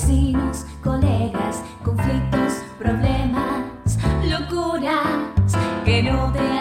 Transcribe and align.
vecinos, 0.00 0.64
colegas, 0.82 1.62
conflictos, 1.84 2.62
problemas, 2.78 3.98
locuras 4.24 5.52
que 5.84 6.02
no 6.02 6.32
te 6.32 6.59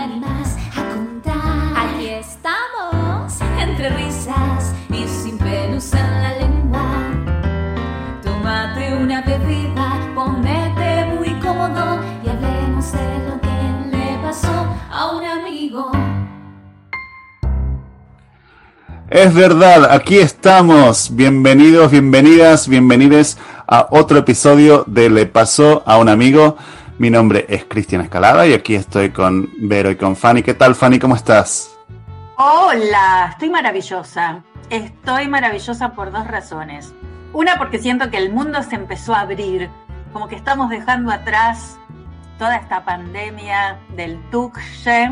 Es 19.12 19.34
verdad, 19.34 19.92
aquí 19.92 20.20
estamos. 20.20 21.16
Bienvenidos, 21.16 21.90
bienvenidas, 21.90 22.68
bienvenides 22.68 23.40
a 23.68 23.88
otro 23.90 24.20
episodio 24.20 24.84
de 24.86 25.10
Le 25.10 25.26
pasó 25.26 25.82
a 25.88 25.98
un 25.98 26.10
amigo. 26.10 26.58
Mi 27.00 27.10
nombre 27.10 27.48
es 27.50 27.66
Cristian 27.66 28.02
Escalada 28.02 28.46
y 28.46 28.54
aquí 28.54 28.76
estoy 28.76 29.10
con 29.10 29.50
Vero 29.62 29.90
y 29.90 29.96
con 29.96 30.16
Fanny. 30.16 30.44
¿Qué 30.44 30.54
tal, 30.54 30.76
Fanny? 30.76 31.00
¿Cómo 31.00 31.16
estás? 31.16 31.76
Hola, 32.38 33.30
estoy 33.32 33.50
maravillosa. 33.50 34.44
Estoy 34.70 35.28
maravillosa 35.28 35.94
por 35.94 36.12
dos 36.12 36.28
razones. 36.28 36.94
Una 37.34 37.58
porque 37.58 37.80
siento 37.80 38.12
que 38.12 38.18
el 38.18 38.32
mundo 38.32 38.62
se 38.62 38.76
empezó 38.76 39.16
a 39.16 39.22
abrir, 39.22 39.72
como 40.14 40.28
que 40.28 40.36
estamos 40.36 40.70
dejando 40.70 41.12
atrás 41.12 41.80
toda 42.38 42.58
esta 42.58 42.86
pandemia 42.86 43.80
del 43.96 44.20
tuxe 44.30 45.10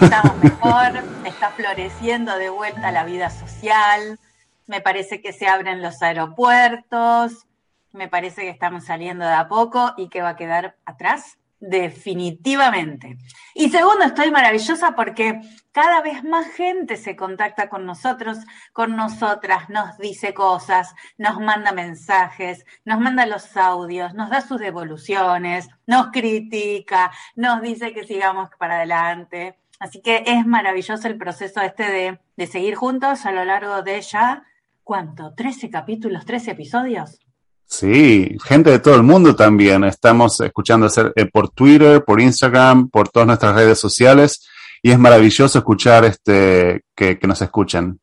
estamos 0.00 0.36
mejor, 0.42 1.02
está 1.24 1.50
floreciendo 1.50 2.36
de 2.36 2.50
vuelta 2.50 2.92
la 2.92 3.04
vida 3.04 3.30
social, 3.30 4.18
me 4.66 4.80
parece 4.80 5.20
que 5.20 5.32
se 5.32 5.46
abren 5.46 5.82
los 5.82 6.02
aeropuertos, 6.02 7.46
me 7.92 8.08
parece 8.08 8.42
que 8.42 8.50
estamos 8.50 8.84
saliendo 8.84 9.24
de 9.24 9.32
a 9.32 9.48
poco 9.48 9.94
y 9.96 10.08
que 10.08 10.22
va 10.22 10.30
a 10.30 10.36
quedar 10.36 10.76
atrás 10.84 11.38
definitivamente. 11.60 13.18
Y 13.54 13.68
segundo, 13.68 14.04
estoy 14.04 14.30
maravillosa 14.30 14.94
porque 14.96 15.40
cada 15.72 16.00
vez 16.00 16.24
más 16.24 16.46
gente 16.48 16.96
se 16.96 17.14
contacta 17.14 17.68
con 17.68 17.84
nosotros, 17.84 18.38
con 18.72 18.96
nosotras, 18.96 19.68
nos 19.68 19.98
dice 19.98 20.32
cosas, 20.32 20.94
nos 21.18 21.38
manda 21.38 21.72
mensajes, 21.72 22.64
nos 22.84 22.98
manda 22.98 23.26
los 23.26 23.56
audios, 23.56 24.14
nos 24.14 24.30
da 24.30 24.40
sus 24.40 24.58
devoluciones, 24.58 25.68
nos 25.86 26.08
critica, 26.10 27.12
nos 27.36 27.60
dice 27.60 27.92
que 27.92 28.04
sigamos 28.04 28.48
para 28.58 28.76
adelante. 28.76 29.59
Así 29.80 30.02
que 30.02 30.22
es 30.26 30.46
maravilloso 30.46 31.08
el 31.08 31.16
proceso 31.16 31.62
este 31.62 31.84
de, 31.84 32.20
de 32.36 32.46
seguir 32.46 32.74
juntos 32.74 33.24
a 33.24 33.32
lo 33.32 33.44
largo 33.46 33.82
de 33.82 34.00
ya, 34.02 34.44
¿cuánto? 34.84 35.34
¿13 35.34 35.70
capítulos, 35.70 36.26
13 36.26 36.50
episodios? 36.50 37.18
Sí, 37.64 38.36
gente 38.44 38.70
de 38.70 38.78
todo 38.78 38.94
el 38.96 39.02
mundo 39.02 39.34
también. 39.34 39.84
Estamos 39.84 40.38
escuchando 40.40 40.86
eh, 41.16 41.24
por 41.24 41.48
Twitter, 41.48 42.04
por 42.04 42.20
Instagram, 42.20 42.90
por 42.90 43.08
todas 43.08 43.26
nuestras 43.26 43.54
redes 43.54 43.78
sociales 43.78 44.46
y 44.82 44.90
es 44.90 44.98
maravilloso 44.98 45.58
escuchar 45.58 46.04
este 46.04 46.84
que, 46.94 47.18
que 47.18 47.26
nos 47.26 47.40
escuchen. 47.40 47.98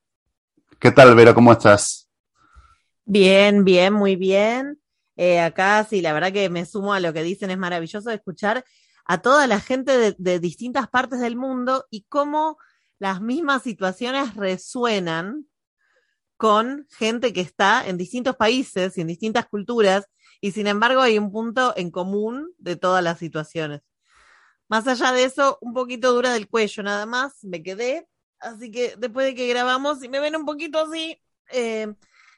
¿Qué 0.80 0.92
tal, 0.92 1.14
Vera? 1.14 1.36
¿Cómo 1.36 1.52
estás? 1.52 2.08
Bien, 3.06 3.64
bien, 3.64 3.94
muy 3.94 4.16
bien. 4.16 4.80
Eh, 5.16 5.40
acá 5.40 5.84
sí, 5.84 6.02
la 6.02 6.14
verdad 6.14 6.32
que 6.32 6.50
me 6.50 6.66
sumo 6.66 6.94
a 6.94 7.00
lo 7.00 7.14
que 7.14 7.22
dicen, 7.22 7.52
es 7.52 7.58
maravilloso 7.60 8.10
escuchar 8.10 8.64
a 9.08 9.20
toda 9.20 9.48
la 9.48 9.62
gente 9.62 10.16
de, 10.18 10.40
distintas 10.40 10.90
partes 10.90 11.22
del 11.22 11.38
mundo 11.38 11.88
y 11.90 12.04
cómo 12.10 12.58
las 13.00 13.22
mismas 13.22 13.64
situaciones 13.64 14.36
resuenan 14.36 15.48
con 16.36 16.86
gente 16.92 17.32
que 17.32 17.42
está 17.42 17.88
en 17.88 17.98
distintos 17.98 18.36
países 18.36 18.98
y 18.98 19.02
en 19.02 19.08
distintas 19.08 19.48
culturas, 19.48 20.06
y 20.42 20.52
sin 20.52 20.68
embargo 20.68 21.02
hay 21.02 21.18
un 21.18 21.32
punto 21.32 21.74
en 21.78 21.90
común 21.90 22.54
de 22.58 22.76
todas 22.76 23.04
las 23.04 23.18
situaciones. 23.18 23.82
Más 24.68 24.86
allá 24.88 25.14
de 25.14 25.24
eso, 25.24 25.58
un 25.62 25.74
poquito 25.74 26.12
dura 26.12 26.34
del 26.34 26.50
cuello 26.50 26.84
nada 26.84 27.06
más, 27.06 27.44
me 27.44 27.64
quedé, 27.64 28.08
así 28.40 28.70
que 28.70 28.96
después 28.98 29.26
de 29.26 29.36
que 29.36 29.48
grabamos, 29.48 30.00
si 30.00 30.10
me 30.10 30.20
ven 30.20 30.36
un 30.36 30.46
poquito 30.46 30.80
así, 30.80 31.20
eh, 31.52 31.94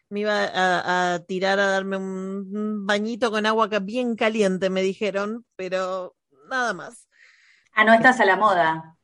me 0.10 0.22
iba 0.22 0.44
a, 0.46 1.16
a, 1.16 1.20
tirar 1.20 1.60
a 1.60 1.72
darme 1.72 1.98
un 1.98 2.86
bañito 2.86 3.32
con 3.32 3.48
agua 3.48 3.68
bien 3.82 4.16
caliente, 4.16 4.70
me 4.70 4.82
dijeron, 4.84 5.46
pero 5.56 6.16
nada 6.50 6.74
más. 6.74 7.08
Ah, 7.74 7.84
no 7.84 7.94
estás 7.94 8.20
a 8.20 8.26
la 8.26 8.36
moda. 8.36 8.98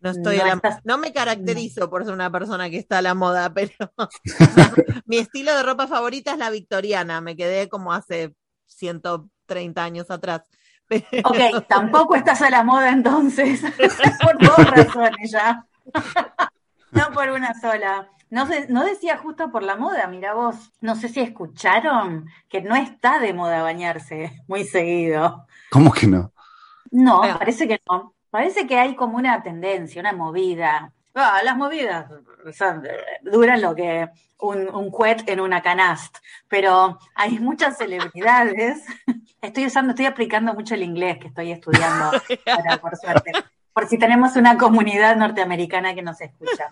No 0.00 0.10
estoy 0.10 0.38
no, 0.38 0.42
a 0.42 0.46
la, 0.46 0.52
estás... 0.54 0.78
no 0.84 0.98
me 0.98 1.12
caracterizo 1.12 1.82
no. 1.82 1.90
por 1.90 2.04
ser 2.04 2.14
una 2.14 2.30
persona 2.30 2.70
que 2.70 2.78
está 2.78 2.98
a 2.98 3.02
la 3.02 3.14
moda, 3.14 3.52
pero 3.54 3.74
mi 5.06 5.18
estilo 5.18 5.54
de 5.54 5.62
ropa 5.62 5.86
favorita 5.86 6.32
es 6.32 6.38
la 6.38 6.50
victoriana. 6.50 7.20
Me 7.20 7.36
quedé 7.36 7.68
como 7.68 7.92
hace 7.92 8.34
130 8.66 9.82
años 9.82 10.10
atrás. 10.10 10.42
Pero... 10.90 11.04
Ok, 11.22 11.68
tampoco 11.68 12.16
estás 12.16 12.42
a 12.42 12.50
la 12.50 12.64
moda 12.64 12.90
entonces, 12.90 13.62
por 14.20 14.36
dos 14.38 14.70
razones 14.70 15.30
ya. 15.30 15.64
no 16.90 17.12
por 17.12 17.28
una 17.30 17.54
sola. 17.60 18.10
No, 18.28 18.44
sé, 18.48 18.66
no 18.68 18.84
decía 18.84 19.16
justo 19.18 19.52
por 19.52 19.62
la 19.62 19.76
moda, 19.76 20.08
mira 20.08 20.34
vos. 20.34 20.72
No 20.80 20.96
sé 20.96 21.08
si 21.08 21.20
escucharon 21.20 22.26
que 22.48 22.60
no 22.62 22.74
está 22.74 23.20
de 23.20 23.32
moda 23.32 23.62
bañarse 23.62 24.42
muy 24.48 24.64
seguido. 24.64 25.46
¿Cómo 25.70 25.92
que 25.92 26.06
no? 26.06 26.32
No, 26.90 27.20
parece 27.38 27.68
que 27.68 27.80
no. 27.88 28.14
Parece 28.30 28.66
que 28.66 28.78
hay 28.78 28.94
como 28.94 29.16
una 29.16 29.42
tendencia, 29.42 30.00
una 30.00 30.12
movida. 30.12 30.92
Ah, 31.14 31.40
las 31.44 31.56
movidas 31.56 32.10
son, 32.56 32.82
duran 33.22 33.60
lo 33.60 33.74
que 33.74 34.08
un, 34.40 34.68
un 34.74 34.90
cuet 34.90 35.28
en 35.28 35.40
una 35.40 35.62
canast, 35.62 36.16
pero 36.48 36.98
hay 37.14 37.38
muchas 37.38 37.76
celebridades. 37.76 38.84
Estoy 39.42 39.66
usando, 39.66 39.90
estoy 39.90 40.06
aplicando 40.06 40.52
mucho 40.54 40.74
el 40.74 40.82
inglés 40.82 41.18
que 41.18 41.28
estoy 41.28 41.50
estudiando, 41.50 42.10
para, 42.44 42.76
por 42.76 42.94
suerte, 42.96 43.32
por 43.72 43.88
si 43.88 43.96
tenemos 43.96 44.36
una 44.36 44.58
comunidad 44.58 45.16
norteamericana 45.16 45.94
que 45.94 46.02
nos 46.02 46.20
escucha. 46.20 46.68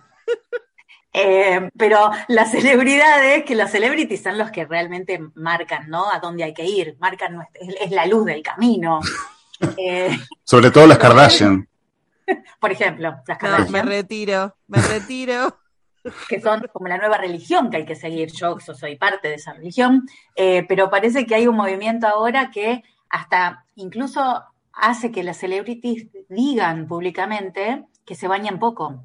Eh, 1.12 1.70
pero 1.76 2.10
las 2.28 2.50
celebridades, 2.50 3.44
que 3.44 3.54
las 3.54 3.70
celebrities 3.70 4.22
son 4.22 4.38
los 4.38 4.50
que 4.50 4.66
realmente 4.66 5.20
marcan, 5.34 5.88
¿no? 5.88 6.10
A 6.10 6.18
dónde 6.18 6.44
hay 6.44 6.54
que 6.54 6.64
ir, 6.64 6.96
marcan, 7.00 7.46
es, 7.54 7.74
es 7.80 7.90
la 7.90 8.06
luz 8.06 8.24
del 8.24 8.42
camino. 8.42 9.00
Eh, 9.76 10.16
Sobre 10.44 10.70
todo 10.70 10.86
las 10.86 10.98
Kardashian. 10.98 11.68
Por 12.60 12.70
ejemplo, 12.70 13.16
las 13.26 13.38
Kardashian. 13.38 13.66
No, 13.66 13.72
me 13.72 13.82
retiro, 13.82 14.54
me 14.68 14.80
retiro. 14.80 15.58
Que 16.28 16.40
son 16.40 16.64
como 16.72 16.86
la 16.86 16.96
nueva 16.96 17.18
religión 17.18 17.68
que 17.68 17.78
hay 17.78 17.84
que 17.84 17.96
seguir. 17.96 18.30
Yo, 18.30 18.56
yo 18.64 18.74
soy 18.74 18.94
parte 18.94 19.26
de 19.26 19.34
esa 19.34 19.54
religión, 19.54 20.06
eh, 20.36 20.64
pero 20.68 20.90
parece 20.90 21.26
que 21.26 21.34
hay 21.34 21.48
un 21.48 21.56
movimiento 21.56 22.06
ahora 22.06 22.52
que 22.52 22.84
hasta 23.10 23.64
incluso 23.74 24.44
hace 24.72 25.10
que 25.10 25.24
las 25.24 25.38
celebrities 25.38 26.06
digan 26.28 26.86
públicamente 26.86 27.84
que 28.04 28.14
se 28.14 28.28
bañan 28.28 28.58
poco. 28.58 29.02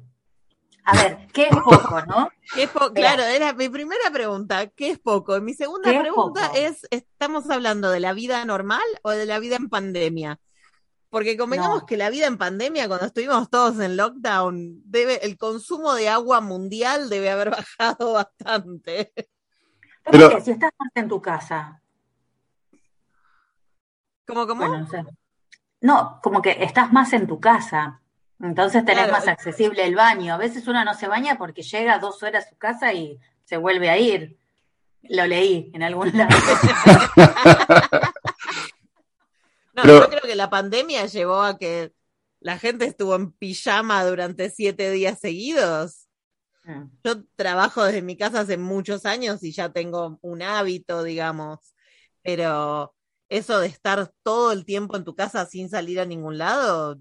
A 0.84 1.02
ver, 1.02 1.26
¿qué 1.32 1.44
es 1.44 1.56
poco, 1.56 2.02
no? 2.06 2.28
¿Qué 2.54 2.64
es 2.64 2.70
po 2.70 2.92
claro, 2.92 3.22
era 3.22 3.54
mi 3.54 3.70
primera 3.70 4.10
pregunta, 4.12 4.66
¿qué 4.66 4.90
es 4.90 4.98
poco? 4.98 5.40
Mi 5.40 5.54
segunda 5.54 5.98
pregunta 5.98 6.50
es, 6.54 6.86
es, 6.90 7.04
¿estamos 7.04 7.48
hablando 7.48 7.90
de 7.90 8.00
la 8.00 8.12
vida 8.12 8.44
normal 8.44 8.82
o 9.02 9.10
de 9.10 9.24
la 9.24 9.38
vida 9.38 9.56
en 9.56 9.70
pandemia? 9.70 10.38
Porque 11.08 11.38
convengamos 11.38 11.82
no. 11.82 11.86
que 11.86 11.96
la 11.96 12.10
vida 12.10 12.26
en 12.26 12.36
pandemia, 12.36 12.86
cuando 12.88 13.06
estuvimos 13.06 13.48
todos 13.48 13.80
en 13.80 13.96
lockdown, 13.96 14.82
debe, 14.84 15.24
el 15.24 15.38
consumo 15.38 15.94
de 15.94 16.08
agua 16.08 16.40
mundial 16.40 17.08
debe 17.08 17.30
haber 17.30 17.50
bajado 17.78 18.12
bastante. 18.12 19.12
Pero, 20.10 20.28
qué? 20.28 20.40
Si 20.42 20.50
estás 20.50 20.72
más 20.78 20.90
en 20.94 21.08
tu 21.08 21.22
casa. 21.22 21.80
¿Cómo, 24.26 24.46
cómo? 24.46 24.66
Bueno, 24.66 24.84
o 24.84 24.90
sea, 24.90 25.06
no, 25.80 26.20
como 26.22 26.42
que 26.42 26.62
estás 26.62 26.92
más 26.92 27.12
en 27.14 27.26
tu 27.26 27.40
casa. 27.40 28.02
Entonces 28.44 28.84
tenés 28.84 29.04
claro. 29.04 29.12
más 29.12 29.26
accesible 29.26 29.86
el 29.86 29.94
baño. 29.94 30.34
A 30.34 30.36
veces 30.36 30.68
uno 30.68 30.84
no 30.84 30.92
se 30.92 31.08
baña 31.08 31.38
porque 31.38 31.62
llega 31.62 31.98
dos 31.98 32.22
horas 32.22 32.44
a 32.44 32.50
su 32.50 32.58
casa 32.58 32.92
y 32.92 33.18
se 33.44 33.56
vuelve 33.56 33.88
a 33.88 33.96
ir. 33.96 34.36
Lo 35.02 35.26
leí 35.26 35.70
en 35.72 35.82
algún 35.82 36.12
lado. 36.14 36.28
no, 39.74 39.82
Pero... 39.82 40.00
yo 40.00 40.10
creo 40.10 40.22
que 40.22 40.34
la 40.34 40.50
pandemia 40.50 41.06
llevó 41.06 41.40
a 41.40 41.56
que 41.56 41.94
la 42.40 42.58
gente 42.58 42.84
estuvo 42.84 43.14
en 43.14 43.32
pijama 43.32 44.04
durante 44.04 44.50
siete 44.50 44.90
días 44.90 45.20
seguidos. 45.20 46.08
Mm. 46.64 46.84
Yo 47.02 47.24
trabajo 47.36 47.82
desde 47.82 48.02
mi 48.02 48.18
casa 48.18 48.40
hace 48.40 48.58
muchos 48.58 49.06
años 49.06 49.42
y 49.42 49.52
ya 49.52 49.70
tengo 49.70 50.18
un 50.20 50.42
hábito, 50.42 51.02
digamos. 51.02 51.60
Pero 52.22 52.94
eso 53.30 53.58
de 53.60 53.68
estar 53.68 54.12
todo 54.22 54.52
el 54.52 54.66
tiempo 54.66 54.98
en 54.98 55.04
tu 55.04 55.14
casa 55.14 55.46
sin 55.46 55.70
salir 55.70 55.98
a 55.98 56.04
ningún 56.04 56.36
lado, 56.36 56.98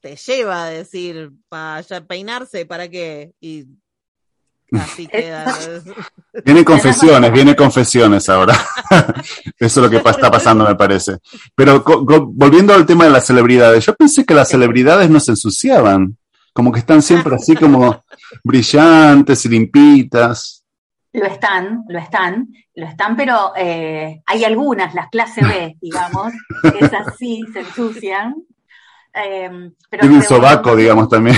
te 0.00 0.16
lleva 0.16 0.64
a 0.64 0.70
decir, 0.70 1.32
para 1.48 1.82
peinarse, 2.06 2.66
¿para 2.66 2.88
qué? 2.88 3.32
Y 3.40 3.66
así 4.72 5.06
queda. 5.06 5.54
Viene 6.44 6.64
confesiones, 6.64 7.32
viene 7.32 7.56
confesiones 7.56 8.28
ahora. 8.28 8.54
Eso 9.58 9.58
es 9.58 9.76
lo 9.76 9.90
que 9.90 9.96
está 9.96 10.30
pasando, 10.30 10.66
me 10.66 10.76
parece. 10.76 11.18
Pero 11.54 11.82
volviendo 11.82 12.74
al 12.74 12.86
tema 12.86 13.04
de 13.04 13.10
las 13.10 13.26
celebridades, 13.26 13.84
yo 13.84 13.94
pensé 13.94 14.24
que 14.24 14.34
las 14.34 14.48
celebridades 14.48 15.10
no 15.10 15.18
se 15.20 15.32
ensuciaban, 15.32 16.16
como 16.52 16.70
que 16.70 16.80
están 16.80 17.02
siempre 17.02 17.34
así 17.34 17.56
como 17.56 18.04
brillantes 18.44 19.44
y 19.46 19.48
limpitas. 19.48 20.64
Lo 21.12 21.24
están, 21.24 21.84
lo 21.88 21.98
están, 21.98 22.48
lo 22.74 22.86
están, 22.86 23.16
pero 23.16 23.52
eh, 23.56 24.22
hay 24.26 24.44
algunas, 24.44 24.94
las 24.94 25.08
clase 25.08 25.44
B, 25.44 25.76
digamos, 25.80 26.32
que 26.62 26.84
esas 26.84 27.16
sí 27.16 27.42
se 27.52 27.60
ensucian. 27.60 28.34
Eh, 29.14 29.70
pero 29.88 30.00
Tiene 30.02 30.16
un 30.16 30.22
sobaco, 30.22 30.76
digamos, 30.76 31.08
también. 31.08 31.36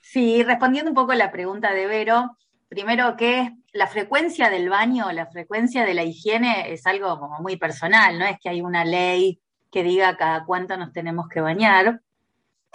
Sí, 0.00 0.42
respondiendo 0.44 0.90
un 0.90 0.94
poco 0.94 1.10
a 1.10 1.16
la 1.16 1.32
pregunta 1.32 1.72
de 1.72 1.86
Vero, 1.86 2.36
primero 2.68 3.16
que 3.16 3.50
la 3.72 3.88
frecuencia 3.88 4.48
del 4.48 4.68
baño, 4.68 5.10
la 5.10 5.26
frecuencia 5.26 5.84
de 5.84 5.94
la 5.94 6.04
higiene 6.04 6.72
es 6.72 6.86
algo 6.86 7.18
como 7.18 7.40
muy 7.40 7.56
personal, 7.56 8.16
no 8.18 8.24
es 8.24 8.38
que 8.40 8.48
hay 8.48 8.62
una 8.62 8.84
ley 8.84 9.40
que 9.72 9.82
diga 9.82 10.16
cada 10.16 10.44
cuánto 10.44 10.76
nos 10.76 10.92
tenemos 10.92 11.28
que 11.28 11.40
bañar, 11.40 12.00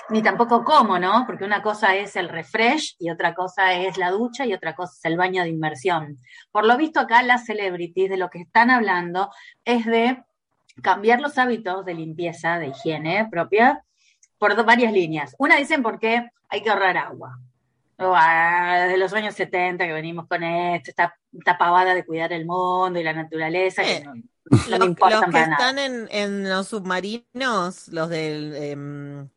ni 0.10 0.22
tampoco 0.22 0.64
cómo, 0.64 1.00
¿no? 1.00 1.24
Porque 1.26 1.46
una 1.46 1.62
cosa 1.62 1.96
es 1.96 2.16
el 2.16 2.30
refresh 2.30 2.96
y 3.00 3.10
otra 3.10 3.34
cosa 3.34 3.74
es 3.74 3.98
la 3.98 4.12
ducha 4.12 4.46
y 4.46 4.54
otra 4.54 4.76
cosa 4.76 4.94
es 4.98 5.06
el 5.06 5.18
baño 5.18 5.44
de 5.44 5.50
inmersión. 5.50 6.20
Por 6.52 6.66
lo 6.66 6.76
visto 6.78 7.00
acá 7.00 7.22
las 7.24 7.46
celebrities 7.46 8.10
de 8.10 8.18
lo 8.18 8.30
que 8.30 8.40
están 8.40 8.70
hablando 8.70 9.30
es 9.64 9.86
de 9.86 10.24
cambiar 10.82 11.22
los 11.22 11.38
hábitos 11.38 11.86
de 11.86 11.94
limpieza, 11.94 12.60
de 12.60 12.68
higiene 12.68 13.28
propia, 13.30 13.84
por 14.38 14.64
varias 14.66 14.94
líneas. 14.94 15.36
Una 15.40 15.58
dicen 15.58 15.84
porque 15.84 16.30
hay 16.50 16.62
que 16.64 16.70
ahorrar 16.70 16.98
agua. 16.98 17.40
O, 17.98 18.14
ah, 18.16 18.84
Desde 18.86 18.98
los 18.98 19.12
años 19.14 19.36
70 19.36 19.86
que 19.86 19.94
venimos 19.94 20.28
con 20.28 20.44
esto, 20.44 20.90
esta, 20.92 21.16
esta 21.38 21.58
pavada 21.58 21.94
de 21.94 22.06
cuidar 22.06 22.32
el 22.34 22.46
mundo 22.46 23.00
y 23.00 23.04
la 23.04 23.14
naturaleza, 23.14 23.84
que 23.84 24.00
no, 24.06 24.16
no 24.16 24.24
Los, 24.78 24.80
que 24.96 24.96
para 24.96 25.20
nada. 25.28 25.52
están 25.54 25.80
en, 25.80 26.08
en 26.12 26.50
los 26.50 26.68
submarinos, 26.70 27.90
los 27.90 28.10
del 28.10 28.56
em, 28.56 29.30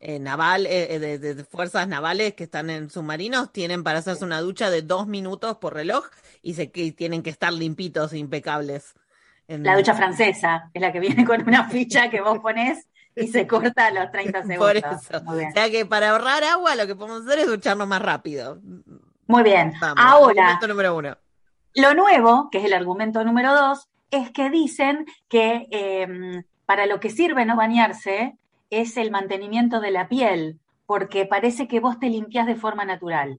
eh, 0.00 0.18
naval, 0.18 0.66
eh, 0.66 0.94
eh, 0.94 0.98
de, 0.98 1.18
de- 1.18 1.34
de 1.34 1.44
fuerzas 1.44 1.88
navales 1.88 2.34
que 2.34 2.44
están 2.44 2.70
en 2.70 2.90
submarinos, 2.90 3.52
tienen 3.52 3.82
para 3.82 3.98
hacerse 4.00 4.24
una 4.24 4.40
ducha 4.40 4.70
de 4.70 4.82
dos 4.82 5.06
minutos 5.06 5.56
por 5.58 5.74
reloj 5.74 6.06
y 6.42 6.54
se 6.54 6.70
que 6.70 6.92
tienen 6.92 7.22
que 7.22 7.30
estar 7.30 7.52
limpitos, 7.52 8.12
e 8.12 8.18
impecables. 8.18 8.94
En- 9.48 9.64
La 9.64 9.76
ducha 9.76 9.94
francesa 9.94 10.70
es 10.72 10.80
la 10.82 10.92
que 10.92 11.00
viene 11.00 11.24
con 11.24 11.42
una 11.46 11.68
ficha 11.68 12.10
que 12.10 12.20
vos 12.20 12.38
ponés 12.38 12.86
y 13.16 13.26
se 13.28 13.46
corta 13.46 13.86
a 13.86 13.90
los 13.90 14.10
30 14.12 14.42
Por 14.58 14.72
segundos. 14.76 15.02
eso. 15.10 15.24
Muy 15.24 15.38
bien. 15.38 15.48
O 15.50 15.52
sea 15.52 15.70
que 15.70 15.86
para 15.86 16.10
ahorrar 16.10 16.44
agua 16.44 16.74
lo 16.76 16.86
que 16.86 16.94
podemos 16.94 17.26
hacer 17.26 17.40
es 17.40 17.46
ducharnos 17.48 17.88
más 17.88 18.00
rápido. 18.02 18.60
Muy 19.26 19.42
bien. 19.42 19.72
Vamos, 19.80 19.96
Ahora, 19.98 20.42
argumento 20.42 20.68
número 20.68 20.96
uno. 20.96 21.16
Lo 21.74 21.94
nuevo, 21.94 22.48
que 22.50 22.58
es 22.58 22.64
el 22.64 22.72
argumento 22.74 23.24
número 23.24 23.54
dos, 23.54 23.88
es 24.10 24.30
que 24.30 24.50
dicen 24.50 25.04
que 25.28 25.66
eh, 25.70 26.42
para 26.66 26.86
lo 26.86 27.00
que 27.00 27.10
sirve 27.10 27.44
no 27.44 27.56
bañarse 27.56 28.36
es 28.70 28.96
el 28.96 29.10
mantenimiento 29.10 29.80
de 29.80 29.90
la 29.90 30.08
piel, 30.08 30.58
porque 30.86 31.26
parece 31.26 31.68
que 31.68 31.80
vos 31.80 31.98
te 31.98 32.08
limpias 32.08 32.46
de 32.46 32.54
forma 32.56 32.84
natural. 32.84 33.38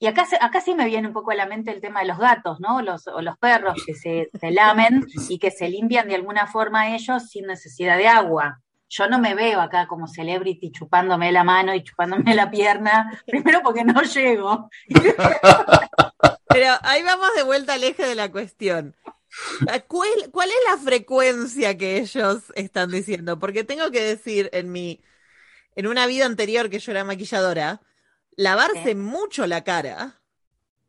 Y 0.00 0.06
acá, 0.06 0.26
acá 0.40 0.60
sí 0.60 0.74
me 0.74 0.86
viene 0.86 1.08
un 1.08 1.12
poco 1.12 1.32
a 1.32 1.34
la 1.34 1.46
mente 1.46 1.72
el 1.72 1.80
tema 1.80 2.00
de 2.00 2.06
los 2.06 2.18
gatos, 2.18 2.60
¿no? 2.60 2.82
Los, 2.82 3.08
o 3.08 3.20
los 3.20 3.36
perros 3.38 3.82
que 3.84 3.94
se, 3.94 4.30
se 4.38 4.50
lamen 4.52 5.04
y 5.28 5.38
que 5.38 5.50
se 5.50 5.68
limpian 5.68 6.08
de 6.08 6.14
alguna 6.14 6.46
forma 6.46 6.94
ellos 6.94 7.28
sin 7.28 7.46
necesidad 7.46 7.96
de 7.96 8.06
agua. 8.06 8.60
Yo 8.88 9.08
no 9.08 9.18
me 9.18 9.34
veo 9.34 9.60
acá 9.60 9.86
como 9.86 10.06
celebrity 10.06 10.70
chupándome 10.70 11.32
la 11.32 11.44
mano 11.44 11.74
y 11.74 11.82
chupándome 11.82 12.34
la 12.34 12.50
pierna, 12.50 13.22
primero 13.26 13.60
porque 13.62 13.84
no 13.84 14.00
llego. 14.02 14.70
Pero 16.48 16.74
ahí 16.82 17.02
vamos 17.02 17.28
de 17.36 17.42
vuelta 17.42 17.74
al 17.74 17.84
eje 17.84 18.06
de 18.06 18.14
la 18.14 18.30
cuestión. 18.30 18.96
¿Cuál, 19.88 20.08
cuál 20.32 20.48
es 20.48 20.56
la 20.70 20.78
frecuencia 20.78 21.76
que 21.76 21.98
ellos 21.98 22.44
están 22.54 22.90
diciendo? 22.90 23.38
Porque 23.38 23.64
tengo 23.64 23.90
que 23.90 24.02
decir, 24.02 24.48
en 24.52 24.72
mi, 24.72 25.02
en 25.76 25.86
una 25.86 26.06
vida 26.06 26.24
anterior 26.24 26.70
que 26.70 26.78
yo 26.78 26.92
era 26.92 27.04
maquilladora, 27.04 27.82
lavarse 28.38 28.84
Sí. 28.84 28.94
mucho 28.94 29.46
la 29.46 29.64
cara 29.64 30.20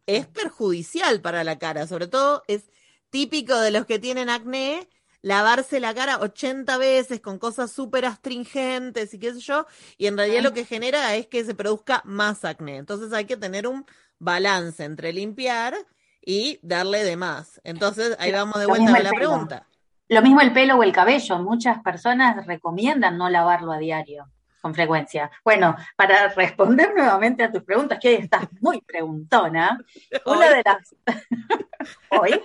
es 0.05 0.27
perjudicial 0.27 1.19
para 1.19 1.43
la 1.43 1.57
cara. 1.57 1.87
Sobre 1.87 2.07
todo 2.07 2.43
es 2.47 2.69
típico 3.09 3.59
de 3.59 3.71
los 3.71 3.85
que 3.85 3.97
tienen 3.99 4.29
acné, 4.29 4.87
lavarse 5.21 5.79
la 5.79 5.93
cara 5.93 6.19
80 6.19 6.77
veces 6.77 7.19
con 7.19 7.39
cosas 7.39 7.71
súper 7.71 8.05
astringentes 8.05 9.13
y 9.13 9.19
qué 9.19 9.33
sé 9.33 9.39
yo, 9.39 9.65
y 9.97 10.05
en 10.05 10.15
realidad 10.15 10.43
lo 10.43 10.53
que 10.53 10.63
genera 10.63 11.15
es 11.15 11.27
que 11.27 11.43
se 11.43 11.55
produzca 11.55 12.01
más 12.05 12.45
acné. 12.45 12.77
Entonces 12.77 13.11
hay 13.13 13.25
que 13.25 13.35
tener 13.35 13.67
un 13.67 13.85
balance 14.19 14.83
entre 14.83 15.11
limpiar 15.11 15.75
y 16.23 16.59
darle 16.61 17.03
de 17.03 17.17
más. 17.17 17.59
Entonces 17.63 18.15
ahí 18.19 18.31
vamos 18.31 18.59
de 18.59 18.67
vuelta 18.67 18.95
a 18.95 18.99
la 18.99 19.11
pregunta. 19.11 19.67
Lo 20.07 20.21
mismo 20.21 20.41
el 20.41 20.53
pelo 20.53 20.75
o 20.77 20.83
el 20.83 20.91
cabello. 20.91 21.39
Muchas 21.39 21.81
personas 21.81 22.45
recomiendan 22.45 23.17
no 23.17 23.29
lavarlo 23.29 23.71
a 23.71 23.77
diario, 23.79 24.29
con 24.61 24.73
frecuencia. 24.73 25.31
Bueno, 25.43 25.75
para 25.95 26.29
responder 26.29 26.93
nuevamente 26.95 27.43
a 27.43 27.51
tus 27.51 27.63
preguntas, 27.63 27.99
que 28.01 28.09
hoy 28.09 28.15
estás 28.15 28.47
muy 28.61 28.81
preguntona, 28.81 29.79
una 30.25 30.49
de 30.49 30.63
las 30.63 30.95
hoy, 32.09 32.41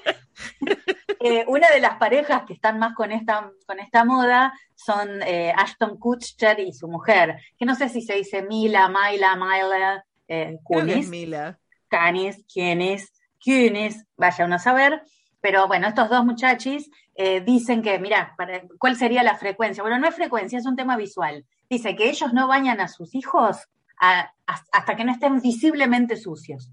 eh, 1.20 1.44
una 1.48 1.68
de 1.70 1.80
las 1.80 1.96
parejas 1.96 2.44
que 2.46 2.54
están 2.54 2.78
más 2.78 2.94
con 2.94 3.12
esta, 3.12 3.50
con 3.66 3.80
esta 3.80 4.04
moda 4.04 4.52
son 4.74 5.22
eh, 5.22 5.52
Ashton 5.56 5.98
Kutcher 5.98 6.60
y 6.60 6.72
su 6.72 6.88
mujer, 6.88 7.36
que 7.58 7.64
no 7.64 7.74
sé 7.74 7.88
si 7.88 8.02
se 8.02 8.14
dice 8.14 8.42
Mila, 8.42 8.88
Myla, 8.88 9.36
Myla, 9.36 10.04
eh, 10.28 10.58
Kunis. 10.62 11.08
Mila. 11.08 11.58
Canis, 11.88 12.44
quiénes, 12.52 13.12
quiénes, 13.40 14.04
vaya 14.16 14.46
uno 14.46 14.56
a 14.56 14.58
saber. 14.58 15.02
Pero 15.40 15.68
bueno, 15.68 15.86
estos 15.86 16.08
dos 16.08 16.24
muchachis 16.24 16.90
eh, 17.14 17.40
dicen 17.40 17.82
que, 17.82 17.98
mira, 17.98 18.34
¿cuál 18.78 18.96
sería 18.96 19.22
la 19.22 19.36
frecuencia? 19.36 19.82
Bueno, 19.82 19.98
no 19.98 20.08
es 20.08 20.14
frecuencia, 20.14 20.58
es 20.58 20.66
un 20.66 20.74
tema 20.74 20.96
visual. 20.96 21.44
Dice 21.74 21.96
que 21.96 22.08
ellos 22.08 22.32
no 22.32 22.46
bañan 22.46 22.80
a 22.80 22.86
sus 22.88 23.14
hijos 23.16 23.56
a- 24.00 24.30
a- 24.46 24.64
hasta 24.72 24.94
que 24.96 25.04
no 25.04 25.10
estén 25.12 25.40
visiblemente 25.40 26.16
sucios. 26.16 26.70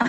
o 0.00 0.06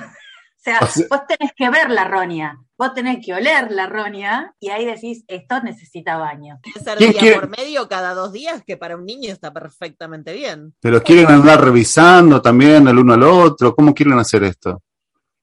sea, 0.57 0.79
O 0.81 0.87
sea- 0.87 1.05
vos 1.09 1.21
tenés 1.27 1.51
que 1.55 1.69
ver 1.69 1.89
la 1.91 2.05
roña, 2.05 2.57
vos 2.77 2.93
tenés 2.95 3.23
que 3.23 3.33
oler 3.35 3.69
la 3.71 3.85
roña 3.85 4.55
y 4.59 4.69
ahí 4.69 4.85
decís, 4.85 5.23
esto 5.27 5.61
necesita 5.61 6.17
baño. 6.17 6.59
Puede 6.63 6.83
ser 6.83 6.97
¿Quién 6.97 7.11
día 7.11 7.19
quiere- 7.21 7.39
por 7.39 7.49
medio 7.49 7.87
cada 7.87 8.13
dos 8.15 8.31
días, 8.33 8.63
que 8.65 8.77
para 8.77 8.95
un 8.95 9.05
niño 9.05 9.31
está 9.31 9.51
perfectamente 9.53 10.33
bien. 10.33 10.73
Pero 10.79 11.03
quieren 11.03 11.27
andar 11.27 11.63
revisando 11.63 12.41
también 12.41 12.87
el 12.87 12.97
uno 12.97 13.13
al 13.13 13.23
otro. 13.23 13.75
¿Cómo 13.75 13.93
quieren 13.93 14.17
hacer 14.17 14.43
esto? 14.43 14.81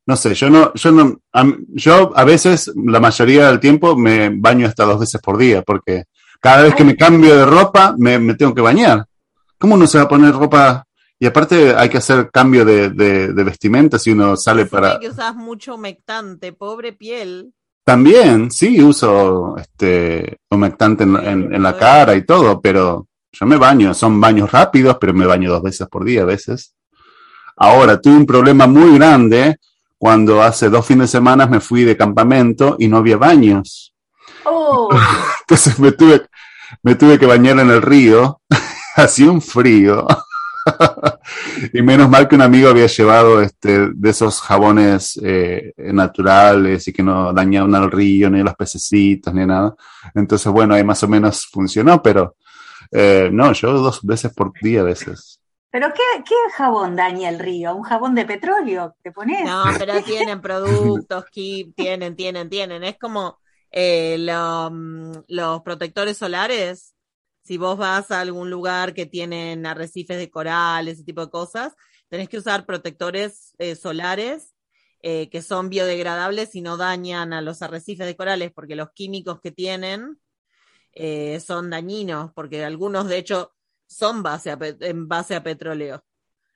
No 0.06 0.16
sé, 0.16 0.34
yo 0.34 0.50
no, 0.50 0.74
yo 0.74 0.90
no, 0.90 1.20
a, 1.32 1.44
yo 1.68 2.10
a 2.16 2.24
veces, 2.24 2.72
la 2.74 2.98
mayoría 2.98 3.46
del 3.46 3.60
tiempo, 3.60 3.94
me 3.96 4.30
baño 4.30 4.66
hasta 4.66 4.84
dos 4.84 4.98
veces 4.98 5.20
por 5.22 5.36
día, 5.38 5.62
porque 5.62 6.04
cada 6.40 6.62
vez 6.62 6.74
que 6.74 6.84
me 6.84 6.96
cambio 6.96 7.36
de 7.36 7.46
ropa, 7.46 7.94
me, 7.98 8.18
me 8.18 8.34
tengo 8.34 8.54
que 8.54 8.60
bañar. 8.62 9.04
¿Cómo 9.58 9.74
uno 9.74 9.86
se 9.86 9.98
va 9.98 10.04
a 10.04 10.08
poner 10.08 10.32
ropa? 10.34 10.84
Y 11.18 11.26
aparte 11.26 11.74
hay 11.76 11.88
que 11.90 11.98
hacer 11.98 12.30
cambio 12.30 12.64
de, 12.64 12.90
de, 12.90 13.32
de 13.34 13.44
vestimenta 13.44 13.98
si 13.98 14.10
uno 14.12 14.36
sale 14.36 14.64
Decime 14.64 14.80
para... 14.80 14.98
que 14.98 15.08
usas 15.08 15.34
mucho 15.36 15.74
humectante, 15.74 16.52
pobre 16.52 16.92
piel. 16.94 17.52
También, 17.84 18.50
sí, 18.50 18.80
uso 18.82 19.56
este 19.58 20.38
humectante 20.50 21.04
en, 21.04 21.16
en- 21.16 21.54
en 21.54 21.62
la 21.62 21.76
cara 21.76 22.14
y 22.14 22.24
todo, 22.24 22.60
pero 22.60 23.06
yo 23.32 23.46
me 23.46 23.56
baño, 23.56 23.92
son 23.94 24.20
baños 24.20 24.50
rápidos, 24.50 24.96
pero 25.00 25.12
me 25.12 25.26
baño 25.26 25.50
dos 25.50 25.62
veces 25.62 25.86
por 25.88 26.04
día 26.04 26.22
a 26.22 26.26
veces. 26.26 26.74
Ahora, 27.56 28.00
tuve 28.00 28.16
un 28.16 28.26
problema 28.26 28.66
muy 28.66 28.96
grande 28.96 29.56
cuando 29.98 30.42
hace 30.42 30.70
dos 30.70 30.86
fines 30.86 31.08
de 31.10 31.18
semana 31.18 31.46
me 31.46 31.60
fui 31.60 31.84
de 31.84 31.96
campamento 31.96 32.76
y 32.78 32.88
no 32.88 32.96
había 32.98 33.18
baños. 33.18 33.92
Oh, 34.46 34.88
Entonces 35.40 35.78
me 35.78 35.92
tuve, 35.92 36.22
me 36.82 36.94
tuve 36.94 37.18
que 37.18 37.26
bañar 37.26 37.58
en 37.58 37.70
el 37.70 37.82
río, 37.82 38.40
hacía 38.96 39.30
un 39.30 39.40
frío. 39.40 40.06
y 41.72 41.82
menos 41.82 42.08
mal 42.08 42.28
que 42.28 42.34
un 42.34 42.42
amigo 42.42 42.68
había 42.68 42.86
llevado 42.86 43.40
este, 43.40 43.88
de 43.92 44.10
esos 44.10 44.40
jabones 44.40 45.18
eh, 45.22 45.72
naturales 45.76 46.86
y 46.86 46.92
que 46.92 47.02
no 47.02 47.32
dañaban 47.32 47.74
al 47.74 47.90
río, 47.90 48.30
ni 48.30 48.40
a 48.40 48.44
los 48.44 48.54
pececitos, 48.54 49.32
ni 49.32 49.46
nada. 49.46 49.74
Entonces, 50.14 50.50
bueno, 50.52 50.74
ahí 50.74 50.84
más 50.84 51.02
o 51.02 51.08
menos 51.08 51.46
funcionó, 51.46 52.02
pero 52.02 52.36
eh, 52.90 53.30
no, 53.32 53.52
yo 53.52 53.72
dos 53.72 54.02
veces 54.02 54.32
por 54.34 54.52
día 54.60 54.80
a 54.80 54.84
veces. 54.84 55.40
pero 55.70 55.88
¿qué, 55.94 56.22
¿qué 56.24 56.34
jabón 56.54 56.96
daña 56.96 57.28
el 57.28 57.38
río? 57.38 57.74
¿Un 57.74 57.82
jabón 57.82 58.14
de 58.14 58.24
petróleo 58.24 58.94
te 59.02 59.12
pones? 59.12 59.44
No, 59.44 59.64
pero 59.78 59.94
tienen 60.04 60.40
productos, 60.40 61.24
tienen, 61.32 62.16
tienen, 62.16 62.48
tienen. 62.48 62.84
Es 62.84 62.98
como 62.98 63.38
eh, 63.70 64.16
lo- 64.18 64.70
mm, 64.70 65.24
los 65.28 65.62
protectores 65.62 66.16
solares. 66.18 66.94
Si 67.44 67.56
vos 67.58 67.76
vas 67.78 68.10
a 68.10 68.20
algún 68.20 68.50
lugar 68.50 68.94
que 68.94 69.06
tienen 69.06 69.66
arrecifes 69.66 70.18
de 70.18 70.30
coral, 70.30 70.88
ese 70.88 71.04
tipo 71.04 71.22
de 71.24 71.30
cosas, 71.30 71.74
tenés 72.08 72.28
que 72.28 72.38
usar 72.38 72.66
protectores 72.66 73.54
eh, 73.58 73.74
solares 73.76 74.54
eh, 75.02 75.30
que 75.30 75.42
son 75.42 75.70
biodegradables 75.70 76.54
y 76.54 76.60
no 76.60 76.76
dañan 76.76 77.32
a 77.32 77.40
los 77.42 77.62
arrecifes 77.62 78.06
de 78.06 78.16
corales, 78.16 78.52
porque 78.54 78.76
los 78.76 78.90
químicos 78.92 79.40
que 79.40 79.50
tienen 79.52 80.20
eh, 80.92 81.40
son 81.40 81.70
dañinos, 81.70 82.32
porque 82.34 82.64
algunos 82.64 83.08
de 83.08 83.18
hecho 83.18 83.52
son 83.88 84.22
base 84.22 84.56
en 84.80 85.08
base 85.08 85.34
a 85.36 85.42
petróleo. 85.42 86.04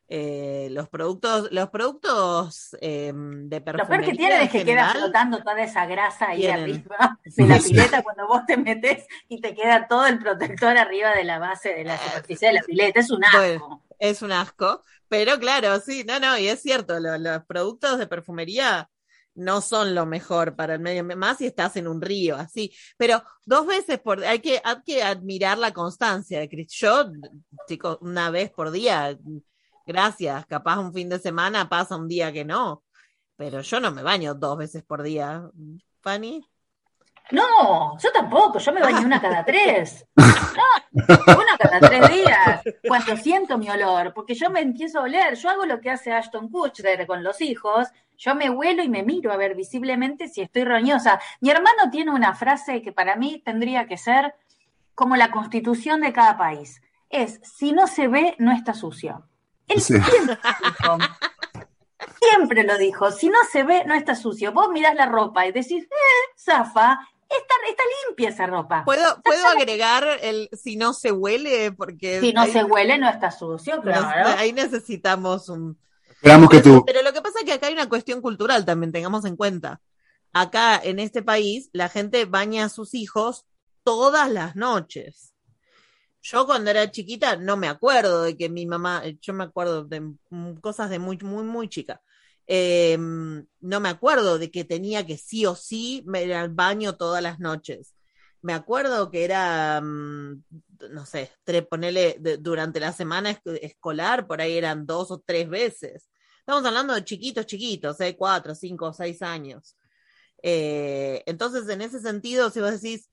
Eh, 0.06 0.68
los 0.70 0.88
productos, 0.90 1.50
los 1.50 1.70
productos 1.70 2.76
eh, 2.80 3.12
de 3.14 3.56
Lo 3.58 3.64
peor 3.64 3.74
perfumería 3.76 4.10
que 4.10 4.16
tienen 4.16 4.36
en 4.40 4.46
es 4.46 4.52
que 4.52 4.64
queda 4.64 4.90
flotando 4.92 5.38
toda 5.38 5.62
esa 5.62 5.86
grasa 5.86 6.28
ahí 6.28 6.40
Tienen. 6.40 6.62
arriba 6.62 7.18
de 7.24 7.46
la 7.46 7.58
pileta 7.58 8.02
cuando 8.02 8.26
vos 8.26 8.42
te 8.46 8.56
metes 8.56 9.06
y 9.28 9.40
te 9.40 9.54
queda 9.54 9.88
todo 9.88 10.06
el 10.06 10.18
protector 10.18 10.76
arriba 10.76 11.14
de 11.14 11.24
la 11.24 11.38
base 11.38 11.70
de 11.74 11.84
la 11.84 11.98
superficie 11.98 12.48
de 12.48 12.54
la 12.54 12.62
pileta. 12.62 13.00
Es 13.00 13.10
un 13.10 13.24
asco. 13.24 13.38
Bueno, 13.38 13.82
es 13.98 14.22
un 14.22 14.32
asco, 14.32 14.82
pero 15.08 15.38
claro, 15.38 15.80
sí, 15.80 16.04
no, 16.06 16.20
no, 16.20 16.36
y 16.38 16.48
es 16.48 16.60
cierto, 16.60 17.00
lo- 17.00 17.16
los 17.16 17.44
productos 17.46 17.98
de 17.98 18.06
perfumería 18.06 18.90
no 19.36 19.60
son 19.60 19.94
lo 19.96 20.06
mejor 20.06 20.54
para 20.54 20.74
el 20.74 20.80
medio 20.80 21.00
ambiente, 21.00 21.18
más 21.18 21.38
si 21.38 21.46
estás 21.46 21.76
en 21.76 21.88
un 21.88 22.00
río, 22.00 22.36
así. 22.36 22.72
Pero 22.96 23.22
dos 23.44 23.66
veces 23.66 23.98
por, 23.98 24.22
hay 24.24 24.38
que, 24.38 24.60
hay 24.62 24.76
que 24.84 25.02
admirar 25.02 25.58
la 25.58 25.72
constancia 25.72 26.38
de 26.38 26.48
Chris. 26.48 26.72
Yo, 26.72 27.06
chicos, 27.66 27.98
una 28.00 28.30
vez 28.30 28.50
por 28.52 28.70
día, 28.70 29.18
gracias, 29.86 30.46
capaz 30.46 30.78
un 30.78 30.92
fin 30.92 31.08
de 31.08 31.18
semana 31.18 31.68
pasa 31.68 31.96
un 31.96 32.08
día 32.08 32.32
que 32.32 32.44
no, 32.44 32.82
pero 33.36 33.60
yo 33.60 33.80
no 33.80 33.90
me 33.90 34.02
baño 34.02 34.34
dos 34.34 34.58
veces 34.58 34.82
por 34.82 35.02
día. 35.02 35.48
Fanny, 36.00 36.46
No, 37.30 37.98
yo 37.98 38.12
tampoco, 38.12 38.58
yo 38.58 38.72
me 38.72 38.80
baño 38.80 39.06
una 39.06 39.20
cada 39.20 39.44
tres. 39.46 40.06
No, 40.16 41.34
una 41.34 41.56
cada 41.58 41.80
tres 41.80 42.10
días, 42.10 42.62
cuando 42.86 43.16
siento 43.16 43.58
mi 43.58 43.70
olor, 43.70 44.12
porque 44.14 44.34
yo 44.34 44.50
me 44.50 44.60
empiezo 44.60 45.00
a 45.00 45.02
oler, 45.02 45.34
yo 45.34 45.48
hago 45.50 45.66
lo 45.66 45.80
que 45.80 45.90
hace 45.90 46.12
Ashton 46.12 46.48
Kutcher 46.48 47.06
con 47.06 47.24
los 47.24 47.40
hijos, 47.40 47.88
yo 48.16 48.34
me 48.34 48.50
huelo 48.50 48.82
y 48.82 48.88
me 48.88 49.02
miro 49.02 49.32
a 49.32 49.36
ver 49.36 49.54
visiblemente 49.54 50.28
si 50.28 50.40
estoy 50.40 50.64
roñosa. 50.64 51.20
Mi 51.40 51.50
hermano 51.50 51.90
tiene 51.90 52.12
una 52.12 52.34
frase 52.34 52.82
que 52.82 52.92
para 52.92 53.16
mí 53.16 53.42
tendría 53.44 53.86
que 53.86 53.96
ser 53.96 54.34
como 54.94 55.16
la 55.16 55.30
constitución 55.30 56.00
de 56.00 56.12
cada 56.12 56.36
país. 56.36 56.80
Es, 57.08 57.40
si 57.42 57.72
no 57.72 57.86
se 57.86 58.08
ve, 58.08 58.36
no 58.38 58.52
está 58.52 58.74
sucio. 58.74 59.28
Él 59.68 59.80
Sí. 59.80 59.94
siempre 59.94 60.18
lo 60.26 60.34
dijo. 60.36 60.98
Siempre 62.20 62.62
lo 62.64 62.78
dijo, 62.78 63.10
si 63.10 63.28
no 63.28 63.38
se 63.50 63.62
ve, 63.62 63.84
no 63.86 63.94
está 63.94 64.14
sucio. 64.14 64.52
Vos 64.52 64.68
mirás 64.70 64.94
la 64.94 65.06
ropa 65.06 65.46
y 65.46 65.52
decís, 65.52 65.84
eh, 65.84 66.32
zafa, 66.38 66.98
está, 67.28 67.54
está 67.68 67.82
limpia 68.06 68.28
esa 68.30 68.46
ropa. 68.46 68.84
¿puedo, 68.84 69.20
¿puedo 69.22 69.46
agregar 69.48 70.06
el 70.22 70.48
si 70.52 70.76
no 70.76 70.92
se 70.92 71.12
huele? 71.12 71.72
Porque 71.72 72.20
Si 72.20 72.32
no 72.32 72.42
ahí- 72.42 72.52
se 72.52 72.64
huele, 72.64 72.98
no 72.98 73.08
está 73.08 73.30
sucio, 73.30 73.80
claro. 73.82 74.28
ahí 74.38 74.52
necesitamos 74.52 75.48
un, 75.48 75.78
Esperamos 76.08 76.48
que 76.48 76.60
Pero, 76.60 76.76
tú. 76.78 76.84
pero 76.86 77.02
lo 77.02 77.12
que 77.12 77.20
pasa 77.20 77.40
es 77.40 77.44
que 77.44 77.52
acá 77.52 77.66
hay 77.66 77.74
una 77.74 77.88
cuestión 77.88 78.22
cultural 78.22 78.64
también, 78.64 78.92
tengamos 78.92 79.24
en 79.26 79.36
cuenta. 79.36 79.80
Acá 80.32 80.80
en 80.82 80.98
este 80.98 81.22
país 81.22 81.68
la 81.72 81.88
gente 81.90 82.24
baña 82.24 82.64
a 82.64 82.68
sus 82.70 82.94
hijos 82.94 83.44
todas 83.82 84.30
las 84.30 84.56
noches. 84.56 85.33
Yo 86.26 86.46
cuando 86.46 86.70
era 86.70 86.90
chiquita 86.90 87.36
no 87.36 87.56
me 87.58 87.68
acuerdo 87.68 88.22
de 88.22 88.36
que 88.36 88.48
mi 88.48 88.66
mamá, 88.66 89.02
yo 89.20 89.34
me 89.34 89.44
acuerdo 89.44 89.84
de 89.84 90.02
cosas 90.62 90.88
de 90.90 90.98
muy, 90.98 91.18
muy, 91.18 91.44
muy 91.44 91.68
chica. 91.68 92.00
Eh, 92.46 92.96
no 92.98 93.80
me 93.80 93.88
acuerdo 93.90 94.38
de 94.38 94.50
que 94.50 94.64
tenía 94.64 95.06
que 95.06 95.18
sí 95.18 95.44
o 95.46 95.54
sí 95.54 96.02
ir 96.14 96.34
al 96.34 96.48
baño 96.50 96.96
todas 96.96 97.22
las 97.22 97.40
noches. 97.40 97.94
Me 98.42 98.54
acuerdo 98.54 99.10
que 99.10 99.24
era, 99.24 99.80
mm, 99.82 100.44
no 100.90 101.06
sé, 101.06 101.30
tre- 101.44 101.66
ponele 101.68 102.18
durante 102.40 102.80
la 102.80 102.92
semana 102.92 103.30
es- 103.30 103.40
escolar, 103.62 104.26
por 104.26 104.40
ahí 104.40 104.56
eran 104.56 104.86
dos 104.86 105.10
o 105.10 105.20
tres 105.24 105.48
veces. 105.48 106.08
Estamos 106.40 106.64
hablando 106.66 106.94
de 106.94 107.04
chiquitos, 107.04 107.46
chiquitos, 107.46 108.00
¿eh? 108.00 108.16
cuatro, 108.16 108.54
cinco, 108.54 108.92
seis 108.94 109.20
años. 109.22 109.76
Eh, 110.42 111.22
entonces, 111.26 111.68
en 111.68 111.80
ese 111.82 112.00
sentido, 112.00 112.50
si 112.50 112.60
vos 112.60 112.80
decís, 112.80 113.08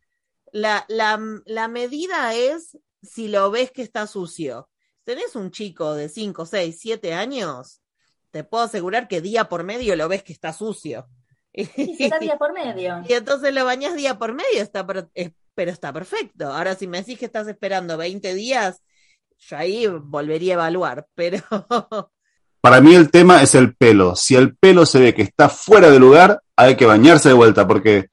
la, 0.52 0.86
la, 0.90 1.20
la 1.46 1.68
medida 1.68 2.34
es 2.36 2.78
si 3.02 3.28
lo 3.28 3.50
ves 3.52 3.72
que 3.72 3.82
está 3.82 4.08
sucio. 4.08 4.70
Si 5.00 5.06
tenés 5.06 5.36
un 5.36 5.52
chico 5.52 5.94
de 5.96 6.10
cinco, 6.10 6.46
seis, 6.46 6.78
siete 6.80 7.14
años, 7.14 7.82
te 8.32 8.44
puedo 8.44 8.64
asegurar 8.64 9.08
que 9.08 9.22
día 9.22 9.50
por 9.50 9.64
medio 9.64 9.96
lo 9.96 10.08
ves 10.08 10.24
que 10.24 10.34
está 10.34 10.54
sucio. 10.54 11.08
Y 11.54 11.66
será 11.98 12.18
día 12.20 12.38
por 12.38 12.54
medio. 12.54 13.02
Y 13.10 13.14
entonces 13.14 13.54
lo 13.54 13.66
bañas 13.66 13.96
día 13.96 14.18
por 14.18 14.34
medio, 14.34 14.62
está 14.62 14.86
per- 14.88 15.10
es- 15.14 15.32
pero 15.54 15.72
está 15.72 15.92
perfecto. 15.92 16.52
Ahora, 16.54 16.76
si 16.76 16.88
me 16.88 17.00
decís 17.00 17.20
que 17.20 17.26
estás 17.26 17.48
esperando 17.48 17.98
20 17.98 18.34
días, 18.34 18.82
yo 19.38 19.58
ahí 19.58 19.88
volvería 19.88 20.54
a 20.54 20.56
evaluar, 20.56 21.08
pero 21.16 21.40
Para 22.62 22.80
mí 22.80 22.94
el 22.94 23.10
tema 23.10 23.42
es 23.42 23.56
el 23.56 23.76
pelo. 23.76 24.16
Si 24.16 24.36
el 24.36 24.56
pelo 24.56 24.86
se 24.86 25.00
ve 25.00 25.16
que 25.16 25.24
está 25.24 25.50
fuera 25.50 25.90
de 25.90 25.98
lugar, 26.00 26.42
hay 26.56 26.78
que 26.78 26.86
bañarse 26.86 27.30
de 27.30 27.34
vuelta 27.34 27.68
porque 27.68 28.10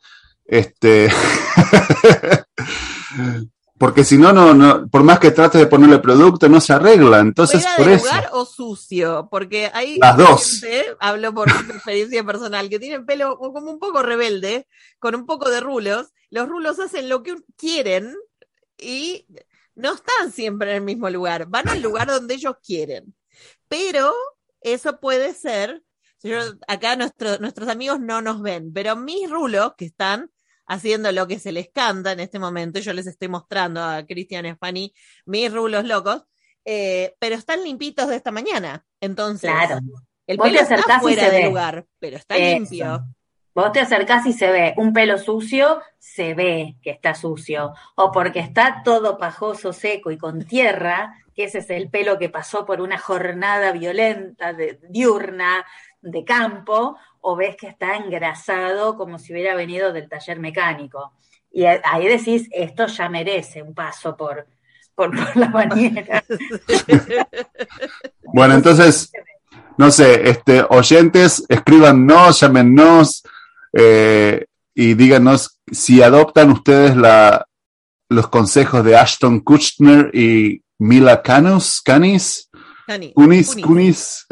este 0.46 1.10
porque 3.78 4.04
si 4.04 4.18
no, 4.18 4.32
no, 4.32 4.52
no, 4.54 4.88
por 4.88 5.02
más 5.04 5.18
que 5.18 5.30
trates 5.30 5.60
de 5.60 5.66
ponerle 5.66 5.98
producto, 5.98 6.48
no 6.48 6.60
se 6.60 6.72
arregla. 6.72 7.20
Entonces, 7.20 7.62
fuera 7.62 7.76
por 7.76 7.86
de 7.86 7.94
eso. 7.94 8.04
lugar 8.06 8.28
o 8.32 8.44
sucio, 8.44 9.28
porque 9.30 9.70
hay 9.72 9.98
Las 9.98 10.16
dos. 10.16 10.60
gente, 10.60 10.96
hablo 11.00 11.32
por 11.32 11.48
experiencia 11.48 12.24
personal, 12.24 12.68
que 12.68 12.78
tienen 12.78 13.06
pelo 13.06 13.38
como 13.38 13.70
un 13.70 13.78
poco 13.78 14.02
rebelde, 14.02 14.66
con 14.98 15.14
un 15.14 15.24
poco 15.26 15.48
de 15.50 15.60
rulos. 15.60 16.08
Los 16.30 16.48
rulos 16.48 16.78
hacen 16.80 17.08
lo 17.08 17.22
que 17.22 17.36
quieren 17.56 18.14
y 18.76 19.26
no 19.74 19.94
están 19.94 20.32
siempre 20.32 20.70
en 20.70 20.76
el 20.76 20.82
mismo 20.82 21.08
lugar, 21.10 21.46
van 21.46 21.68
al 21.68 21.80
lugar 21.80 22.08
donde 22.08 22.34
ellos 22.34 22.56
quieren. 22.64 23.14
Pero 23.68 24.12
eso 24.60 24.98
puede 25.00 25.34
ser, 25.34 25.82
yo- 26.22 26.40
acá 26.66 26.96
nuestro- 26.96 27.38
nuestros 27.38 27.68
amigos 27.68 28.00
no 28.00 28.20
nos 28.22 28.42
ven, 28.42 28.72
pero 28.72 28.96
mis 28.96 29.30
rulos 29.30 29.72
que 29.78 29.84
están 29.86 30.30
haciendo 30.68 31.10
lo 31.12 31.26
que 31.26 31.38
se 31.38 31.50
les 31.50 31.70
canta 31.70 32.12
en 32.12 32.20
este 32.20 32.38
momento, 32.38 32.78
yo 32.78 32.92
les 32.92 33.06
estoy 33.06 33.28
mostrando 33.28 33.82
a 33.82 34.04
Cristian 34.06 34.56
Fanny 34.58 34.92
mis 35.26 35.52
rulos 35.52 35.84
locos, 35.84 36.22
eh, 36.64 37.14
pero 37.18 37.34
están 37.34 37.64
limpitos 37.64 38.06
de 38.08 38.16
esta 38.16 38.30
mañana. 38.30 38.84
Entonces, 39.00 39.50
Claro. 39.50 39.80
el 40.26 40.36
Vos 40.36 40.46
pelo 40.48 40.60
está 40.60 41.00
fuera 41.00 41.30
de 41.30 41.38
ve. 41.38 41.44
lugar, 41.48 41.86
pero 41.98 42.16
está 42.18 42.36
Eso. 42.36 42.58
limpio. 42.58 43.04
Vos 43.54 43.72
te 43.72 43.80
acercás 43.80 44.24
y 44.26 44.32
se 44.32 44.50
ve 44.52 44.74
un 44.76 44.92
pelo 44.92 45.18
sucio, 45.18 45.80
se 45.98 46.34
ve 46.34 46.76
que 46.80 46.90
está 46.90 47.14
sucio. 47.14 47.72
O 47.96 48.12
porque 48.12 48.38
está 48.38 48.82
todo 48.84 49.18
pajoso, 49.18 49.72
seco 49.72 50.12
y 50.12 50.18
con 50.18 50.44
tierra, 50.44 51.14
que 51.34 51.44
ese 51.44 51.58
es 51.58 51.70
el 51.70 51.88
pelo 51.90 52.18
que 52.18 52.28
pasó 52.28 52.64
por 52.64 52.80
una 52.80 52.98
jornada 52.98 53.72
violenta, 53.72 54.52
de, 54.52 54.78
diurna, 54.88 55.64
de 56.02 56.24
campo, 56.24 56.96
o 57.20 57.36
ves 57.36 57.56
que 57.56 57.68
está 57.68 57.96
engrasado 57.96 58.96
como 58.96 59.18
si 59.18 59.32
hubiera 59.32 59.54
venido 59.54 59.92
del 59.92 60.08
taller 60.08 60.38
mecánico. 60.38 61.12
Y 61.50 61.64
ahí 61.64 62.06
decís, 62.06 62.48
esto 62.52 62.86
ya 62.86 63.08
merece 63.08 63.62
un 63.62 63.74
paso 63.74 64.16
por, 64.16 64.46
por, 64.94 65.10
por 65.10 65.36
la 65.36 65.48
bañera. 65.48 66.24
Bueno, 68.30 68.54
entonces, 68.54 69.10
no 69.78 69.90
sé, 69.90 70.28
este, 70.28 70.62
oyentes, 70.68 71.42
escríbanos, 71.48 72.40
llámenos 72.40 73.22
eh, 73.72 74.44
y 74.74 74.92
díganos 74.92 75.58
si 75.72 76.02
adoptan 76.02 76.50
ustedes 76.50 76.94
la, 76.94 77.46
los 78.10 78.28
consejos 78.28 78.84
de 78.84 78.96
Ashton 78.96 79.40
Kutcher 79.40 80.10
y 80.14 80.62
Mila 80.78 81.22
Canis, 81.22 81.80
Canis, 81.82 82.50
Cani, 82.86 83.12
Kunis, 83.12 83.56
Kunis. 83.56 84.26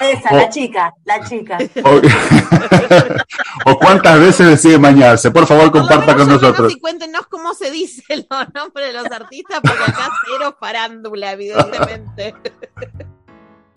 Esa, 0.00 0.32
la 0.34 0.48
chica, 0.48 0.94
la 1.04 1.24
chica. 1.24 1.58
o, 1.84 3.70
o 3.70 3.78
cuántas 3.78 4.20
veces 4.20 4.46
deciden 4.48 4.82
bañarse. 4.82 5.30
Por 5.30 5.46
favor, 5.46 5.70
comparta 5.70 6.14
con 6.14 6.28
nosotros. 6.28 6.72
Y 6.72 6.80
cuéntenos 6.80 7.26
cómo 7.26 7.54
se 7.54 7.70
dicen 7.70 8.26
los 8.30 8.54
nombres 8.54 8.88
de 8.88 8.92
los 8.92 9.10
artistas, 9.10 9.60
porque 9.62 9.90
acá 9.90 10.10
cero 10.26 10.56
farándula, 10.58 11.32
evidentemente. 11.32 12.34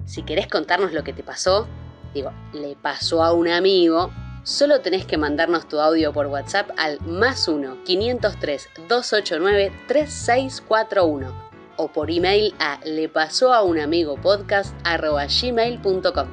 Si 0.05 0.23
querés 0.23 0.47
contarnos 0.47 0.91
lo 0.91 1.03
que 1.03 1.13
te 1.13 1.23
pasó, 1.23 1.67
digo, 2.13 2.31
le 2.53 2.75
pasó 2.75 3.23
a 3.23 3.33
un 3.33 3.47
amigo, 3.47 4.11
solo 4.43 4.81
tenés 4.81 5.05
que 5.05 5.17
mandarnos 5.17 5.67
tu 5.67 5.79
audio 5.79 6.11
por 6.11 6.27
WhatsApp 6.27 6.71
al 6.77 6.99
más 7.01 7.47
1 7.47 7.83
503 7.83 8.69
289 8.87 9.71
3641 9.87 11.48
o 11.79 11.87
por 11.87 12.11
email 12.11 12.53
a 12.59 12.79
le 12.83 13.07
pasó 13.07 13.53
a 13.53 13.63
un 13.63 13.79
amigo 13.79 14.17
podcast 14.17 14.75
gmail.com. 14.83 16.27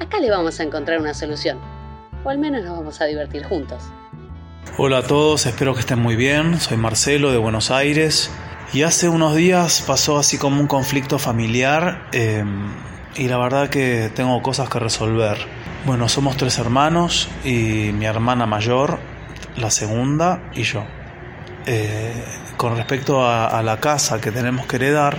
Acá 0.00 0.18
le 0.18 0.30
vamos 0.30 0.58
a 0.58 0.64
encontrar 0.64 1.00
una 1.00 1.14
solución, 1.14 1.58
o 2.24 2.28
al 2.28 2.38
menos 2.38 2.64
nos 2.64 2.76
vamos 2.76 3.00
a 3.00 3.04
divertir 3.04 3.44
juntos. 3.44 3.82
Hola 4.76 4.98
a 4.98 5.02
todos, 5.02 5.46
espero 5.46 5.74
que 5.74 5.80
estén 5.80 6.00
muy 6.00 6.16
bien. 6.16 6.58
Soy 6.60 6.76
Marcelo 6.76 7.30
de 7.30 7.38
Buenos 7.38 7.70
Aires 7.70 8.30
y 8.72 8.82
hace 8.82 9.08
unos 9.08 9.36
días 9.36 9.82
pasó 9.86 10.18
así 10.18 10.38
como 10.38 10.60
un 10.60 10.66
conflicto 10.66 11.18
familiar 11.18 12.08
eh, 12.12 12.44
y 13.14 13.28
la 13.28 13.38
verdad 13.38 13.68
que 13.70 14.10
tengo 14.14 14.42
cosas 14.42 14.68
que 14.68 14.80
resolver. 14.80 15.38
Bueno, 15.86 16.08
somos 16.08 16.36
tres 16.36 16.58
hermanos 16.58 17.28
y 17.44 17.92
mi 17.92 18.06
hermana 18.06 18.46
mayor, 18.46 18.98
la 19.56 19.70
segunda 19.70 20.50
y 20.52 20.64
yo. 20.64 20.84
Eh, 21.66 22.24
con 22.60 22.76
respecto 22.76 23.26
a, 23.26 23.62
la 23.62 23.80
casa 23.80 24.20
que 24.20 24.30
tenemos 24.30 24.66
que 24.66 24.76
heredar, 24.76 25.16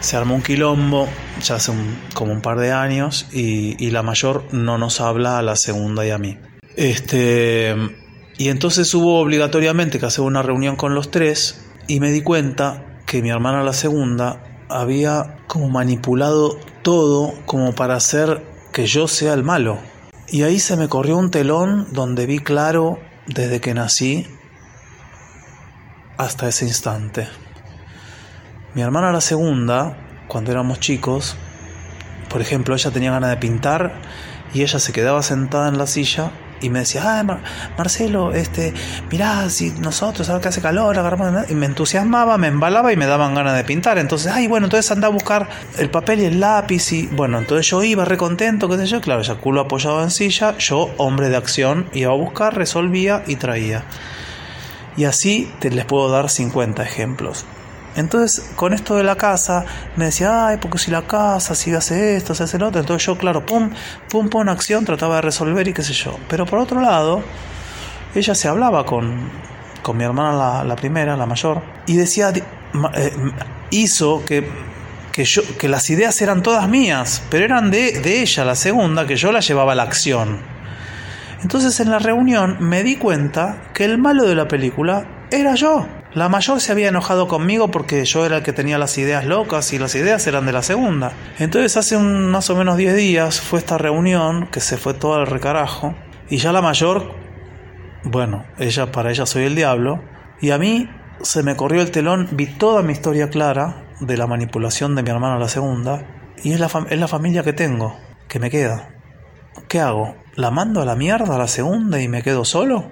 se 0.00 0.14
armó 0.14 0.34
un 0.34 0.42
quilombo 0.42 1.08
ya 1.42 1.54
hace 1.54 1.72
como 2.12 2.32
un 2.32 2.42
par 2.42 2.58
de 2.58 2.70
años 2.70 3.28
y, 3.32 3.82
y 3.82 3.90
la 3.90 4.02
mayor 4.02 4.44
no 4.52 4.76
nos 4.76 5.00
habla 5.00 5.38
a 5.38 5.42
la 5.42 5.56
segunda 5.56 6.04
y 6.04 6.10
a 6.10 6.18
mí. 6.18 6.36
Este, 6.76 7.74
y 8.36 8.50
entonces 8.50 8.92
hubo 8.92 9.20
obligatoriamente 9.20 9.98
que 9.98 10.04
hacer 10.04 10.22
una 10.22 10.42
reunión 10.42 10.76
con 10.76 10.94
los 10.94 11.10
tres 11.10 11.64
y 11.88 11.98
me 12.00 12.10
di 12.10 12.20
cuenta 12.20 13.00
que 13.06 13.22
mi 13.22 13.30
hermana 13.30 13.62
la 13.62 13.72
segunda 13.72 14.42
había 14.68 15.38
como 15.46 15.70
manipulado 15.70 16.58
todo 16.82 17.32
como 17.46 17.74
para 17.74 17.94
hacer 17.94 18.44
que 18.70 18.84
yo 18.84 19.08
sea 19.08 19.32
el 19.32 19.44
malo. 19.44 19.78
Y 20.28 20.42
ahí 20.42 20.58
se 20.58 20.76
me 20.76 20.90
corrió 20.90 21.16
un 21.16 21.30
telón 21.30 21.86
donde 21.92 22.26
vi 22.26 22.40
claro 22.40 22.98
desde 23.28 23.62
que 23.62 23.72
nací 23.72 24.26
hasta 26.16 26.48
ese 26.48 26.66
instante. 26.66 27.28
Mi 28.74 28.82
hermana 28.82 29.12
la 29.12 29.20
segunda 29.20 29.96
cuando 30.28 30.50
éramos 30.50 30.80
chicos, 30.80 31.36
por 32.28 32.40
ejemplo, 32.40 32.74
ella 32.74 32.90
tenía 32.90 33.12
ganas 33.12 33.30
de 33.30 33.36
pintar 33.36 33.92
y 34.52 34.62
ella 34.62 34.78
se 34.78 34.92
quedaba 34.92 35.22
sentada 35.22 35.68
en 35.68 35.78
la 35.78 35.86
silla 35.86 36.30
y 36.60 36.70
me 36.70 36.80
decía, 36.80 37.22
Marcelo, 37.76 38.32
este, 38.32 38.72
mirá, 39.10 39.50
si 39.50 39.70
nosotros, 39.72 40.28
ahora 40.30 40.40
que 40.40 40.48
hace 40.48 40.62
calor, 40.62 40.98
agarramos, 40.98 41.50
y 41.50 41.54
me 41.54 41.66
entusiasmaba, 41.66 42.38
me 42.38 42.46
embalaba 42.48 42.92
y 42.92 42.96
me 42.96 43.06
daban 43.06 43.34
ganas 43.34 43.54
de 43.56 43.64
pintar. 43.64 43.98
Entonces, 43.98 44.32
ay, 44.32 44.46
bueno, 44.46 44.66
entonces 44.66 44.90
anda 44.90 45.08
a 45.08 45.10
buscar 45.10 45.48
el 45.78 45.90
papel 45.90 46.20
y 46.20 46.24
el 46.24 46.40
lápiz 46.40 46.92
y, 46.92 47.06
bueno, 47.08 47.38
entonces 47.38 47.66
yo 47.66 47.82
iba 47.82 48.04
recontento, 48.04 48.68
qué 48.68 48.78
sé 48.78 48.86
yo, 48.86 49.00
claro, 49.00 49.20
ya 49.20 49.34
culo 49.34 49.60
apoyado 49.60 50.02
en 50.02 50.10
silla, 50.10 50.56
yo, 50.58 50.90
hombre 50.96 51.28
de 51.28 51.36
acción, 51.36 51.90
iba 51.92 52.12
a 52.12 52.16
buscar, 52.16 52.56
resolvía 52.56 53.24
y 53.26 53.36
traía. 53.36 53.84
Y 54.96 55.04
así 55.04 55.52
te 55.58 55.70
les 55.70 55.84
puedo 55.84 56.08
dar 56.10 56.30
50 56.30 56.82
ejemplos. 56.82 57.44
Entonces, 57.96 58.50
con 58.56 58.72
esto 58.72 58.96
de 58.96 59.04
la 59.04 59.16
casa, 59.16 59.64
me 59.96 60.06
decía, 60.06 60.48
ay, 60.48 60.56
porque 60.60 60.78
si 60.78 60.90
la 60.90 61.02
casa, 61.02 61.54
si 61.54 61.72
hace 61.72 62.16
esto, 62.16 62.34
se 62.34 62.42
hace 62.42 62.58
lo 62.58 62.68
otro. 62.68 62.80
Entonces 62.80 63.06
yo, 63.06 63.16
claro, 63.16 63.46
pum, 63.46 63.70
pum, 64.10 64.28
pum, 64.28 64.48
acción, 64.48 64.84
trataba 64.84 65.16
de 65.16 65.22
resolver 65.22 65.66
y 65.68 65.72
qué 65.72 65.82
sé 65.82 65.92
yo. 65.92 66.18
Pero 66.28 66.44
por 66.44 66.58
otro 66.58 66.80
lado, 66.80 67.22
ella 68.14 68.34
se 68.34 68.48
hablaba 68.48 68.84
con, 68.84 69.30
con 69.82 69.96
mi 69.96 70.04
hermana, 70.04 70.64
la, 70.64 70.76
primera, 70.76 71.16
la 71.16 71.26
mayor, 71.26 71.62
y 71.86 71.96
decía, 71.96 72.32
eh, 72.32 73.12
hizo 73.70 74.24
que, 74.24 74.48
que, 75.12 75.24
yo, 75.24 75.42
que 75.56 75.68
las 75.68 75.88
ideas 75.90 76.20
eran 76.20 76.42
todas 76.42 76.68
mías, 76.68 77.22
pero 77.30 77.44
eran 77.44 77.70
de, 77.70 78.00
de 78.00 78.22
ella, 78.22 78.44
la 78.44 78.56
segunda, 78.56 79.06
que 79.06 79.14
yo 79.14 79.30
la 79.30 79.38
llevaba 79.38 79.72
a 79.72 79.74
la 79.76 79.84
acción. 79.84 80.53
Entonces 81.44 81.78
en 81.78 81.90
la 81.90 81.98
reunión 81.98 82.56
me 82.58 82.82
di 82.82 82.96
cuenta 82.96 83.64
que 83.74 83.84
el 83.84 83.98
malo 83.98 84.24
de 84.24 84.34
la 84.34 84.48
película 84.48 85.26
era 85.30 85.54
yo. 85.54 85.86
La 86.14 86.30
mayor 86.30 86.58
se 86.62 86.72
había 86.72 86.88
enojado 86.88 87.28
conmigo 87.28 87.70
porque 87.70 88.02
yo 88.06 88.24
era 88.24 88.38
el 88.38 88.42
que 88.42 88.54
tenía 88.54 88.78
las 88.78 88.96
ideas 88.96 89.26
locas 89.26 89.70
y 89.74 89.78
las 89.78 89.94
ideas 89.94 90.26
eran 90.26 90.46
de 90.46 90.52
la 90.52 90.62
segunda. 90.62 91.12
Entonces 91.38 91.76
hace 91.76 91.98
un, 91.98 92.30
más 92.30 92.48
o 92.48 92.56
menos 92.56 92.78
10 92.78 92.96
días 92.96 93.42
fue 93.42 93.58
esta 93.58 93.76
reunión 93.76 94.46
que 94.46 94.60
se 94.60 94.78
fue 94.78 94.94
todo 94.94 95.16
al 95.16 95.26
recarajo 95.26 95.94
y 96.30 96.38
ya 96.38 96.50
la 96.50 96.62
mayor, 96.62 97.14
bueno, 98.04 98.46
ella 98.58 98.90
para 98.90 99.10
ella 99.10 99.26
soy 99.26 99.44
el 99.44 99.54
diablo 99.54 100.02
y 100.40 100.50
a 100.50 100.56
mí 100.56 100.88
se 101.20 101.42
me 101.42 101.56
corrió 101.56 101.82
el 101.82 101.90
telón, 101.90 102.26
vi 102.32 102.46
toda 102.46 102.82
mi 102.82 102.94
historia 102.94 103.28
clara 103.28 103.84
de 104.00 104.16
la 104.16 104.26
manipulación 104.26 104.94
de 104.94 105.02
mi 105.02 105.10
hermano 105.10 105.38
la 105.38 105.48
segunda 105.48 106.06
y 106.42 106.54
es 106.54 106.60
la, 106.60 106.70
es 106.88 106.98
la 106.98 107.08
familia 107.08 107.42
que 107.42 107.52
tengo, 107.52 107.98
que 108.28 108.38
me 108.38 108.48
queda. 108.48 108.88
¿Qué 109.68 109.78
hago? 109.78 110.23
¿La 110.36 110.50
mando 110.50 110.82
a 110.82 110.84
la 110.84 110.96
mierda 110.96 111.34
a 111.34 111.38
la 111.38 111.48
segunda 111.48 112.00
y 112.00 112.08
me 112.08 112.22
quedo 112.22 112.44
solo? 112.44 112.90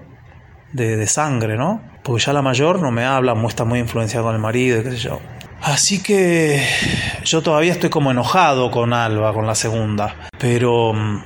De, 0.73 0.97
de 0.97 1.07
sangre, 1.07 1.57
¿no? 1.57 1.93
porque 2.03 2.25
ya 2.25 2.33
la 2.33 2.43
mayor 2.43 2.81
no 2.81 2.91
me 2.91 3.05
habla, 3.05 3.35
muestra 3.35 3.65
muy 3.65 3.79
influenciada 3.79 4.27
con 4.27 4.35
el 4.35 4.41
marido, 4.41 4.83
qué 4.83 4.91
sé 4.91 4.97
yo. 4.97 5.21
Así 5.61 6.03
que 6.03 6.65
yo 7.25 7.43
todavía 7.43 7.73
estoy 7.73 7.91
como 7.91 8.11
enojado 8.11 8.71
con 8.71 8.93
Alba, 8.93 9.33
con 9.33 9.47
la 9.47 9.55
segunda, 9.55 10.17
pero 10.39 10.93
mm, 10.93 11.23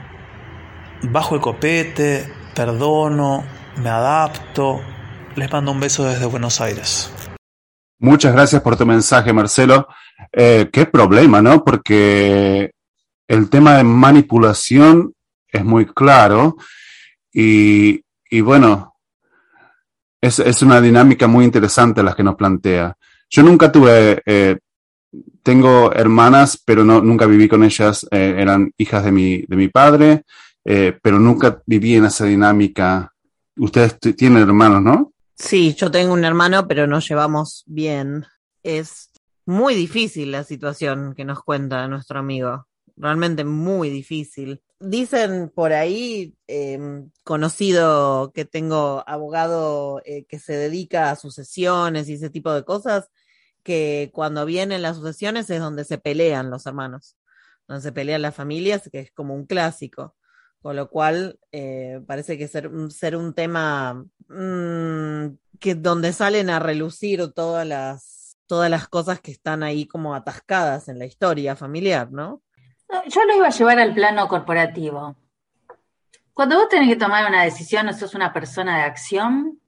bajo 1.04 1.34
el 1.34 1.40
copete, 1.40 2.30
perdono, 2.54 3.44
me 3.76 3.88
adapto, 3.88 4.80
les 5.36 5.50
mando 5.50 5.72
un 5.72 5.80
beso 5.80 6.04
desde 6.04 6.26
Buenos 6.26 6.60
Aires. 6.60 7.10
Muchas 7.98 8.34
gracias 8.34 8.60
por 8.60 8.76
tu 8.76 8.84
mensaje, 8.84 9.32
Marcelo. 9.32 9.88
Eh, 10.30 10.68
qué 10.70 10.84
problema, 10.84 11.40
¿no? 11.40 11.64
Porque 11.64 12.72
el 13.26 13.48
tema 13.48 13.76
de 13.76 13.84
manipulación 13.84 15.14
es 15.48 15.64
muy 15.64 15.86
claro 15.86 16.56
y, 17.32 18.02
y 18.30 18.40
bueno, 18.40 18.94
es, 20.20 20.38
es, 20.38 20.62
una 20.62 20.80
dinámica 20.80 21.26
muy 21.26 21.44
interesante 21.44 22.02
la 22.02 22.14
que 22.14 22.22
nos 22.22 22.36
plantea. 22.36 22.96
Yo 23.28 23.42
nunca 23.42 23.70
tuve, 23.70 24.22
eh, 24.24 24.58
tengo 25.42 25.92
hermanas, 25.92 26.60
pero 26.64 26.84
no, 26.84 27.00
nunca 27.00 27.26
viví 27.26 27.48
con 27.48 27.62
ellas, 27.64 28.06
eh, 28.10 28.34
eran 28.38 28.72
hijas 28.78 29.04
de 29.04 29.12
mi, 29.12 29.42
de 29.42 29.56
mi 29.56 29.68
padre, 29.68 30.24
eh, 30.64 30.98
pero 31.02 31.18
nunca 31.18 31.62
viví 31.66 31.94
en 31.94 32.06
esa 32.06 32.24
dinámica. 32.24 33.12
Ustedes 33.56 33.98
tienen 34.16 34.42
hermanos, 34.42 34.82
¿no? 34.82 35.12
Sí, 35.34 35.74
yo 35.74 35.90
tengo 35.90 36.12
un 36.12 36.24
hermano, 36.24 36.66
pero 36.66 36.86
nos 36.86 37.08
llevamos 37.08 37.62
bien. 37.66 38.24
Es 38.62 39.10
muy 39.44 39.74
difícil 39.74 40.32
la 40.32 40.44
situación 40.44 41.14
que 41.14 41.24
nos 41.24 41.42
cuenta 41.42 41.86
nuestro 41.88 42.18
amigo, 42.18 42.66
realmente 42.96 43.44
muy 43.44 43.90
difícil 43.90 44.62
dicen 44.80 45.50
por 45.50 45.72
ahí, 45.72 46.36
em, 46.46 47.10
conocido 47.24 48.32
que 48.34 48.44
tengo 48.44 49.04
abogado 49.06 50.02
eh, 50.04 50.26
que 50.26 50.38
se 50.38 50.54
dedica 50.54 51.10
a 51.10 51.16
sucesiones 51.16 52.08
y 52.08 52.14
ese 52.14 52.30
tipo 52.30 52.52
de 52.52 52.64
cosas, 52.64 53.08
que 53.62 54.10
cuando 54.14 54.46
vienen 54.46 54.82
las 54.82 54.96
sucesiones 54.96 55.50
es 55.50 55.60
donde 55.60 55.84
se 55.84 55.98
pelean 55.98 56.50
los 56.50 56.66
hermanos, 56.66 57.16
donde 57.68 57.82
se 57.82 57.92
pelean 57.92 58.22
las 58.22 58.34
familias, 58.34 58.88
que 58.92 59.00
es 59.00 59.12
como 59.12 59.34
un 59.34 59.46
clásico. 59.46 60.16
Con 60.62 60.76
lo 60.76 60.90
cual, 60.90 61.38
eh, 61.52 62.00
parece 62.06 62.38
que 62.38 62.48
ser, 62.48 62.70
ser 62.90 63.16
un 63.16 63.34
tema 63.34 64.04
mm, 64.28 65.36
que 65.60 65.74
donde 65.76 66.12
salen 66.12 66.50
a 66.50 66.58
relucir 66.58 67.32
todas 67.32 67.66
las, 67.66 68.36
todas 68.46 68.70
las 68.70 68.88
cosas 68.88 69.20
que 69.20 69.30
están 69.32 69.62
ahí 69.62 69.86
como 69.86 70.14
atascadas 70.14 70.88
en 70.88 70.98
la 70.98 71.06
historia 71.06 71.56
familiar, 71.56 72.10
¿no? 72.12 72.42
Yo 72.88 73.24
lo 73.24 73.36
iba 73.36 73.46
a 73.46 73.50
llevar 73.50 73.78
al 73.78 73.94
plano 73.94 74.28
corporativo. 74.28 75.16
Cuando 76.32 76.56
vos 76.56 76.68
tenés 76.68 76.88
que 76.88 76.96
tomar 76.96 77.28
una 77.28 77.42
decisión 77.42 77.88
o 77.88 77.92
sos 77.92 78.14
una 78.14 78.32
persona 78.32 78.78
de 78.78 78.82
acción, 78.84 79.60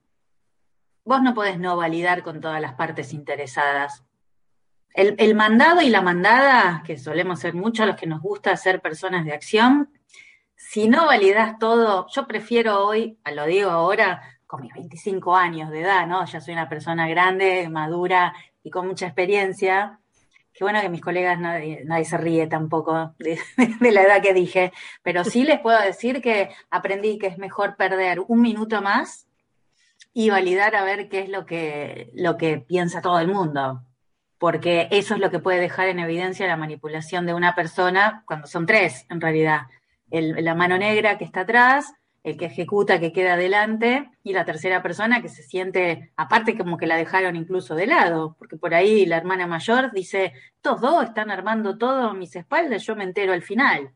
vos 1.04 1.22
no 1.22 1.34
podés 1.34 1.58
no 1.58 1.76
validar 1.76 2.22
con 2.22 2.40
todas 2.40 2.60
las 2.60 2.74
partes 2.74 3.12
interesadas. 3.12 4.04
El, 4.92 5.34
mandado 5.34 5.80
y 5.80 5.90
la 5.90 6.02
mandada, 6.02 6.82
que 6.84 6.98
solemos 6.98 7.40
ser 7.40 7.54
muchos 7.54 7.86
los 7.86 7.96
que 7.96 8.06
nos 8.06 8.20
gusta 8.20 8.56
ser 8.56 8.80
personas 8.80 9.24
de 9.24 9.32
acción, 9.32 9.90
si 10.56 10.88
no 10.88 11.06
validas 11.06 11.58
todo, 11.58 12.06
yo 12.08 12.26
prefiero 12.26 12.84
hoy, 12.84 13.18
lo 13.32 13.46
digo 13.46 13.70
ahora, 13.70 14.20
con 14.46 14.60
mis 14.60 14.74
25 14.74 15.36
años 15.36 15.70
de 15.70 15.82
edad, 15.82 16.06
¿no? 16.06 16.24
Ya 16.24 16.40
soy 16.40 16.54
una 16.54 16.68
persona 16.68 17.08
grande, 17.08 17.68
madura 17.68 18.34
y 18.62 18.70
con 18.70 18.88
mucha 18.88 19.06
experiencia, 19.06 20.00
Qué 20.58 20.64
bueno 20.64 20.80
que 20.80 20.88
mis 20.88 21.00
colegas 21.00 21.38
nadie, 21.38 22.04
se 22.04 22.18
ríe 22.18 22.48
tampoco 22.48 23.14
de, 23.20 23.92
la 23.92 24.02
edad 24.02 24.20
que 24.20 24.34
dije, 24.34 24.72
pero 25.04 25.22
sí 25.22 25.44
les 25.44 25.60
puedo 25.60 25.80
decir 25.80 26.20
que 26.20 26.50
aprendí 26.68 27.16
que 27.16 27.28
es 27.28 27.38
mejor 27.38 27.76
perder 27.76 28.18
un 28.26 28.40
minuto 28.40 28.82
más 28.82 29.28
y 30.12 30.30
validar 30.30 30.74
a 30.74 30.82
ver 30.82 31.08
qué 31.08 31.20
es 31.20 31.28
lo 31.28 31.46
que, 31.46 32.10
lo 32.12 32.36
que 32.36 32.58
piensa 32.58 33.00
todo 33.00 33.20
el 33.20 33.28
mundo, 33.28 33.84
porque 34.36 34.88
eso 34.90 35.14
es 35.14 35.20
lo 35.20 35.30
que 35.30 35.38
puede 35.38 35.60
dejar 35.60 35.86
en 35.86 36.00
evidencia 36.00 36.48
la 36.48 36.56
manipulación 36.56 37.24
de 37.24 37.34
una 37.34 37.54
persona 37.54 38.24
cuando 38.26 38.48
son 38.48 38.66
tres, 38.66 39.06
en 39.10 39.20
realidad. 39.20 39.68
la 40.10 40.56
mano 40.56 40.76
negra 40.76 41.18
que 41.18 41.24
está 41.24 41.42
atrás, 41.42 41.94
el 42.24 42.36
que 42.36 42.46
ejecuta 42.46 43.00
que 43.00 43.12
queda 43.12 43.34
adelante 43.34 44.10
y 44.22 44.32
la 44.32 44.44
tercera 44.44 44.82
persona 44.82 45.22
que 45.22 45.28
se 45.28 45.42
siente, 45.42 46.12
aparte 46.16 46.58
como 46.58 46.76
que 46.76 46.86
la 46.86 46.96
dejaron 46.96 47.36
incluso 47.36 47.74
de 47.74 47.86
lado, 47.86 48.36
porque 48.38 48.56
por 48.56 48.74
ahí 48.74 49.06
la 49.06 49.16
hermana 49.16 49.46
mayor 49.46 49.92
dice, 49.92 50.32
estos 50.56 50.80
dos 50.80 51.04
están 51.04 51.30
armando 51.30 51.78
todo 51.78 52.08
a 52.08 52.14
mis 52.14 52.34
espaldas, 52.36 52.84
yo 52.84 52.96
me 52.96 53.04
entero 53.04 53.32
al 53.32 53.42
final. 53.42 53.92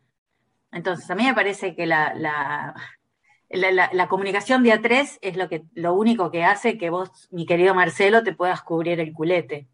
Entonces, 0.71 1.11
a 1.11 1.15
mí 1.15 1.25
me 1.25 1.35
parece 1.35 1.75
que 1.75 1.85
la, 1.85 2.15
la, 2.15 2.75
la, 3.93 4.09
comunicación 4.09 4.63
de 4.63 4.73
A3 4.73 5.19
es 5.21 5.37
lo, 5.37 5.49
que, 5.49 5.65
lo 5.75 5.95
único 5.95 6.31
que 6.31 6.45
hace 6.45 6.79
que 6.79 6.89
vos, 6.89 7.29
mi 7.31 7.45
querido 7.45 7.75
Marcelo, 7.75 8.23
te 8.23 8.35
puedas 8.35 8.63
cubrir 8.63 8.99
el 9.01 9.13
culete. 9.13 9.69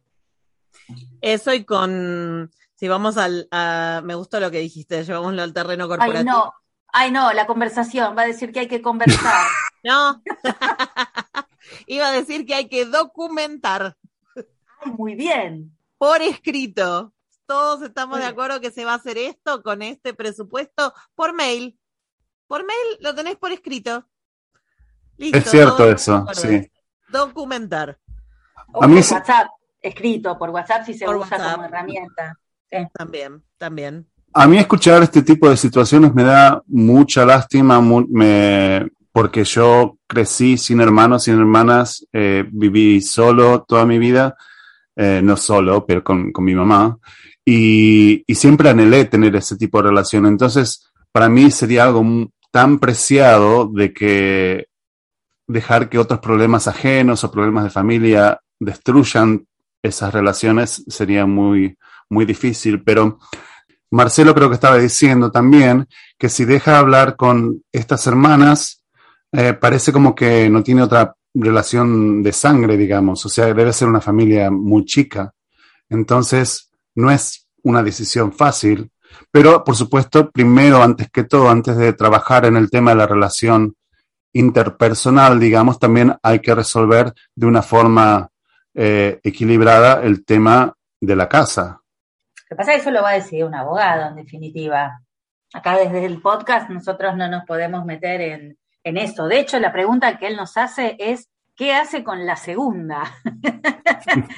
Eso 1.20 1.54
y 1.54 1.64
con, 1.64 2.50
si 2.74 2.88
vamos 2.88 3.16
al, 3.16 3.46
a, 3.52 4.00
me 4.04 4.16
gustó 4.16 4.40
lo 4.40 4.50
que 4.50 4.58
dijiste, 4.58 5.04
llevámoslo 5.04 5.42
al 5.42 5.52
terreno 5.52 5.86
corporativo. 5.86 6.18
Ay, 6.18 6.24
no 6.24 6.54
Ay, 6.92 7.10
no, 7.10 7.32
la 7.32 7.46
conversación, 7.46 8.16
va 8.16 8.22
a 8.22 8.26
decir 8.26 8.52
que 8.52 8.60
hay 8.60 8.68
que 8.68 8.82
conversar. 8.82 9.46
no, 9.84 10.22
iba 11.86 12.08
a 12.08 12.12
decir 12.12 12.46
que 12.46 12.54
hay 12.54 12.68
que 12.68 12.84
documentar. 12.84 13.96
Ay, 14.80 14.92
muy 14.92 15.14
bien. 15.14 15.76
Por 15.98 16.22
escrito. 16.22 17.12
Todos 17.46 17.82
estamos 17.82 18.18
de 18.18 18.26
acuerdo 18.26 18.60
que 18.60 18.70
se 18.70 18.84
va 18.84 18.92
a 18.92 18.96
hacer 18.96 19.16
esto 19.16 19.62
con 19.62 19.80
este 19.80 20.12
presupuesto 20.12 20.92
por 21.14 21.32
mail. 21.32 21.78
Por 22.46 22.64
mail 22.66 22.98
lo 23.00 23.14
tenés 23.14 23.36
por 23.36 23.52
escrito. 23.52 24.06
Listo, 25.16 25.38
es 25.38 25.50
cierto 25.50 25.90
eso, 25.90 26.26
sí. 26.34 26.70
Documentar. 27.08 27.98
O 28.72 28.84
a 28.84 28.86
mí 28.86 29.00
por 29.00 29.12
WhatsApp, 29.12 29.48
escrito 29.80 30.38
por 30.38 30.50
WhatsApp 30.50 30.84
si 30.84 30.94
se 30.94 31.08
usa 31.08 31.52
como 31.52 31.64
herramienta. 31.64 32.38
También, 32.92 33.42
también. 33.56 34.06
A 34.40 34.46
mí 34.46 34.56
escuchar 34.56 35.02
este 35.02 35.22
tipo 35.22 35.50
de 35.50 35.56
situaciones 35.56 36.14
me 36.14 36.22
da 36.22 36.62
mucha 36.68 37.26
lástima 37.26 37.82
porque 39.10 39.42
yo 39.42 39.98
crecí 40.06 40.56
sin 40.56 40.80
hermanos, 40.80 41.24
sin 41.24 41.40
hermanas, 41.40 42.06
eh, 42.12 42.44
viví 42.48 43.00
solo 43.00 43.64
toda 43.66 43.84
mi 43.84 43.98
vida, 43.98 44.36
eh, 44.94 45.20
no 45.24 45.36
solo, 45.36 45.84
pero 45.84 46.04
con, 46.04 46.30
mi 46.38 46.54
mamá, 46.54 46.98
y, 47.44 48.22
siempre 48.32 48.70
anhelé 48.70 49.06
tener 49.06 49.34
ese 49.34 49.56
tipo 49.56 49.82
de 49.82 49.88
relación. 49.88 50.24
Entonces, 50.24 50.88
para 51.10 51.28
mí 51.28 51.50
sería 51.50 51.82
algo 51.82 52.30
tan 52.52 52.78
preciado 52.78 53.66
de 53.66 53.92
que 53.92 54.66
dejar 55.48 55.88
que 55.88 55.98
otros 55.98 56.20
problemas 56.20 56.68
ajenos 56.68 57.24
o 57.24 57.32
problemas 57.32 57.64
de 57.64 57.70
familia 57.70 58.40
destruyan 58.60 59.48
esas 59.82 60.14
relaciones 60.14 60.84
sería 60.86 61.26
muy, 61.26 61.76
muy 62.08 62.24
difícil, 62.24 62.84
pero 62.84 63.18
Marcelo 63.90 64.34
creo 64.34 64.48
que 64.48 64.54
estaba 64.54 64.78
diciendo 64.78 65.30
también 65.30 65.88
que 66.18 66.28
si 66.28 66.44
deja 66.44 66.78
hablar 66.78 67.16
con 67.16 67.62
estas 67.72 68.06
hermanas, 68.06 68.84
eh, 69.32 69.54
parece 69.54 69.92
como 69.92 70.14
que 70.14 70.48
no 70.50 70.62
tiene 70.62 70.82
otra 70.82 71.14
relación 71.34 72.22
de 72.22 72.32
sangre, 72.32 72.76
digamos, 72.76 73.24
o 73.24 73.28
sea, 73.28 73.46
debe 73.46 73.72
ser 73.72 73.88
una 73.88 74.00
familia 74.00 74.50
muy 74.50 74.84
chica. 74.84 75.32
Entonces, 75.88 76.70
no 76.94 77.10
es 77.10 77.46
una 77.62 77.82
decisión 77.82 78.32
fácil, 78.32 78.90
pero 79.30 79.64
por 79.64 79.76
supuesto, 79.76 80.30
primero, 80.30 80.82
antes 80.82 81.10
que 81.10 81.24
todo, 81.24 81.48
antes 81.48 81.76
de 81.76 81.92
trabajar 81.92 82.44
en 82.44 82.56
el 82.56 82.70
tema 82.70 82.90
de 82.90 82.96
la 82.96 83.06
relación 83.06 83.76
interpersonal, 84.32 85.40
digamos, 85.40 85.78
también 85.78 86.16
hay 86.22 86.40
que 86.40 86.54
resolver 86.54 87.12
de 87.34 87.46
una 87.46 87.62
forma 87.62 88.28
eh, 88.74 89.20
equilibrada 89.22 90.02
el 90.02 90.24
tema 90.24 90.74
de 91.00 91.16
la 91.16 91.28
casa. 91.28 91.80
Lo 92.48 92.56
que 92.56 92.58
pasa 92.58 92.72
es 92.72 92.76
que 92.76 92.80
eso 92.82 92.90
lo 92.90 93.02
va 93.02 93.10
a 93.10 93.14
decidir 93.14 93.44
un 93.44 93.54
abogado, 93.54 94.08
en 94.08 94.16
definitiva. 94.16 95.02
Acá 95.52 95.76
desde 95.76 96.04
el 96.04 96.22
podcast 96.22 96.70
nosotros 96.70 97.16
no 97.16 97.28
nos 97.28 97.44
podemos 97.44 97.84
meter 97.84 98.20
en, 98.20 98.58
en 98.84 98.96
eso. 98.96 99.26
De 99.26 99.40
hecho, 99.40 99.58
la 99.58 99.72
pregunta 99.72 100.18
que 100.18 100.28
él 100.28 100.36
nos 100.36 100.56
hace 100.56 100.96
es, 100.98 101.28
¿qué 101.58 101.74
hace 101.74 102.02
con 102.02 102.24
la 102.24 102.36
segunda? 102.36 103.02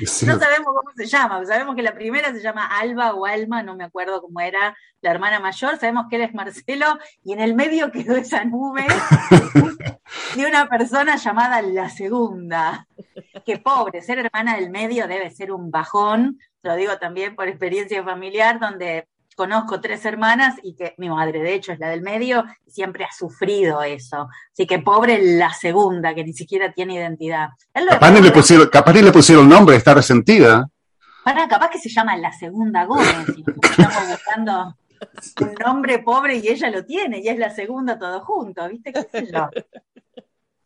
Sí. 0.04 0.26
No 0.26 0.38
sabemos 0.38 0.66
cómo 0.74 0.90
se 0.96 1.06
llama, 1.06 1.44
sabemos 1.44 1.76
que 1.76 1.83
la 1.83 1.94
primera 1.94 2.33
se 2.33 2.40
llama 2.40 2.66
Alba 2.66 3.14
o 3.14 3.26
Alma, 3.26 3.62
no 3.62 3.76
me 3.76 3.85
acuerdo 3.85 4.20
cómo 4.20 4.40
era 4.40 4.76
la 5.00 5.11
hermana 5.11 5.38
mayor, 5.38 5.76
sabemos 5.78 6.06
que 6.09 6.16
él 6.16 6.22
es 6.22 6.35
Marcelo 6.35 6.98
y 7.22 7.35
en 7.35 7.40
el 7.40 7.54
medio 7.54 7.92
quedó 7.92 8.16
esa 8.16 8.44
nube 8.44 8.85
de 10.37 10.46
una 10.46 10.66
persona 10.68 11.16
llamada 11.16 11.62
la 11.62 11.88
segunda. 11.88 12.88
Que 13.44 13.59
pobre, 13.59 14.02
ser 14.02 14.18
hermana 14.18 14.56
del 14.56 14.70
medio 14.70 15.06
debe 15.06 15.30
ser 15.30 15.52
un 15.52 15.70
bajón, 15.70 16.38
lo 16.62 16.74
digo 16.74 16.98
también 16.98 17.37
por 17.37 17.46
experiencia 17.46 18.02
familiar, 18.02 18.59
donde 18.59 19.06
conozco 19.40 19.81
tres 19.81 20.05
hermanas 20.05 20.57
y 20.62 20.74
que 20.74 20.94
mi 20.98 21.09
madre, 21.09 21.38
de 21.40 21.55
hecho, 21.55 21.72
es 21.72 21.79
la 21.79 21.88
del 21.88 22.03
medio, 22.03 22.44
y 22.66 22.70
siempre 22.72 23.05
ha 23.05 23.11
sufrido 23.11 23.83
eso. 23.83 24.29
Así 24.53 24.66
que 24.66 24.81
pobre 24.81 25.18
la 25.38 25.50
segunda, 25.55 26.14
que 26.14 26.22
ni 26.22 26.35
siquiera 26.35 26.70
tiene 26.72 26.96
identidad. 26.96 27.48
Capaz 27.72 28.11
ni 28.11 28.20
le 28.20 28.33
pusieron, 28.33 28.68
capaz 28.68 28.92
ni 28.92 29.00
le 29.00 29.11
pusieron 29.12 29.48
nombre, 29.48 29.76
está 29.76 29.94
resentida. 29.94 30.68
Capaz 31.24 31.70
que 31.70 31.79
se 31.79 31.88
llama 31.88 32.18
la 32.18 32.33
segunda 32.33 32.85
Gómez, 32.85 33.33
y 33.35 33.44
estamos 33.62 34.09
buscando 34.11 34.76
un 35.40 35.55
nombre 35.64 36.00
pobre 36.00 36.37
y 36.37 36.48
ella 36.48 36.68
lo 36.68 36.85
tiene, 36.85 37.20
y 37.20 37.29
es 37.29 37.38
la 37.38 37.48
segunda 37.48 37.98
todo 37.98 38.20
junto, 38.20 38.68
¿viste? 38.68 38.92
¿Qué 38.92 39.07
sé 39.11 39.33
yo? 39.33 39.48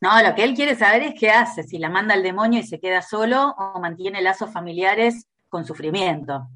No, 0.00 0.20
lo 0.20 0.34
que 0.34 0.42
él 0.42 0.54
quiere 0.54 0.74
saber 0.74 1.02
es 1.02 1.14
qué 1.16 1.30
hace, 1.30 1.62
si 1.62 1.78
la 1.78 1.90
manda 1.90 2.14
al 2.14 2.24
demonio 2.24 2.58
y 2.58 2.64
se 2.64 2.80
queda 2.80 3.02
solo 3.02 3.54
o 3.56 3.78
mantiene 3.78 4.20
lazos 4.20 4.52
familiares 4.52 5.28
con 5.48 5.64
sufrimiento. 5.64 6.48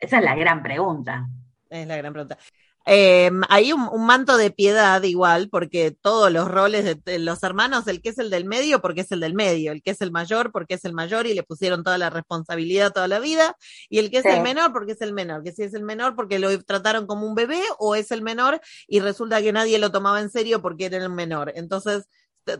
Esa 0.00 0.18
es 0.18 0.24
la 0.24 0.34
gran 0.34 0.64
pregunta. 0.64 1.28
Es 1.70 1.86
la 1.86 1.96
gran 1.96 2.12
pregunta. 2.12 2.38
Eh, 2.86 3.30
hay 3.48 3.72
un, 3.72 3.88
un, 3.92 4.06
manto 4.06 4.36
de 4.36 4.50
piedad 4.50 5.02
igual, 5.02 5.48
porque 5.50 5.90
todos 5.92 6.32
los 6.32 6.48
roles 6.48 6.84
de, 6.84 6.94
de, 6.94 7.18
los 7.18 7.42
hermanos, 7.42 7.86
el 7.86 8.00
que 8.00 8.08
es 8.08 8.18
el 8.18 8.30
del 8.30 8.46
medio, 8.46 8.80
porque 8.80 9.02
es 9.02 9.12
el 9.12 9.20
del 9.20 9.34
medio, 9.34 9.70
el 9.70 9.82
que 9.82 9.90
es 9.90 10.00
el 10.00 10.10
mayor, 10.10 10.50
porque 10.50 10.74
es 10.74 10.84
el 10.84 10.94
mayor 10.94 11.26
y 11.26 11.34
le 11.34 11.42
pusieron 11.42 11.84
toda 11.84 11.98
la 11.98 12.10
responsabilidad 12.10 12.92
toda 12.92 13.06
la 13.06 13.20
vida, 13.20 13.54
y 13.90 13.98
el 13.98 14.10
que 14.10 14.18
es 14.18 14.22
sí. 14.24 14.30
el 14.30 14.42
menor, 14.42 14.72
porque 14.72 14.92
es 14.92 15.00
el 15.02 15.12
menor, 15.12 15.44
que 15.44 15.52
si 15.52 15.62
es 15.62 15.74
el 15.74 15.82
menor 15.82 16.16
porque 16.16 16.38
lo 16.38 16.58
trataron 16.64 17.06
como 17.06 17.26
un 17.26 17.34
bebé, 17.34 17.60
o 17.78 17.94
es 17.94 18.10
el 18.10 18.22
menor 18.22 18.60
y 18.88 19.00
resulta 19.00 19.42
que 19.42 19.52
nadie 19.52 19.78
lo 19.78 19.92
tomaba 19.92 20.20
en 20.20 20.30
serio 20.30 20.62
porque 20.62 20.86
era 20.86 20.96
el 20.96 21.10
menor. 21.10 21.52
Entonces, 21.54 22.08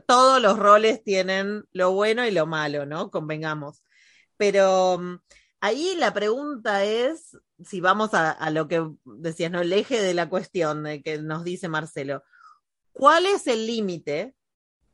todos 0.07 0.41
los 0.41 0.59
roles 0.59 1.03
tienen 1.03 1.65
lo 1.73 1.93
bueno 1.93 2.27
y 2.27 2.31
lo 2.31 2.47
malo, 2.47 2.87
¿no? 2.87 3.11
Convengamos. 3.11 3.83
Pero 4.37 4.99
mm, 4.99 5.19
ahí 5.61 5.95
la 5.97 6.13
pregunta 6.13 6.85
es, 6.85 7.37
si 7.65 7.81
vamos 7.81 8.15
a, 8.15 8.31
a, 8.31 8.51
lo 8.51 8.69
que 8.69 8.87
decías, 9.05 9.51
¿no? 9.51 9.61
El 9.61 9.73
eje 9.73 10.01
de 10.01 10.15
la 10.15 10.29
cuestión 10.29 10.85
de 10.85 11.03
que 11.03 11.19
nos 11.19 11.45
dice 11.45 11.69
Marcelo, 11.69 12.23
¿cuál 12.93 13.27
es 13.27 13.47
el 13.47 13.67
límite 13.67 14.35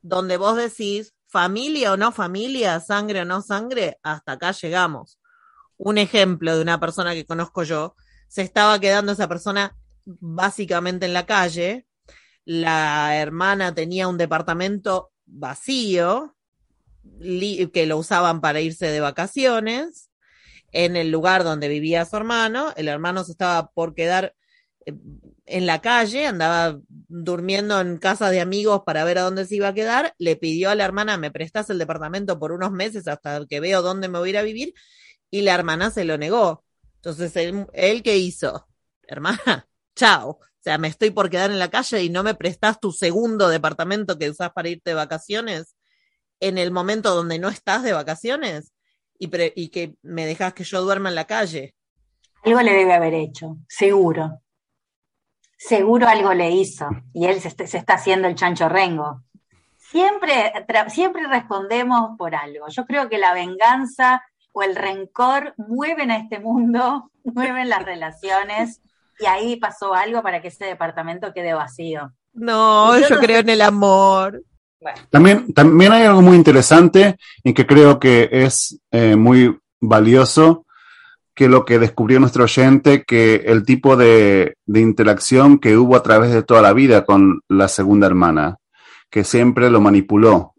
donde 0.03 0.37
vos 0.37 0.57
decís 0.57 1.15
familia 1.27 1.93
o 1.93 1.97
no 1.97 2.13
familia, 2.13 2.81
sangre 2.81 3.23
o 3.23 3.25
no 3.25 3.43
sangre? 3.43 3.99
Hasta 4.03 4.33
acá 4.33 4.53
llegamos. 4.53 5.19
Un 5.77 5.99
ejemplo 5.99 6.57
de 6.57 6.63
una 6.63 6.81
persona 6.81 7.15
que 7.15 7.27
conozco 7.27 7.63
yo, 7.63 7.95
se 8.29 8.43
estaba 8.43 8.79
quedando 8.81 9.13
esa 9.13 9.29
persona 9.29 9.77
básicamente 10.05 11.07
en 11.07 11.13
la 11.13 11.27
calle, 11.27 11.87
la 12.45 13.17
hermana 13.17 13.75
tenía 13.75 14.09
un 14.09 14.19
departamento 14.19 15.13
vacío, 15.27 16.37
que 17.21 17.87
lo 17.87 17.99
usaban 17.99 18.41
para 18.41 18.61
irse 18.61 18.87
de 18.87 19.01
vacaciones, 19.01 20.06
en 20.77 20.95
el 20.95 21.11
lugar 21.11 21.43
donde 21.43 21.69
vivía 21.69 22.05
su 22.05 22.17
hermano, 22.17 22.75
el 22.77 22.89
hermano 22.89 23.25
se 23.25 23.33
estaba 23.33 23.71
por 23.71 23.95
quedar 23.95 24.35
eh, 24.85 24.93
en 25.47 25.65
la 25.65 25.81
calle, 25.81 26.27
andaba 26.27 26.79
durmiendo 26.89 27.81
en 27.81 27.97
casa 27.97 28.29
de 28.29 28.43
amigos 28.43 28.83
para 28.85 29.03
ver 29.05 29.19
a 29.19 29.23
dónde 29.23 29.47
se 29.47 29.57
iba 29.57 29.69
a 29.69 29.75
quedar, 29.75 30.15
le 30.19 30.37
pidió 30.37 30.69
a 30.69 30.75
la 30.75 30.85
hermana, 30.85 31.17
me 31.17 31.31
prestas 31.31 31.71
el 31.71 31.79
departamento 31.79 32.39
por 32.39 32.53
unos 32.53 32.73
meses 32.73 33.09
hasta 33.09 33.47
que 33.47 33.59
veo 33.61 33.81
dónde 33.81 34.09
me 34.09 34.19
voy 34.19 34.29
a 34.29 34.31
ir 34.31 34.39
a 34.39 34.43
vivir, 34.43 34.75
y 35.31 35.41
la 35.41 35.55
hermana 35.55 35.91
se 35.91 36.05
lo 36.05 36.19
negó. 36.19 36.63
Entonces, 36.97 37.35
él, 37.37 37.67
él 37.73 38.03
¿qué 38.03 38.19
hizo? 38.19 38.69
Hermana, 39.03 39.67
chao. 39.97 40.29
O 40.31 40.41
sea, 40.61 40.77
me 40.77 40.89
estoy 40.89 41.11
por 41.11 41.31
quedar 41.31 41.51
en 41.51 41.59
la 41.59 41.71
calle 41.71 42.03
y 42.03 42.11
no 42.11 42.23
me 42.23 42.35
prestas 42.35 42.81
tu 42.81 42.93
segundo 42.93 43.49
departamento 43.49 44.19
que 44.19 44.29
usás 44.29 44.51
para 44.53 44.69
irte 44.69 44.91
de 44.91 44.95
vacaciones 44.95 45.75
en 46.41 46.59
el 46.59 46.71
momento 46.71 47.15
donde 47.15 47.39
no 47.39 47.49
estás 47.49 47.83
de 47.83 47.95
vacaciones 47.95 48.73
y, 49.19 49.29
pre 49.29 49.53
y 49.55 49.69
que 49.69 49.97
me 50.03 50.27
dejas 50.27 50.55
que 50.55 50.65
yo 50.65 50.83
duerma 50.83 51.09
en 51.09 51.15
la 51.15 51.27
calle. 51.27 51.75
Algo 52.45 52.61
le 52.63 52.73
debe 52.73 52.95
haber 52.95 53.15
hecho, 53.15 53.57
seguro. 53.69 54.41
Seguro 55.59 56.07
algo 56.07 56.35
le 56.35 56.51
hizo 56.51 56.89
y 57.13 57.27
él 57.27 57.41
se, 57.41 57.51
se 57.51 57.79
está 57.79 57.95
haciendo 57.95 58.29
el 58.29 58.35
chancho 58.35 58.69
rengo. 58.69 59.23
Siempre, 59.79 60.53
siempre 60.89 61.27
respondemos 61.29 62.17
por 62.19 62.35
algo. 62.35 62.67
Yo 62.69 62.85
creo 62.85 63.09
que 63.09 63.19
la 63.19 63.33
venganza 63.33 64.23
o 64.53 64.63
el 64.63 64.75
rencor 64.75 65.55
mueven 65.57 66.11
a 66.11 66.17
este 66.19 66.41
mundo, 66.41 67.11
mueven 67.25 67.69
las 67.69 67.85
relaciones 67.85 68.81
y 69.19 69.27
ahí 69.27 69.57
pasó 69.57 69.95
algo 69.95 70.23
para 70.23 70.43
que 70.43 70.49
ese 70.49 70.67
departamento 70.67 71.33
quede 71.33 71.55
vacío. 71.55 72.13
No, 72.33 72.99
yo, 72.99 73.09
yo 73.09 73.15
no 73.15 73.21
creo 73.21 73.37
sé. 73.37 73.41
en 73.43 73.49
el 73.51 73.63
amor. 73.63 74.43
También, 75.11 75.53
también 75.53 75.93
hay 75.93 76.05
algo 76.05 76.23
muy 76.23 76.37
interesante 76.37 77.17
y 77.43 77.55
que 77.55 77.67
creo 77.67 77.99
que 77.99 78.29
es 78.31 78.79
eh, 78.91 79.17
muy 79.17 79.59
valioso, 79.81 80.67
que 81.35 81.49
lo 81.49 81.65
que 81.65 81.79
descubrió 81.79 82.21
nuestro 82.21 82.45
oyente, 82.45 83.05
que 83.05 83.43
el 83.47 83.65
tipo 83.65 83.97
de, 83.97 84.57
de, 84.65 84.81
interacción 84.81 85.59
que 85.59 85.77
hubo 85.77 85.97
a 85.97 86.03
través 86.03 86.33
de 86.33 86.43
toda 86.43 86.63
la 86.63 86.73
vida 86.73 87.05
con 87.05 87.41
la 87.49 87.69
segunda 87.69 88.07
hermana, 88.07 88.57
que 89.11 89.25
siempre 89.25 89.71
lo 89.71 89.81
manipuló. 89.81 90.55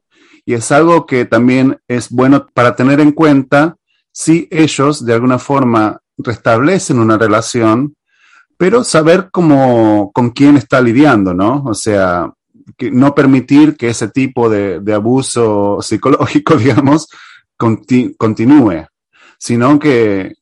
Y 0.46 0.54
es 0.54 0.72
algo 0.72 1.06
que 1.06 1.26
también 1.26 1.80
es 1.88 2.10
bueno 2.10 2.48
para 2.54 2.76
tener 2.76 3.00
en 3.00 3.12
cuenta 3.12 3.76
si 4.12 4.48
ellos 4.50 5.06
de 5.06 5.14
alguna 5.14 5.40
forma 5.40 6.00
restablecen 6.18 7.00
una 7.00 7.18
relación, 7.18 7.96
pero 8.58 8.84
saber 8.84 9.30
cómo, 9.32 10.12
con 10.14 10.32
quién 10.32 10.58
está 10.58 10.82
lidiando, 10.82 11.34
¿no? 11.34 11.64
O 11.66 11.74
sea, 11.74 12.32
no 12.92 13.16
permitir 13.16 13.78
que 13.78 13.90
ese 13.90 14.10
tipo 14.10 14.50
de, 14.50 14.82
abuso 14.94 15.80
psicológico, 15.82 16.56
digamos, 16.58 17.08
conti 17.56 18.16
continúe, 18.16 18.86
sino 19.38 19.80
que, 19.80 20.34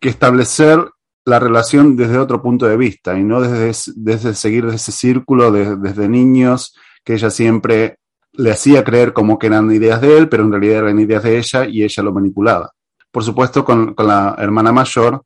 establecer 0.00 0.84
la 1.24 1.38
relación 1.38 1.96
desde 1.96 2.18
otro 2.18 2.42
punto 2.42 2.66
de 2.66 2.76
vista 2.76 3.18
y 3.18 3.24
no 3.24 3.40
desde, 3.40 3.92
desde 3.96 4.34
seguir 4.34 4.66
ese 4.66 4.92
círculo 4.92 5.50
de, 5.50 5.76
desde 5.76 6.10
niños 6.10 6.74
que 7.02 7.14
ella 7.14 7.30
siempre 7.30 7.98
le 8.32 8.50
hacía 8.50 8.84
creer 8.84 9.12
como 9.12 9.38
que 9.38 9.46
eran 9.46 9.70
ideas 9.72 10.00
de 10.00 10.18
él, 10.18 10.28
pero 10.28 10.42
en 10.42 10.50
realidad 10.50 10.78
eran 10.78 10.98
ideas 10.98 11.22
de 11.22 11.38
ella 11.38 11.66
y 11.66 11.84
ella 11.84 12.02
lo 12.02 12.12
manipulaba. 12.12 12.72
Por 13.10 13.22
supuesto, 13.22 13.64
con, 13.64 13.94
la 13.96 14.34
hermana 14.38 14.72
mayor, 14.72 15.22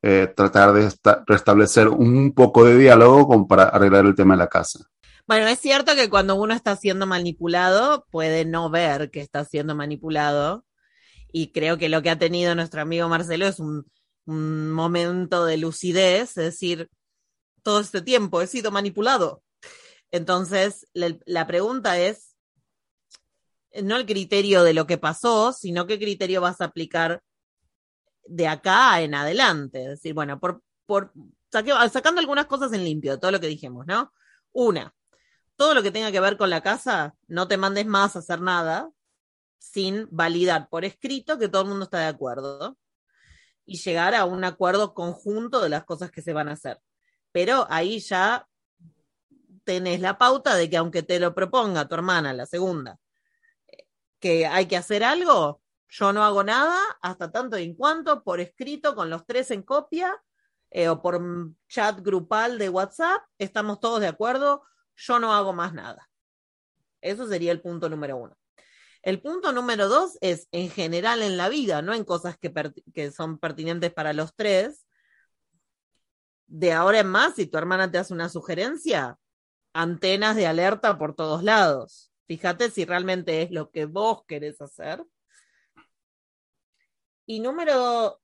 eh, 0.00 0.32
tratar 0.34 0.72
de 0.72 0.88
restablecer 1.26 1.88
un 1.88 2.32
poco 2.32 2.64
de 2.64 2.78
diálogo 2.78 3.46
para 3.46 3.64
arreglar 3.64 4.06
el 4.06 4.14
tema 4.14 4.34
de 4.34 4.38
la 4.38 4.46
casa. 4.46 4.86
Bueno, 5.32 5.48
es 5.48 5.60
cierto 5.60 5.94
que 5.94 6.10
cuando 6.10 6.34
uno 6.34 6.52
está 6.52 6.76
siendo 6.76 7.06
manipulado, 7.06 8.06
puede 8.10 8.44
no 8.44 8.68
ver 8.68 9.10
que 9.10 9.22
está 9.22 9.46
siendo 9.46 9.74
manipulado. 9.74 10.66
Y 11.32 11.52
creo 11.52 11.78
que 11.78 11.88
lo 11.88 12.02
que 12.02 12.10
ha 12.10 12.18
tenido 12.18 12.54
nuestro 12.54 12.82
amigo 12.82 13.08
Marcelo 13.08 13.46
es 13.46 13.58
un, 13.58 13.86
momento 14.26 15.46
de 15.46 15.56
lucidez, 15.56 16.36
es 16.36 16.44
decir, 16.44 16.90
todo 17.62 17.80
este 17.80 18.02
tiempo 18.02 18.42
he 18.42 18.46
sido 18.46 18.70
manipulado. 18.70 19.42
Entonces, 20.10 20.86
la, 20.92 21.16
la 21.24 21.46
pregunta 21.46 21.98
es, 21.98 22.36
no 23.82 23.96
el 23.96 24.04
criterio 24.04 24.64
de 24.64 24.74
lo 24.74 24.86
que 24.86 24.98
pasó, 24.98 25.54
sino 25.54 25.86
qué 25.86 25.98
criterio 25.98 26.42
vas 26.42 26.60
a 26.60 26.66
aplicar 26.66 27.22
de 28.26 28.48
acá 28.48 29.00
en 29.00 29.14
adelante. 29.14 29.82
Es 29.84 29.88
decir, 29.88 30.12
bueno, 30.12 30.38
por, 30.38 30.62
por 30.84 31.10
saque, 31.50 31.72
sacando 31.90 32.20
algunas 32.20 32.44
cosas 32.44 32.74
en 32.74 32.84
limpio, 32.84 33.18
todo 33.18 33.30
lo 33.30 33.40
que 33.40 33.46
dijimos, 33.46 33.86
¿no? 33.86 34.12
Una, 34.52 34.94
todo 35.62 35.74
lo 35.74 35.82
que 35.84 35.92
tenga 35.92 36.10
que 36.10 36.18
ver 36.18 36.36
con 36.36 36.50
la 36.50 36.60
casa, 36.60 37.14
no 37.28 37.46
te 37.46 37.56
mandes 37.56 37.86
más 37.86 38.16
a 38.16 38.18
hacer 38.18 38.40
nada 38.40 38.90
sin 39.60 40.08
validar 40.10 40.68
por 40.68 40.84
escrito 40.84 41.38
que 41.38 41.48
todo 41.48 41.62
el 41.62 41.68
mundo 41.68 41.84
está 41.84 42.00
de 42.00 42.06
acuerdo. 42.06 42.76
y 43.64 43.76
llegar 43.76 44.16
a 44.16 44.24
un 44.24 44.42
acuerdo 44.42 44.92
conjunto 44.92 45.60
de 45.60 45.68
las 45.68 45.84
cosas 45.84 46.10
que 46.10 46.20
se 46.20 46.32
van 46.32 46.48
a 46.48 46.54
hacer. 46.54 46.80
Pero 47.30 47.64
ahí 47.70 48.00
ya 48.00 48.48
tenés 49.62 50.00
la 50.00 50.18
pauta 50.18 50.56
de 50.56 50.68
que 50.68 50.78
aunque 50.78 51.04
te 51.04 51.20
lo 51.20 51.32
proponga 51.32 51.86
tu 51.86 51.94
hermana, 51.94 52.32
la 52.32 52.46
segunda, 52.46 52.98
que 54.18 54.48
hay 54.48 54.66
que 54.66 54.76
hacer 54.76 55.04
algo, 55.04 55.62
yo 55.86 56.12
no 56.12 56.24
hago 56.24 56.42
nada 56.42 56.76
hasta 57.02 57.30
tanto 57.30 57.56
y 57.56 57.62
en 57.62 57.76
cuanto 57.76 58.24
por 58.24 58.40
escrito 58.40 58.96
con 58.96 59.10
los 59.10 59.24
tres 59.26 59.52
en 59.52 59.62
copia 59.62 60.20
eh, 60.72 60.88
o 60.88 61.00
por 61.00 61.20
chat 61.68 62.00
grupal 62.00 62.58
de 62.58 62.68
WhatsApp, 62.68 63.22
estamos 63.38 63.78
todos 63.78 64.00
de 64.00 64.08
acuerdo, 64.08 64.64
yo 64.96 65.18
no 65.18 65.34
hago 65.34 65.52
más 65.52 65.74
nada. 65.74 66.08
Eso 67.00 67.26
sería 67.26 67.52
el 67.52 67.60
punto 67.60 67.88
número 67.88 68.16
uno. 68.16 68.36
El 69.02 69.20
punto 69.20 69.52
número 69.52 69.88
dos 69.88 70.16
es 70.20 70.46
en 70.52 70.70
general 70.70 71.22
en 71.22 71.36
la 71.36 71.48
vida, 71.48 71.82
no 71.82 71.92
en 71.92 72.04
cosas 72.04 72.38
que, 72.38 72.52
que 72.94 73.10
son 73.10 73.38
pertinentes 73.38 73.92
para 73.92 74.12
los 74.12 74.34
tres. 74.34 74.86
De 76.46 76.72
ahora 76.72 77.00
en 77.00 77.08
más, 77.08 77.34
si 77.34 77.46
tu 77.46 77.58
hermana 77.58 77.90
te 77.90 77.98
hace 77.98 78.14
una 78.14 78.28
sugerencia, 78.28 79.18
antenas 79.72 80.36
de 80.36 80.46
alerta 80.46 80.98
por 80.98 81.16
todos 81.16 81.42
lados. 81.42 82.12
Fíjate 82.26 82.70
si 82.70 82.84
realmente 82.84 83.42
es 83.42 83.50
lo 83.50 83.70
que 83.70 83.86
vos 83.86 84.24
querés 84.26 84.60
hacer. 84.60 85.04
Y 87.26 87.40
número, 87.40 88.20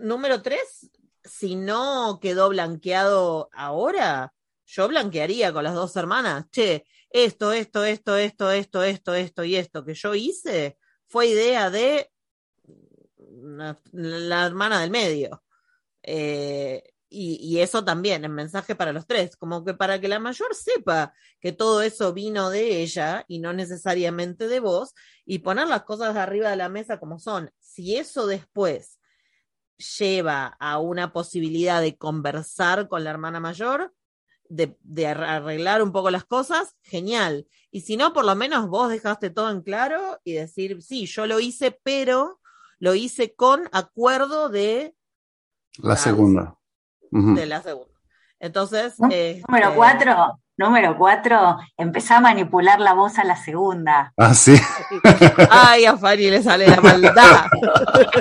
número 0.00 0.42
tres, 0.42 0.90
si 1.24 1.56
no 1.56 2.18
quedó 2.20 2.48
blanqueado 2.50 3.48
ahora, 3.52 4.32
yo 4.68 4.86
blanquearía 4.88 5.52
con 5.52 5.64
las 5.64 5.74
dos 5.74 5.96
hermanas. 5.96 6.44
Che, 6.50 6.84
esto, 7.10 7.52
esto, 7.52 7.84
esto, 7.84 8.16
esto, 8.16 8.52
esto, 8.52 8.82
esto, 8.82 9.14
esto 9.14 9.44
y 9.44 9.56
esto 9.56 9.84
que 9.84 9.94
yo 9.94 10.14
hice 10.14 10.78
fue 11.06 11.28
idea 11.28 11.70
de 11.70 12.10
la 13.92 14.46
hermana 14.46 14.80
del 14.80 14.90
medio. 14.90 15.42
Eh, 16.02 16.82
y, 17.10 17.58
eso 17.60 17.82
también, 17.82 18.24
el 18.24 18.30
mensaje 18.30 18.74
para 18.74 18.92
los 18.92 19.06
tres, 19.06 19.34
como 19.36 19.64
que 19.64 19.72
para 19.72 19.98
que 19.98 20.08
la 20.08 20.18
mayor 20.18 20.54
sepa 20.54 21.14
que 21.40 21.52
todo 21.52 21.80
eso 21.80 22.12
vino 22.12 22.50
de 22.50 22.82
ella 22.82 23.24
y 23.28 23.38
no 23.38 23.54
necesariamente 23.54 24.46
de 24.46 24.60
vos, 24.60 24.94
y 25.24 25.38
poner 25.38 25.68
las 25.68 25.84
cosas 25.84 26.16
arriba 26.16 26.50
de 26.50 26.56
la 26.56 26.68
mesa 26.68 27.00
como 27.00 27.18
son. 27.18 27.50
Si 27.58 27.96
eso 27.96 28.26
después 28.26 28.98
lleva 29.98 30.48
a 30.60 30.78
una 30.80 31.12
posibilidad 31.14 31.80
de 31.80 31.96
conversar 31.96 32.88
con 32.88 33.04
la 33.04 33.10
hermana 33.10 33.40
mayor, 33.40 33.94
de, 34.48 34.76
de, 34.82 35.06
arreglar 35.06 35.82
un 35.82 35.92
poco 35.92 36.10
las 36.10 36.24
cosas, 36.24 36.76
genial. 36.82 37.46
Y 37.70 37.82
si 37.82 37.96
no, 37.96 38.12
por 38.12 38.24
lo 38.24 38.34
menos 38.34 38.68
vos 38.68 38.88
dejaste 38.90 39.30
todo 39.30 39.50
en 39.50 39.62
claro 39.62 40.20
y 40.24 40.34
decir, 40.34 40.82
sí, 40.82 41.06
yo 41.06 41.26
lo 41.26 41.40
hice, 41.40 41.70
pero 41.82 42.40
lo 42.78 42.94
hice 42.94 43.34
con 43.34 43.68
acuerdo 43.72 44.48
de... 44.48 44.94
La 45.78 45.96
segunda 45.96 46.58
de 47.10 47.46
la 47.46 47.62
segunda. 47.62 47.92
Entonces. 48.38 48.94
Este, 49.00 49.42
número 49.48 49.74
cuatro, 49.74 50.40
número 50.58 50.98
cuatro, 50.98 51.56
empezá 51.76 52.18
a 52.18 52.20
manipular 52.20 52.80
la 52.80 52.92
voz 52.92 53.18
a 53.18 53.24
la 53.24 53.36
segunda. 53.36 54.12
Ah, 54.16 54.34
sí. 54.34 54.54
Ay, 55.50 55.86
a 55.86 55.96
Fanny 55.96 56.30
le 56.30 56.42
sale 56.42 56.66
la 56.66 56.80
maldad. 56.80 57.46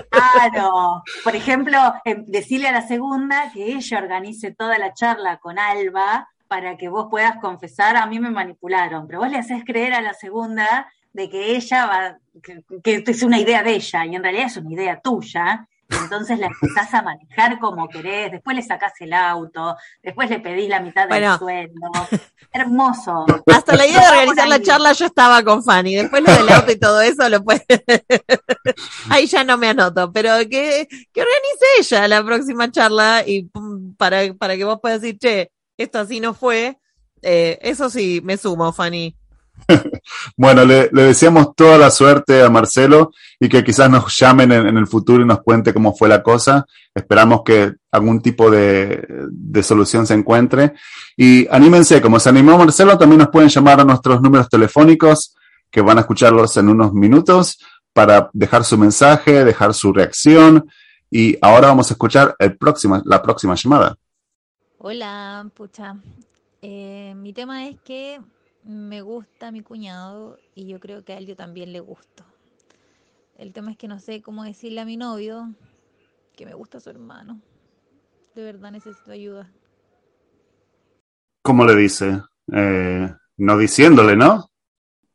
Claro. 0.10 1.04
Por 1.24 1.36
ejemplo, 1.36 1.78
em, 2.06 2.24
decirle 2.28 2.70
a 2.70 2.72
la 2.72 2.88
segunda 2.88 3.52
que 3.52 3.74
ella 3.74 3.98
organice 3.98 4.52
toda 4.52 4.78
la 4.78 4.94
charla 4.94 5.38
con 5.38 5.60
Alba 5.60 6.30
para 6.48 6.78
que 6.78 6.90
vos 6.90 7.08
puedas 7.10 7.38
confesar, 7.40 7.98
a 7.98 8.06
mí 8.06 8.20
me 8.20 8.30
manipularon, 8.30 9.08
pero 9.08 9.20
vos 9.20 9.30
le 9.30 9.40
haces 9.40 9.64
creer 9.66 9.94
a 9.94 10.02
la 10.02 10.14
segunda 10.14 10.88
de 11.12 11.30
que 11.30 11.56
ella 11.56 11.86
va, 11.88 12.18
que, 12.42 12.64
que 12.84 13.04
es 13.06 13.24
una 13.24 13.40
idea 13.40 13.64
de 13.64 13.72
ella, 13.72 14.06
y 14.06 14.16
en 14.16 14.24
realidad 14.24 14.46
es 14.46 14.58
una 14.58 14.72
idea 14.72 15.02
tuya, 15.02 15.68
entonces 15.90 16.40
la 16.40 16.48
empezás 16.48 16.94
a 16.94 17.02
manejar 17.02 17.60
como 17.60 17.88
querés, 17.88 18.32
después 18.32 18.56
le 18.56 18.64
sacás 18.64 18.94
el 19.00 19.14
auto, 19.14 19.76
después 20.04 20.30
le 20.30 20.40
pedís 20.40 20.70
la 20.70 20.82
mitad 20.82 21.08
del 21.08 21.38
sueldo. 21.38 21.92
Hermoso. 22.52 23.26
Hasta 23.46 23.76
la 23.76 23.86
idea 23.86 24.02
de 24.02 24.18
organizar 24.18 24.48
la 24.48 24.62
charla 24.62 24.92
yo 24.94 25.06
estaba 25.06 25.44
con 25.44 25.64
Fanny, 25.64 25.96
después 25.96 26.24
lo 26.24 26.32
del 26.34 26.50
auto 26.50 26.72
y 26.72 26.80
todo 26.80 27.02
eso 27.02 27.28
lo 27.30 27.44
puede... 27.44 27.66
Ahí 29.10 29.28
ya 29.28 29.44
no 29.44 29.58
me 29.58 29.70
anoto, 29.70 30.12
pero 30.12 30.38
que, 30.50 30.88
que 31.14 31.22
organice 31.22 31.66
ella 31.80 32.08
la 32.08 32.24
próxima 32.24 32.70
charla 32.72 33.24
y 33.26 33.50
para, 33.98 34.34
para 34.34 34.56
que 34.58 34.66
vos 34.66 34.80
puedas 34.82 35.02
decir, 35.02 35.18
che, 35.20 35.52
esto 35.78 36.00
así 36.00 36.20
no 36.20 36.34
fue. 36.34 36.80
Eh, 37.22 37.58
eso 37.62 37.90
sí, 37.90 38.22
me 38.24 38.38
sumo, 38.38 38.72
Fanny. 38.74 39.16
Bueno, 40.38 40.66
le, 40.66 40.90
deseamos 40.90 41.56
toda 41.56 41.78
la 41.78 41.92
suerte 41.92 42.42
a 42.42 42.50
Marcelo 42.50 43.12
y 43.40 43.50
que 43.50 43.64
quizás 43.64 43.90
nos 43.90 44.18
llamen 44.18 44.52
en, 44.52 44.78
el 44.78 44.88
futuro 44.88 45.24
y 45.24 45.26
nos 45.26 45.42
cuente 45.42 45.74
cómo 45.74 45.96
fue 45.96 46.10
la 46.10 46.24
cosa. 46.24 46.66
Esperamos 46.94 47.42
que 47.44 47.74
algún 47.92 48.22
tipo 48.22 48.50
de, 48.50 49.28
solución 49.62 50.08
se 50.08 50.14
encuentre. 50.14 50.74
Y 51.16 51.48
anímense, 51.50 52.02
como 52.02 52.20
se 52.20 52.30
animó 52.30 52.58
Marcelo, 52.58 52.98
también 52.98 53.20
nos 53.20 53.30
pueden 53.30 53.50
llamar 53.50 53.82
a 53.82 53.84
nuestros 53.84 54.22
números 54.22 54.50
telefónicos, 54.50 55.36
que 55.70 55.82
van 55.82 55.98
a 55.98 56.02
escucharlos 56.02 56.56
en 56.58 56.70
unos 56.70 56.94
minutos, 56.94 57.60
para 57.94 58.30
dejar 58.34 58.64
su 58.64 58.78
mensaje, 58.78 59.44
dejar 59.44 59.74
su 59.74 59.92
reacción. 59.92 60.70
Y 61.10 61.38
ahora 61.42 61.68
vamos 61.68 61.90
a 61.90 61.94
escuchar 61.94 62.36
la 62.40 63.22
próxima 63.22 63.56
llamada. 63.56 63.98
Hola, 64.78 65.50
pucha. 65.56 65.96
Eh, 66.62 67.14
mi 67.16 67.34
tema 67.34 67.68
es 67.68 67.78
que 67.82 68.20
me 68.68 69.02
gusta 69.02 69.52
mi 69.52 69.62
cuñado 69.62 70.38
y 70.54 70.68
yo 70.68 70.80
creo 70.80 71.04
que 71.06 71.14
a 71.14 71.18
él 71.18 71.26
yo 71.26 71.36
también 71.38 71.72
le 71.72 71.80
gusto. 71.80 72.26
El 73.38 73.54
tema 73.54 73.72
es 73.72 73.78
que 73.78 73.88
no 73.88 74.00
sé 74.00 74.22
cómo 74.22 74.44
decirle 74.44 74.82
a 74.82 74.86
mi 74.86 74.98
novio 74.98 75.54
que 76.36 76.46
me 76.46 76.54
gusta 76.54 76.80
su 76.82 76.90
hermano. 76.90 77.40
De 78.36 78.44
verdad 78.44 78.72
necesito 78.72 79.12
ayuda. 79.12 79.50
¿Cómo 81.42 81.66
le 81.66 81.76
dice? 81.76 82.22
Eh, 82.54 83.10
no 83.38 83.58
diciéndole, 83.58 84.18
¿no? 84.18 84.52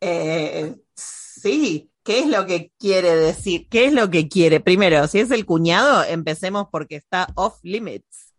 Eh, 0.00 0.74
sí, 0.94 1.90
¿qué 2.02 2.20
es 2.20 2.26
lo 2.28 2.46
que 2.46 2.72
quiere 2.78 3.14
decir? 3.14 3.68
¿Qué 3.68 3.84
es 3.84 3.92
lo 3.92 4.08
que 4.08 4.28
quiere? 4.28 4.60
Primero, 4.60 5.06
si 5.08 5.20
es 5.20 5.30
el 5.30 5.44
cuñado, 5.44 6.02
empecemos 6.04 6.68
porque 6.72 6.96
está 6.96 7.28
off 7.34 7.58
limits. 7.62 8.32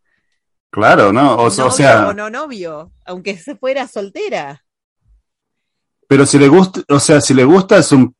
Claro, 0.71 1.13
¿no? 1.13 1.35
O, 1.35 1.45
o 1.45 1.51
sea. 1.51 2.07
O 2.07 2.13
no 2.15 2.31
novio, 2.31 2.91
aunque 3.05 3.37
se 3.37 3.55
fuera 3.55 3.87
soltera. 3.87 4.62
Pero 6.07 6.25
si 6.25 6.37
le 6.37 6.47
gusta, 6.47 6.81
o 6.89 6.99
sea, 6.99 7.21
si 7.21 7.33
le 7.33 7.43
gusta 7.43 7.77
es 7.77 7.91
un 7.91 8.15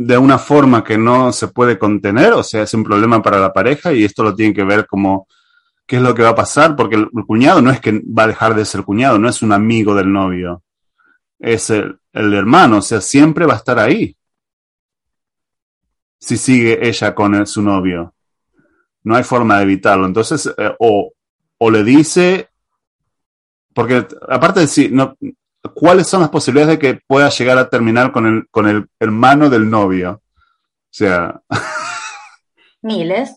de 0.00 0.16
una 0.16 0.38
forma 0.38 0.84
que 0.84 0.96
no 0.96 1.32
se 1.32 1.48
puede 1.48 1.76
contener, 1.76 2.32
o 2.32 2.44
sea, 2.44 2.62
es 2.62 2.72
un 2.72 2.84
problema 2.84 3.20
para 3.20 3.40
la 3.40 3.52
pareja 3.52 3.92
y 3.92 4.04
esto 4.04 4.22
lo 4.22 4.32
tiene 4.32 4.54
que 4.54 4.62
ver 4.62 4.86
como 4.86 5.26
qué 5.88 5.96
es 5.96 6.02
lo 6.02 6.14
que 6.14 6.22
va 6.22 6.28
a 6.28 6.34
pasar, 6.36 6.76
porque 6.76 6.94
el, 6.94 7.08
cuñado 7.26 7.60
no 7.60 7.72
es 7.72 7.80
que 7.80 8.00
va 8.06 8.24
a 8.24 8.28
dejar 8.28 8.54
de 8.54 8.64
ser 8.64 8.84
cuñado, 8.84 9.18
no 9.18 9.28
es 9.28 9.42
un 9.42 9.52
amigo 9.52 9.96
del 9.96 10.12
novio, 10.12 10.62
es 11.40 11.70
el, 11.70 11.98
hermano, 12.12 12.78
o 12.78 12.82
sea, 12.82 13.00
siempre 13.00 13.44
va 13.44 13.54
a 13.54 13.56
estar 13.56 13.78
ahí. 13.78 14.14
Si 16.20 16.36
sigue 16.36 16.86
ella 16.86 17.14
con 17.14 17.46
su 17.46 17.62
novio. 17.62 18.14
No 19.04 19.16
hay 19.16 19.22
forma 19.22 19.56
de 19.56 19.62
evitarlo. 19.62 20.04
Entonces, 20.04 20.52
eh, 20.58 20.74
o, 20.78 21.12
o, 21.58 21.70
le 21.70 21.84
dice, 21.84 22.50
porque 23.72 24.06
aparte 24.28 24.60
de 24.60 24.66
si, 24.66 24.88
no, 24.90 25.16
¿cuáles 25.74 26.06
son 26.06 26.20
las 26.20 26.30
posibilidades 26.30 26.76
de 26.76 26.78
que 26.78 27.00
pueda 27.06 27.28
llegar 27.28 27.58
a 27.58 27.68
terminar 27.68 28.12
con 28.12 28.26
el, 28.26 28.48
con 28.50 28.68
el 28.68 28.88
hermano 28.98 29.50
del 29.50 29.68
novio? 29.68 30.22
O 30.22 30.90
sea. 30.90 31.40
Miles. 32.82 33.36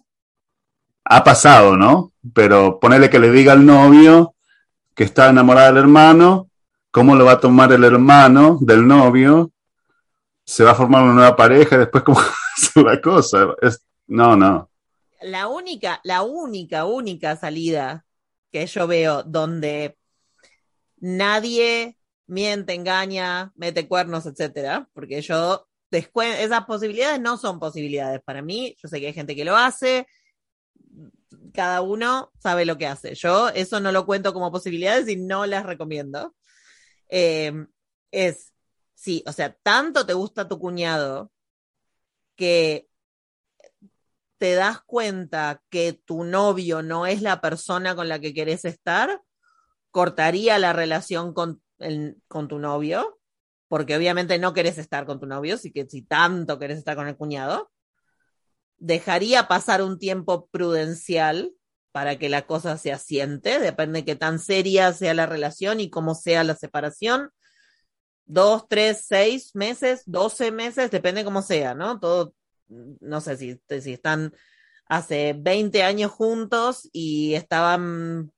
Ha 1.04 1.24
pasado, 1.24 1.76
¿no? 1.76 2.14
Pero 2.34 2.80
ponerle 2.80 3.10
que 3.10 3.20
le 3.20 3.32
diga 3.32 3.54
al 3.54 3.66
novio 3.66 4.36
que 4.96 5.04
está 5.04 5.30
enamorada 5.30 5.68
del 5.68 5.78
hermano, 5.78 6.50
¿cómo 6.92 7.16
lo 7.16 7.26
va 7.26 7.34
a 7.34 7.40
tomar 7.40 7.72
el 7.72 7.84
hermano 7.84 8.58
del 8.62 8.88
novio? 8.88 9.52
¿Se 10.46 10.64
va 10.64 10.72
a 10.72 10.76
formar 10.76 11.04
una 11.04 11.14
nueva 11.14 11.36
pareja? 11.36 11.78
Después, 11.78 12.04
¿cómo 12.04 12.20
es 12.58 12.76
la 12.76 13.02
cosa? 13.02 13.48
no, 14.08 14.36
no. 14.36 14.70
La 15.22 15.48
única, 15.48 16.02
la 16.04 16.24
única, 16.24 16.86
única 16.86 17.36
salida 17.36 18.06
que 18.52 18.66
yo 18.66 18.88
veo 18.88 19.24
donde 19.24 19.98
nadie 21.00 21.98
miente, 22.32 22.74
engaña, 22.74 23.52
mete 23.56 23.90
cuernos, 23.90 24.26
etcétera, 24.26 24.90
porque 24.94 25.22
yo 25.22 25.68
esas 25.92 26.66
posibilidades 26.66 27.20
no 27.20 27.36
son 27.36 27.60
posibilidades 27.60 28.22
para 28.24 28.42
mí. 28.42 28.74
Yo 28.82 28.88
sé 28.88 29.02
que 29.02 29.08
hay 29.08 29.14
gente 29.14 29.36
que 29.36 29.44
lo 29.44 29.58
hace, 29.58 30.08
cada 31.54 31.82
uno 31.82 32.32
sabe 32.40 32.64
lo 32.64 32.78
que 32.78 32.88
hace. 32.88 33.16
Yo 33.16 33.50
eso 33.50 33.82
no 33.82 33.92
lo 33.92 34.06
cuento 34.06 34.34
como 34.34 34.50
posibilidades 34.50 35.10
y 35.10 35.18
no 35.18 35.46
las 35.46 35.66
recomiendo. 35.66 36.34
Em, 37.10 37.68
es, 38.12 38.54
sí, 38.96 39.24
o 39.28 39.34
sea, 39.34 39.54
tanto 39.62 40.06
te 40.06 40.14
gusta 40.14 40.48
tu 40.48 40.58
cuñado 40.58 41.34
que 42.38 42.88
te 44.38 44.54
das 44.56 44.82
cuenta 44.82 45.62
que 45.70 45.92
tu 45.92 46.24
novio 46.24 46.82
no 46.82 47.06
es 47.06 47.22
la 47.22 47.42
persona 47.42 47.94
con 47.94 48.08
la 48.08 48.20
que 48.20 48.34
querés 48.34 48.64
estar, 48.64 49.22
cortaría 49.92 50.58
la 50.60 50.72
relación 50.72 51.34
con 51.34 51.62
con 52.28 52.48
tu 52.48 52.60
novio, 52.60 53.20
porque 53.68 53.96
obviamente 53.96 54.38
no 54.40 54.54
querés 54.54 54.78
estar 54.78 55.06
con 55.06 55.20
tu 55.20 55.26
novio, 55.26 55.58
si, 55.58 55.72
que, 55.72 55.88
si 55.90 56.02
tanto 56.02 56.60
querés 56.60 56.78
estar 56.78 56.96
con 56.96 57.08
el 57.08 57.16
cuñado, 57.16 57.72
dejaría 58.78 59.48
pasar 59.48 59.82
un 59.82 60.00
tiempo 60.00 60.48
prudencial 60.52 61.54
para 61.92 62.18
que 62.18 62.30
la 62.30 62.46
cosa 62.48 62.78
se 62.78 62.92
asiente, 62.92 63.60
depende 63.60 64.00
de 64.00 64.06
qué 64.06 64.16
tan 64.16 64.40
seria 64.40 64.94
sea 64.94 65.14
la 65.14 65.26
relación 65.26 65.80
y 65.80 65.90
cómo 65.90 66.16
sea 66.16 66.44
la 66.44 66.56
separación. 66.56 67.30
Dos, 68.26 68.68
tres, 68.70 69.06
seis 69.08 69.56
meses, 69.56 70.04
doce 70.06 70.52
meses, 70.52 70.90
depende 70.90 71.26
cómo 71.26 71.42
sea, 71.42 71.74
¿no? 71.76 72.00
Todo, 72.00 72.34
no 72.68 73.22
sé 73.22 73.38
si, 73.38 73.62
si 73.82 73.94
están 73.94 74.34
hace 74.86 75.34
20 75.38 75.84
años 75.84 76.12
juntos 76.12 76.90
y 76.94 77.34
estaban 77.36 78.32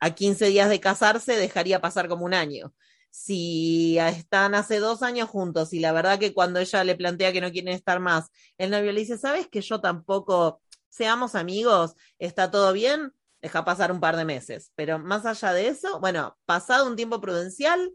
a 0.00 0.10
15 0.14 0.46
días 0.46 0.68
de 0.68 0.80
casarse, 0.80 1.36
dejaría 1.36 1.80
pasar 1.80 2.08
como 2.08 2.24
un 2.24 2.34
año. 2.34 2.74
Si 3.14 3.98
están 3.98 4.54
hace 4.54 4.78
dos 4.78 5.02
años 5.02 5.28
juntos 5.28 5.74
y 5.74 5.80
la 5.80 5.92
verdad 5.92 6.18
que 6.18 6.32
cuando 6.32 6.60
ella 6.60 6.82
le 6.82 6.96
plantea 6.96 7.32
que 7.32 7.42
no 7.42 7.52
quieren 7.52 7.74
estar 7.74 8.00
más, 8.00 8.30
el 8.56 8.70
novio 8.70 8.90
le 8.90 9.00
dice, 9.00 9.18
¿sabes 9.18 9.48
que 9.48 9.60
yo 9.60 9.82
tampoco 9.82 10.62
seamos 10.88 11.34
amigos, 11.34 11.94
está 12.18 12.50
todo 12.50 12.72
bien, 12.72 13.12
deja 13.42 13.66
pasar 13.66 13.92
un 13.92 14.00
par 14.00 14.16
de 14.16 14.24
meses. 14.24 14.72
Pero 14.76 14.98
más 14.98 15.26
allá 15.26 15.52
de 15.52 15.68
eso, 15.68 16.00
bueno, 16.00 16.38
pasado 16.46 16.86
un 16.86 16.96
tiempo 16.96 17.20
prudencial, 17.20 17.92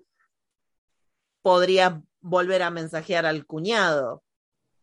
podría 1.41 2.03
volver 2.19 2.61
a 2.61 2.69
mensajear 2.69 3.25
al 3.25 3.47
cuñado. 3.47 4.23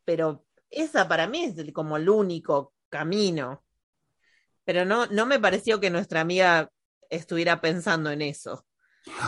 Pero 0.04 0.44
esa 0.70 1.06
para 1.06 1.28
mí 1.28 1.44
es 1.44 1.72
como 1.72 1.96
el 1.96 2.08
único 2.08 2.74
camino. 2.88 3.64
Pero 4.64 4.84
no, 4.84 5.06
no 5.06 5.26
me 5.26 5.38
pareció 5.38 5.78
que 5.78 5.90
nuestra 5.90 6.20
amiga 6.20 6.70
estuviera 7.08 7.60
pensando 7.60 8.10
en 8.10 8.22
eso. 8.22 8.66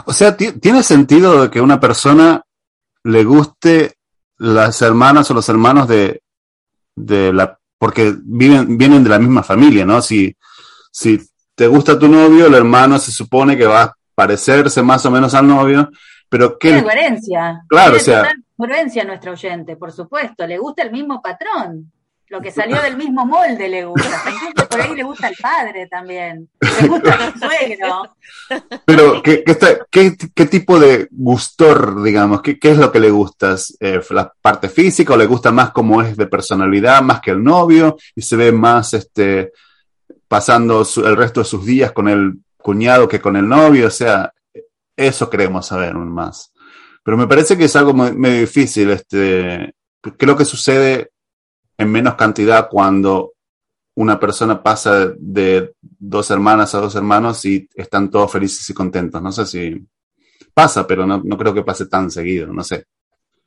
O 0.04 0.12
sea, 0.12 0.36
¿tiene 0.36 0.82
sentido 0.82 1.42
de 1.42 1.50
que 1.50 1.60
una 1.60 1.80
persona 1.80 2.42
le 3.04 3.24
guste 3.24 3.94
las 4.38 4.82
hermanas 4.82 5.30
o 5.30 5.34
los 5.34 5.48
hermanos 5.48 5.88
de, 5.88 6.22
de 6.94 7.32
la 7.32 7.58
porque 7.78 8.14
viven, 8.24 8.78
vienen 8.78 9.04
de 9.04 9.10
la 9.10 9.18
misma 9.18 9.42
familia, 9.42 9.84
¿no? 9.84 10.00
Si, 10.00 10.34
si 10.90 11.20
te 11.54 11.66
gusta 11.66 11.98
tu 11.98 12.08
novio, 12.08 12.46
el 12.46 12.54
hermano 12.54 12.98
se 12.98 13.12
supone 13.12 13.56
que 13.56 13.66
va 13.66 13.82
a 13.82 13.96
parecerse 14.14 14.82
más 14.82 15.04
o 15.04 15.10
menos 15.10 15.34
al 15.34 15.46
novio, 15.46 15.90
pero 16.28 16.58
¿qué? 16.58 16.68
Tiene 16.68 16.84
coherencia. 16.84 17.62
Claro, 17.68 17.96
o 17.96 18.00
sea. 18.00 18.32
Coherencia 18.56 19.02
a 19.02 19.06
nuestro 19.06 19.32
oyente, 19.32 19.76
por 19.76 19.92
supuesto. 19.92 20.46
Le 20.46 20.58
gusta 20.58 20.82
el 20.82 20.90
mismo 20.90 21.20
patrón. 21.20 21.92
Lo 22.28 22.40
que 22.40 22.50
salió 22.50 22.82
del 22.82 22.96
mismo 22.96 23.24
molde 23.24 23.68
le 23.68 23.84
gusta. 23.84 24.22
Por 24.68 24.80
ahí 24.80 24.96
le 24.96 25.04
gusta 25.04 25.28
el 25.28 25.36
padre 25.40 25.86
también. 25.86 26.48
Le 26.60 26.88
gusta 26.88 27.14
el 27.14 27.38
suegro. 27.38 28.16
Pero, 28.84 29.22
¿qué, 29.22 29.44
qué, 29.90 30.16
qué, 30.34 30.46
tipo 30.46 30.80
de 30.80 31.06
gustor, 31.12 32.02
digamos? 32.02 32.42
¿Qué, 32.42 32.58
es 32.60 32.78
lo 32.78 32.90
que 32.90 32.98
le 32.98 33.10
gusta? 33.10 33.54
Eh, 33.78 34.00
¿La 34.10 34.32
parte 34.42 34.68
física 34.68 35.14
o 35.14 35.16
le 35.16 35.26
gusta 35.26 35.52
más 35.52 35.70
cómo 35.70 36.02
es 36.02 36.16
de 36.16 36.26
personalidad, 36.26 37.00
más 37.00 37.20
que 37.20 37.30
el 37.30 37.44
novio? 37.44 37.96
Y 38.16 38.22
se 38.22 38.34
ve 38.34 38.50
más 38.50 38.92
este, 38.94 39.52
pasando 40.26 40.84
el 41.04 41.16
resto 41.16 41.40
de 41.40 41.46
sus 41.46 41.64
días 41.64 41.92
con 41.92 42.08
el 42.08 42.38
cuñado 42.56 43.06
que 43.06 43.20
con 43.20 43.36
el 43.36 43.48
novio. 43.48 43.86
O 43.86 43.90
sea, 43.90 44.32
eso 44.96 45.30
queremos 45.30 45.66
saber 45.66 45.94
más. 45.94 46.52
Pero 47.04 47.16
me 47.16 47.28
parece 47.28 47.56
que 47.56 47.66
es 47.66 47.76
algo 47.76 47.94
medio 47.94 48.40
difícil. 48.40 48.90
Este, 48.90 49.74
creo 50.16 50.36
que 50.36 50.44
sucede 50.44 51.10
en 51.78 51.90
menos 51.90 52.14
cantidad 52.14 52.68
cuando 52.68 53.32
una 53.96 54.20
persona 54.20 54.62
pasa 54.62 55.12
de 55.18 55.74
dos 55.80 56.30
hermanas 56.30 56.74
a 56.74 56.80
dos 56.80 56.94
hermanos 56.94 57.44
y 57.44 57.68
están 57.74 58.10
todos 58.10 58.30
felices 58.30 58.68
y 58.68 58.74
contentos. 58.74 59.22
No 59.22 59.32
sé 59.32 59.46
si 59.46 59.86
pasa, 60.52 60.86
pero 60.86 61.06
no, 61.06 61.22
creo 61.38 61.54
que 61.54 61.62
pase 61.62 61.86
tan 61.86 62.10
seguido, 62.10 62.48
no 62.48 62.62
sé. 62.62 62.86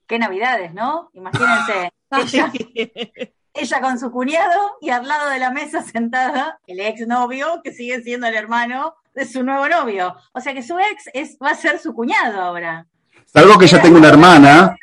Qué 0.07 0.17
navidades, 0.17 0.73
¿no? 0.73 1.11
Imagínense, 1.13 1.91
ella, 3.53 3.81
con 3.81 3.99
su 3.99 4.11
cuñado 4.11 4.77
y 4.81 4.89
al 4.89 5.07
lado 5.07 5.29
de 5.29 5.39
la 5.39 5.51
mesa 5.51 5.83
sentada 5.83 6.59
el 6.65 6.79
ex 6.79 7.05
novio 7.07 7.61
que 7.63 7.71
sigue 7.71 8.01
siendo 8.01 8.25
el 8.25 8.35
hermano 8.35 8.95
de 9.13 9.25
su 9.25 9.43
nuevo 9.43 9.67
novio. 9.67 10.15
O 10.33 10.41
sea 10.41 10.55
que 10.55 10.63
su 10.63 10.79
ex 10.79 11.09
es, 11.13 11.37
va 11.43 11.51
a 11.51 11.55
ser 11.55 11.77
su 11.77 11.93
cuñado 11.93 12.41
ahora. 12.41 12.87
Salvo 13.25 13.59
que 13.59 13.67
ya 13.67 13.79
tengo 13.79 13.99
una 13.99 14.09
hermana 14.09 14.75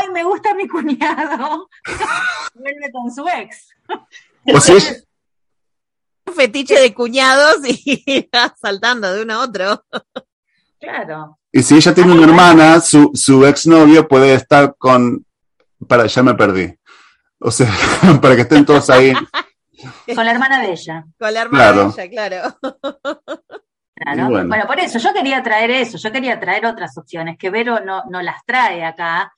ay, 0.00 0.10
me 0.10 0.24
gusta 0.24 0.54
mi 0.54 0.66
cuñado, 0.66 1.68
vuelve 2.54 2.92
con 2.92 3.12
su 3.12 3.26
ex. 3.28 3.68
O 4.54 4.60
sea, 4.60 4.76
un 6.26 6.34
fetiche 6.34 6.80
de 6.80 6.94
cuñados 6.94 7.58
y 7.64 8.28
saltando 8.60 9.12
de 9.12 9.22
uno 9.22 9.34
a 9.34 9.40
otro. 9.40 9.84
Claro. 10.80 11.38
Y 11.52 11.62
si 11.62 11.76
ella 11.76 11.94
tiene 11.94 12.12
una 12.12 12.24
hermana, 12.24 12.80
su, 12.80 13.10
su 13.14 13.44
exnovio 13.44 14.06
puede 14.06 14.34
estar 14.34 14.74
con. 14.78 15.26
Para, 15.86 16.06
ya 16.06 16.22
me 16.22 16.34
perdí. 16.34 16.74
O 17.40 17.50
sea, 17.50 17.68
para 18.22 18.36
que 18.36 18.42
estén 18.42 18.64
todos 18.64 18.88
ahí. 18.90 19.12
Con 20.14 20.24
la 20.24 20.30
hermana 20.32 20.60
de 20.60 20.72
ella. 20.72 21.04
Con 21.18 21.34
la 21.34 21.42
hermana 21.42 21.72
de 21.72 22.02
ella, 22.02 22.10
claro. 22.10 22.58
Claro. 23.94 24.28
Bueno. 24.30 24.48
bueno. 24.48 24.66
por 24.66 24.78
eso 24.80 24.98
yo 24.98 25.12
quería 25.12 25.42
traer 25.42 25.70
eso, 25.70 25.98
yo 25.98 26.10
quería 26.10 26.40
traer 26.40 26.64
otras 26.64 26.96
opciones 26.96 27.36
que 27.36 27.50
Vero 27.50 27.80
no, 27.80 28.04
no 28.08 28.22
las 28.22 28.42
trae 28.46 28.82
acá, 28.82 29.30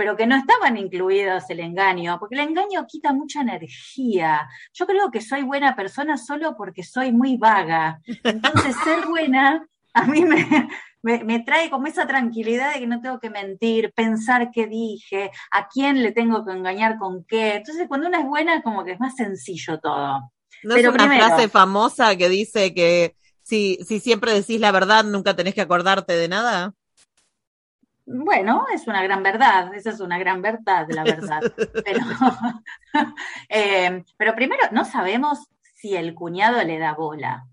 pero 0.00 0.16
que 0.16 0.26
no 0.26 0.34
estaban 0.34 0.78
incluidos 0.78 1.44
el 1.50 1.60
engaño, 1.60 2.18
porque 2.18 2.34
el 2.34 2.40
engaño 2.40 2.86
quita 2.88 3.12
mucha 3.12 3.42
energía. 3.42 4.48
Yo 4.72 4.86
creo 4.86 5.10
que 5.10 5.20
soy 5.20 5.42
buena 5.42 5.76
persona 5.76 6.16
solo 6.16 6.56
porque 6.56 6.82
soy 6.82 7.12
muy 7.12 7.36
vaga. 7.36 8.00
Entonces, 8.24 8.74
ser 8.84 9.04
buena 9.04 9.62
a 9.92 10.06
mí 10.06 10.24
me, 10.24 11.22
me, 11.22 11.40
trae 11.40 11.68
como 11.68 11.86
esa 11.86 12.06
tranquilidad 12.06 12.72
de 12.72 12.80
que 12.80 12.86
no 12.86 13.02
tengo 13.02 13.20
que 13.20 13.28
mentir, 13.28 13.92
pensar 13.94 14.50
qué 14.50 14.66
dije, 14.66 15.30
a 15.50 15.68
quién 15.68 16.02
le 16.02 16.12
tengo 16.12 16.46
que 16.46 16.52
engañar 16.52 16.96
con 16.96 17.22
qué. 17.24 17.56
Entonces, 17.56 17.86
cuando 17.86 18.08
una 18.08 18.20
es 18.20 18.26
buena, 18.26 18.62
como 18.62 18.86
que 18.86 18.92
es 18.92 19.00
más 19.00 19.16
sencillo 19.16 19.80
todo. 19.80 20.32
¿No 20.62 20.76
Pero 20.76 20.88
es 20.88 20.94
una 20.94 21.14
frase 21.14 21.50
famosa 21.50 22.16
que 22.16 22.30
dice 22.30 22.72
que 22.72 23.16
si, 23.42 23.76
si 23.86 24.00
siempre 24.00 24.32
decís 24.32 24.60
la 24.60 24.72
verdad, 24.72 25.04
nunca 25.04 25.36
tenés 25.36 25.52
que 25.52 25.60
acordarte 25.60 26.14
de 26.14 26.28
nada? 26.28 26.72
Bueno, 28.12 28.66
es 28.74 28.88
una 28.88 29.04
gran 29.04 29.22
verdad, 29.22 29.72
esa 29.72 29.90
es 29.90 30.00
una 30.00 30.18
gran 30.18 30.42
verdad, 30.42 30.88
la 30.88 31.04
verdad. 31.04 31.40
Pero, 31.84 32.00
eh, 33.48 34.02
pero 34.16 34.34
primero, 34.34 34.64
no 34.72 34.84
sabemos 34.84 35.46
si 35.74 35.94
el 35.94 36.12
cuñado 36.14 36.62
le 36.64 36.78
da 36.78 36.94
bola. 36.94 37.46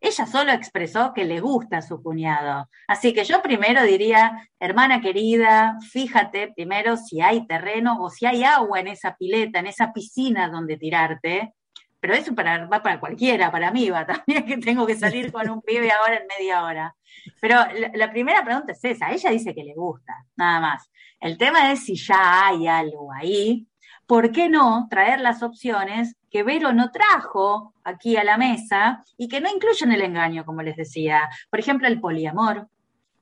Ella 0.00 0.26
solo 0.26 0.52
expresó 0.52 1.12
que 1.12 1.24
le 1.24 1.40
gusta 1.40 1.78
a 1.78 1.82
su 1.82 2.00
cuñado. 2.00 2.70
Así 2.86 3.12
que 3.12 3.24
yo 3.24 3.42
primero 3.42 3.82
diría, 3.82 4.48
hermana 4.60 5.00
querida, 5.00 5.76
fíjate 5.90 6.52
primero 6.54 6.96
si 6.96 7.20
hay 7.20 7.44
terreno 7.46 8.00
o 8.00 8.08
si 8.08 8.26
hay 8.26 8.44
agua 8.44 8.78
en 8.78 8.86
esa 8.86 9.16
pileta, 9.16 9.58
en 9.58 9.66
esa 9.66 9.92
piscina 9.92 10.48
donde 10.48 10.76
tirarte, 10.76 11.54
pero 12.00 12.14
eso 12.14 12.34
para, 12.34 12.66
va 12.66 12.82
para 12.82 12.98
cualquiera, 12.98 13.52
para 13.52 13.70
mí 13.70 13.90
va 13.90 14.06
también, 14.06 14.46
que 14.46 14.56
tengo 14.56 14.86
que 14.86 14.96
salir 14.96 15.30
con 15.30 15.48
un 15.48 15.60
pibe 15.60 15.92
ahora 15.92 16.16
en 16.16 16.26
media 16.26 16.64
hora. 16.64 16.96
Pero 17.40 17.56
la, 17.94 18.10
primera 18.10 18.42
pregunta 18.42 18.72
es 18.72 18.82
esa, 18.82 19.10
ella 19.10 19.30
dice 19.30 19.54
que 19.54 19.62
le 19.62 19.74
gusta, 19.74 20.12
nada 20.36 20.60
más. 20.60 20.90
El 21.20 21.36
tema 21.36 21.70
es 21.70 21.84
si 21.84 21.94
ya 21.94 22.46
hay 22.46 22.66
algo 22.66 23.12
ahí, 23.12 23.66
¿por 24.06 24.32
qué 24.32 24.48
no 24.48 24.88
traer 24.90 25.20
las 25.20 25.42
opciones 25.42 26.16
que 26.30 26.42
Vero 26.42 26.72
no 26.72 26.90
trajo 26.90 27.74
aquí 27.84 28.16
a 28.16 28.24
la 28.24 28.38
mesa 28.38 29.04
y 29.18 29.28
que 29.28 29.40
no 29.40 29.50
incluyen 29.50 29.92
el 29.92 30.00
engaño, 30.00 30.46
como 30.46 30.62
les 30.62 30.76
decía? 30.76 31.28
Por 31.50 31.60
ejemplo, 31.60 31.86
el 31.86 32.00
poliamor, 32.00 32.68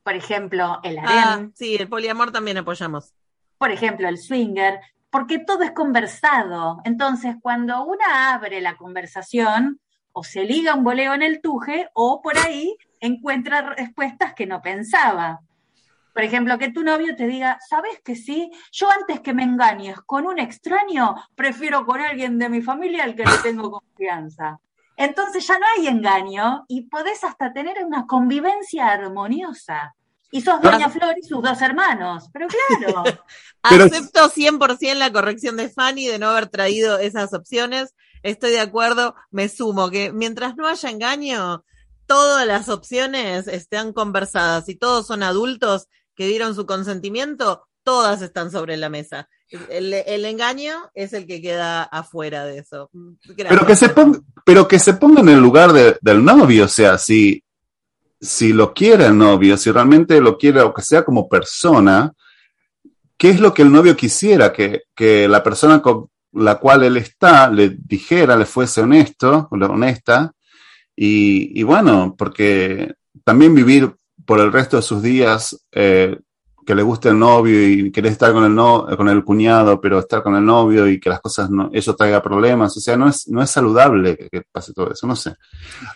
por 0.03 0.15
ejemplo, 0.15 0.79
el 0.83 0.97
harem. 0.99 1.09
Ah, 1.11 1.49
sí, 1.53 1.75
el 1.75 1.89
poliamor 1.89 2.31
también 2.31 2.57
apoyamos. 2.57 3.13
Por 3.57 3.71
ejemplo, 3.71 4.07
el 4.07 4.17
swinger, 4.17 4.79
porque 5.09 5.39
todo 5.39 5.63
es 5.63 5.71
conversado. 5.71 6.81
Entonces, 6.83 7.35
cuando 7.41 7.83
una 7.85 8.33
abre 8.33 8.61
la 8.61 8.77
conversación, 8.77 9.79
o 10.11 10.23
se 10.23 10.43
liga 10.43 10.75
un 10.75 10.83
boleo 10.83 11.13
en 11.13 11.21
el 11.21 11.41
tuje, 11.41 11.89
o 11.93 12.21
por 12.21 12.37
ahí 12.37 12.75
encuentra 12.99 13.61
respuestas 13.61 14.33
que 14.33 14.45
no 14.45 14.61
pensaba. 14.61 15.41
Por 16.13 16.23
ejemplo, 16.23 16.57
que 16.57 16.71
tu 16.71 16.83
novio 16.83 17.15
te 17.15 17.27
diga, 17.27 17.59
¿sabes 17.67 18.01
que 18.03 18.15
sí? 18.15 18.51
Yo 18.71 18.89
antes 18.91 19.21
que 19.21 19.33
me 19.33 19.43
engañes 19.43 20.01
con 20.01 20.25
un 20.25 20.39
extraño, 20.39 21.15
prefiero 21.35 21.85
con 21.85 22.01
alguien 22.01 22.37
de 22.37 22.49
mi 22.49 22.61
familia 22.61 23.03
al 23.03 23.15
que 23.15 23.25
le 23.25 23.37
tengo 23.43 23.71
confianza. 23.79 24.59
Entonces 24.97 25.47
ya 25.47 25.57
no 25.57 25.65
hay 25.77 25.87
engaño 25.87 26.65
y 26.67 26.81
podés 26.89 27.23
hasta 27.23 27.53
tener 27.53 27.85
una 27.85 28.05
convivencia 28.05 28.87
armoniosa. 28.87 29.95
Y 30.31 30.41
sos 30.41 30.61
Doña 30.61 30.89
Flor 30.89 31.15
y 31.17 31.25
sus 31.25 31.41
dos 31.41 31.61
hermanos, 31.61 32.29
pero 32.31 32.47
claro. 32.79 33.03
Acepto 33.63 34.29
100% 34.29 34.95
la 34.95 35.11
corrección 35.11 35.57
de 35.57 35.69
Fanny 35.69 36.07
de 36.07 36.19
no 36.19 36.29
haber 36.29 36.47
traído 36.47 36.99
esas 36.99 37.33
opciones. 37.33 37.95
Estoy 38.21 38.51
de 38.51 38.59
acuerdo, 38.59 39.15
me 39.31 39.49
sumo 39.49 39.89
que 39.89 40.11
mientras 40.11 40.55
no 40.55 40.67
haya 40.67 40.89
engaño, 40.89 41.63
todas 42.05 42.45
las 42.45 42.69
opciones 42.69 43.47
están 43.47 43.93
conversadas 43.93 44.67
y 44.69 44.75
todos 44.75 45.07
son 45.07 45.23
adultos 45.23 45.87
que 46.15 46.27
dieron 46.27 46.53
su 46.53 46.65
consentimiento, 46.65 47.67
todas 47.83 48.21
están 48.21 48.51
sobre 48.51 48.77
la 48.77 48.89
mesa. 48.89 49.29
El, 49.69 49.93
engaño 50.25 50.91
es 50.93 51.13
el 51.13 51.25
que 51.25 51.41
queda 51.41 51.83
afuera 51.83 52.45
de 52.45 52.59
eso. 52.59 52.91
Pero 53.35 53.65
que, 53.65 53.75
se 53.75 53.89
ponga, 53.89 54.19
pero 54.45 54.67
que 54.67 54.77
se 54.79 54.93
ponga 54.93 55.21
en 55.21 55.29
el 55.29 55.39
lugar 55.39 55.71
del 55.73 56.23
novio, 56.23 56.65
o 56.65 56.67
sea, 56.67 56.97
si 56.97 57.43
si 58.19 58.53
lo 58.53 58.73
quiere 58.73 59.05
el 59.05 59.17
novio, 59.17 59.57
si 59.57 59.71
realmente 59.71 60.19
lo 60.19 60.37
quiere, 60.37 60.61
o 60.61 60.73
que 60.73 60.81
sea 60.81 61.03
como 61.03 61.29
persona, 61.29 62.11
¿qué 63.17 63.29
es 63.29 63.39
lo 63.39 63.53
que 63.53 63.61
el 63.61 63.71
novio 63.71 63.95
quisiera? 63.95 64.51
Que, 64.51 64.83
la 65.27 65.43
persona 65.43 65.81
la 66.33 66.55
cual 66.55 66.83
él 66.83 66.97
está 66.97 67.49
le 67.49 67.77
dijera, 67.85 68.35
le 68.35 68.45
fuese 68.45 68.81
honesto, 68.81 69.47
honesta, 69.51 70.33
y, 70.95 71.59
y 71.59 71.63
bueno, 71.63 72.15
porque 72.17 72.93
también 73.23 73.55
vivir 73.55 73.93
por 74.25 74.39
el 74.39 74.51
resto 74.51 74.77
de 74.77 74.83
sus 74.83 75.01
días 75.01 75.65
eh, 75.71 76.17
que 76.69 76.75
le 76.75 76.83
guste 76.83 77.09
el 77.09 77.17
novio 77.17 77.67
y 77.67 77.91
querer 77.91 78.11
estar 78.11 78.31
con 78.31 78.43
el, 78.43 78.53
no, 78.53 78.85
con 78.95 79.09
el 79.09 79.23
cuñado, 79.23 79.81
pero 79.81 79.97
estar 79.97 80.21
con 80.21 80.35
el 80.35 80.45
novio 80.45 80.87
y 80.87 80.99
que 80.99 81.09
las 81.09 81.19
cosas 81.19 81.49
no, 81.49 81.71
eso 81.73 81.95
traiga 81.95 82.21
problemas. 82.21 82.77
O 82.77 82.79
sea, 82.79 82.95
no 82.95 83.07
es, 83.07 83.27
no 83.27 83.41
es 83.41 83.49
saludable 83.49 84.15
que, 84.15 84.29
que 84.29 84.43
pase 84.43 84.71
todo 84.71 84.91
eso, 84.91 85.07
no 85.07 85.15
sé. 85.15 85.33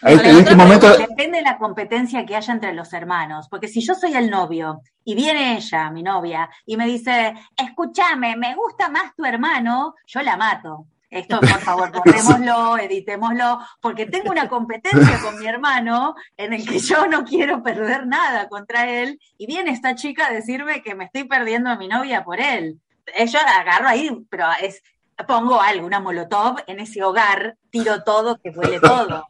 Ahora, 0.01 0.31
en 0.31 0.37
este 0.37 0.55
momento, 0.55 0.89
Depende 0.97 1.37
de 1.37 1.43
la 1.43 1.59
competencia 1.59 2.25
que 2.25 2.35
haya 2.35 2.51
entre 2.51 2.73
los 2.73 2.91
hermanos, 2.91 3.45
porque 3.51 3.67
si 3.67 3.81
yo 3.81 3.93
soy 3.93 4.15
el 4.15 4.31
novio 4.31 4.81
y 5.05 5.13
viene 5.13 5.57
ella, 5.57 5.91
mi 5.91 6.01
novia, 6.01 6.49
y 6.65 6.75
me 6.75 6.87
dice, 6.87 7.35
escúchame, 7.55 8.35
me 8.35 8.55
gusta 8.55 8.89
más 8.89 9.13
tu 9.15 9.25
hermano, 9.25 9.93
yo 10.07 10.23
la 10.23 10.37
mato. 10.37 10.87
Esto, 11.13 11.39
por 11.39 11.59
favor, 11.59 11.91
borrémoslo, 12.05 12.77
editémoslo, 12.79 13.59
porque 13.79 14.07
tengo 14.07 14.31
una 14.31 14.49
competencia 14.49 15.21
con 15.21 15.39
mi 15.39 15.45
hermano 15.45 16.15
en 16.37 16.53
el 16.53 16.67
que 16.67 16.79
yo 16.79 17.05
no 17.05 17.23
quiero 17.23 17.61
perder 17.61 18.07
nada 18.07 18.49
contra 18.49 18.89
él, 18.89 19.19
y 19.37 19.45
viene 19.45 19.69
esta 19.69 19.93
chica 19.93 20.27
a 20.27 20.33
decirme 20.33 20.81
que 20.81 20.95
me 20.95 21.05
estoy 21.05 21.25
perdiendo 21.25 21.69
a 21.69 21.75
mi 21.75 21.87
novia 21.87 22.23
por 22.23 22.39
él. 22.39 22.81
Eh, 23.15 23.27
Yo 23.27 23.39
agarro 23.39 23.87
ahí, 23.87 24.09
pero 24.27 24.47
es, 24.59 24.81
pongo 25.27 25.61
algo, 25.61 25.85
una 25.85 25.99
molotov 25.99 26.57
en 26.65 26.79
ese 26.79 27.03
hogar, 27.03 27.57
tiro 27.69 28.03
todo, 28.03 28.39
que 28.39 28.49
huele 28.49 28.79
todo. 28.79 29.27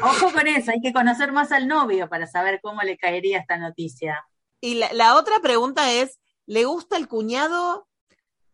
Ojo 0.00 0.32
con 0.32 0.46
eso, 0.46 0.70
hay 0.70 0.80
que 0.80 0.92
conocer 0.92 1.32
más 1.32 1.50
al 1.50 1.66
novio 1.66 2.08
para 2.08 2.28
saber 2.28 2.60
cómo 2.62 2.82
le 2.82 2.96
caería 2.96 3.40
esta 3.40 3.56
noticia. 3.56 4.24
Y 4.60 4.76
la, 4.76 4.92
la 4.92 5.16
otra 5.16 5.40
pregunta 5.40 5.90
es, 5.90 6.20
¿le 6.46 6.66
gusta 6.66 6.96
el 6.96 7.08
cuñado 7.08 7.88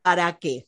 para 0.01 0.33
qué? 0.39 0.67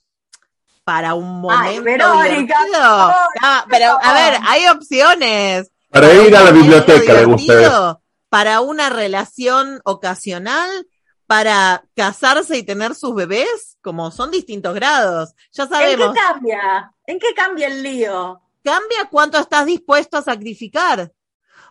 Para 0.86 1.14
un 1.14 1.40
momento 1.40 1.82
Verónica, 1.82 2.64
divertido. 2.64 2.80
no, 2.80 3.14
Ah, 3.42 3.66
pero 3.68 3.98
a 4.00 4.12
ver, 4.14 4.38
hay 4.46 4.66
opciones. 4.68 5.70
para 5.90 6.12
ir 6.14 6.36
a 6.36 6.44
la 6.44 6.50
biblioteca 6.52 7.12
le 7.14 7.24
gusta 7.24 8.00
Para 8.28 8.60
una 8.60 8.88
relación 8.90 9.80
ocasional, 9.84 10.86
para 11.26 11.84
casarse 11.96 12.56
y 12.58 12.62
tener 12.62 12.94
sus 12.94 13.14
bebés, 13.16 13.78
como 13.82 14.12
son 14.12 14.30
distintos 14.30 14.74
grados. 14.74 15.34
Ya 15.52 15.64
¿En 15.64 15.68
sabemos, 15.70 16.14
qué 16.14 16.20
cambia? 16.20 16.92
¿En 17.06 17.18
qué 17.18 17.34
cambia 17.34 17.66
el 17.66 17.82
lío? 17.82 18.40
cambia 18.64 19.04
cuánto 19.10 19.38
estás 19.38 19.66
dispuesto 19.66 20.18
a 20.18 20.22
sacrificar. 20.22 21.12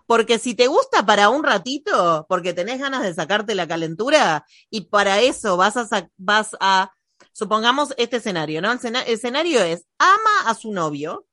Porque 0.08 0.40
si 0.40 0.56
te 0.56 0.68
gusta 0.68 1.06
para 1.06 1.30
un 1.30 1.44
ratito, 1.44 2.26
porque 2.30 2.54
tenés 2.54 2.80
ganas 2.80 3.02
de 3.04 3.14
sacarte 3.14 3.56
la 3.56 3.68
calentura, 3.68 4.46
y 4.70 4.82
para 4.82 5.20
eso 5.22 5.58
vas 5.58 5.78
a, 5.78 6.10
vas 6.18 6.56
a, 6.60 6.92
supongamos 7.36 7.94
este 7.98 8.18
escenario, 8.18 8.62
¿no? 8.62 8.72
El, 8.72 8.78
escena- 8.78 9.02
el 9.02 9.16
escenario 9.16 9.62
es, 9.62 9.86
ama 10.00 10.50
a 10.50 10.56
su 10.56 10.72
novio, 10.72 11.28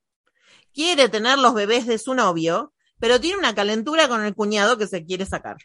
quiere 0.74 1.08
tener 1.08 1.38
los 1.38 1.54
bebés 1.54 1.86
de 1.86 1.96
su 1.98 2.14
novio, 2.14 2.74
pero 2.98 3.20
tiene 3.20 3.38
una 3.38 3.54
calentura 3.54 4.08
con 4.08 4.24
el 4.24 4.34
cuñado 4.34 4.76
que 4.76 4.88
se 4.88 5.04
quiere 5.04 5.26
sacar. 5.26 5.58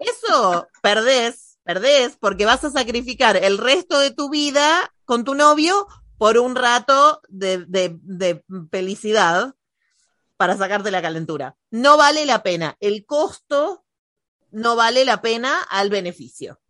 Eso 0.00 0.66
perdés, 0.82 1.58
perdés, 1.62 2.16
porque 2.18 2.46
vas 2.46 2.64
a 2.64 2.70
sacrificar 2.70 3.36
el 3.36 3.58
resto 3.58 4.00
de 4.00 4.10
tu 4.10 4.28
vida 4.28 4.92
con 5.04 5.22
tu 5.22 5.34
novio 5.34 5.86
por 6.18 6.36
un 6.38 6.56
rato 6.56 7.20
de, 7.28 7.64
de, 7.66 7.96
de 8.02 8.44
felicidad 8.72 9.54
para 10.36 10.56
sacarte 10.56 10.90
la 10.90 11.02
calentura. 11.02 11.56
No 11.70 11.96
vale 11.96 12.26
la 12.26 12.42
pena. 12.42 12.76
El 12.80 13.06
costo 13.06 13.84
no 14.50 14.74
vale 14.74 15.04
la 15.04 15.22
pena 15.22 15.60
al 15.62 15.90
beneficio. 15.90 16.60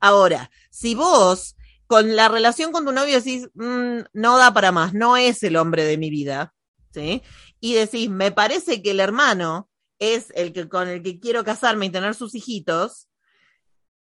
Ahora, 0.00 0.50
si 0.70 0.94
vos 0.94 1.56
con 1.86 2.16
la 2.16 2.28
relación 2.28 2.72
con 2.72 2.84
tu 2.84 2.92
novio 2.92 3.16
decís, 3.16 3.48
"Mm, 3.54 4.00
no 4.12 4.38
da 4.38 4.52
para 4.52 4.72
más, 4.72 4.94
no 4.94 5.16
es 5.16 5.42
el 5.42 5.56
hombre 5.56 5.84
de 5.84 5.98
mi 5.98 6.10
vida, 6.10 6.54
¿sí? 6.92 7.22
Y 7.60 7.74
decís, 7.74 8.10
me 8.10 8.30
parece 8.32 8.82
que 8.82 8.92
el 8.92 9.00
hermano 9.00 9.68
es 9.98 10.32
el 10.34 10.52
que 10.52 10.68
con 10.68 10.88
el 10.88 11.02
que 11.02 11.18
quiero 11.20 11.44
casarme 11.44 11.86
y 11.86 11.90
tener 11.90 12.14
sus 12.14 12.34
hijitos, 12.34 13.08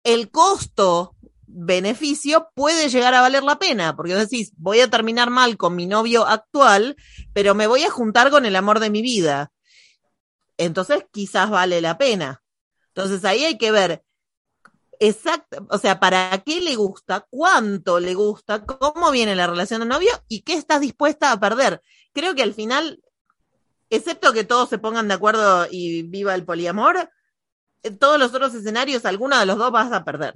el 0.05 0.31
costo 0.31 1.16
beneficio 1.47 2.51
puede 2.55 2.89
llegar 2.89 3.14
a 3.14 3.20
valer 3.20 3.43
la 3.43 3.59
pena, 3.59 3.97
porque 3.97 4.14
decís, 4.14 4.53
voy 4.57 4.81
a 4.81 4.91
terminar 4.91 5.31
mal 5.31 5.57
con 5.57 5.74
mi 5.74 5.87
novio 5.87 6.26
actual, 6.26 6.97
pero 7.33 7.55
me 7.55 7.66
voy 7.66 7.83
a 7.85 7.91
juntar 7.91 8.31
con 8.31 8.45
el 8.47 8.55
amor 8.55 8.81
de 8.81 8.91
mi 8.91 9.03
vida. 9.03 9.51
Entonces 10.59 11.05
quizás 11.11 11.51
vale 11.51 11.81
la 11.81 11.97
pena. 11.97 12.43
Entonces 12.89 13.24
ahí 13.24 13.45
hay 13.45 13.59
que 13.59 13.70
ver 13.70 14.05
exacto, 15.01 15.66
o 15.70 15.78
sea, 15.78 16.01
para 16.01 16.42
qué 16.44 16.61
le 16.61 16.76
gusta, 16.76 17.26
cuánto 17.30 18.01
le 18.01 18.14
gusta, 18.14 18.64
cómo 18.64 19.11
viene 19.11 19.34
la 19.34 19.46
relación 19.46 19.80
de 19.80 19.86
novio 19.86 20.11
y 20.28 20.42
qué 20.42 20.55
estás 20.55 20.80
dispuesta 20.80 21.32
a 21.32 21.40
perder. 21.40 21.82
Creo 22.12 22.34
que 22.34 22.42
al 22.42 22.55
final, 22.55 23.03
excepto 23.90 24.32
que 24.32 24.44
todos 24.44 24.68
se 24.68 24.78
pongan 24.78 25.09
de 25.09 25.14
acuerdo 25.14 25.66
y 25.70 26.03
viva 26.03 26.34
el 26.34 26.44
poliamor, 26.44 27.11
en 27.82 27.99
todos 27.99 28.18
los 28.18 28.34
otros 28.34 28.55
escenarios, 28.55 29.05
alguno 29.05 29.38
de 29.38 29.46
los 29.46 29.57
dos 29.57 29.70
vas 29.70 29.92
a 29.92 30.05
perder. 30.05 30.34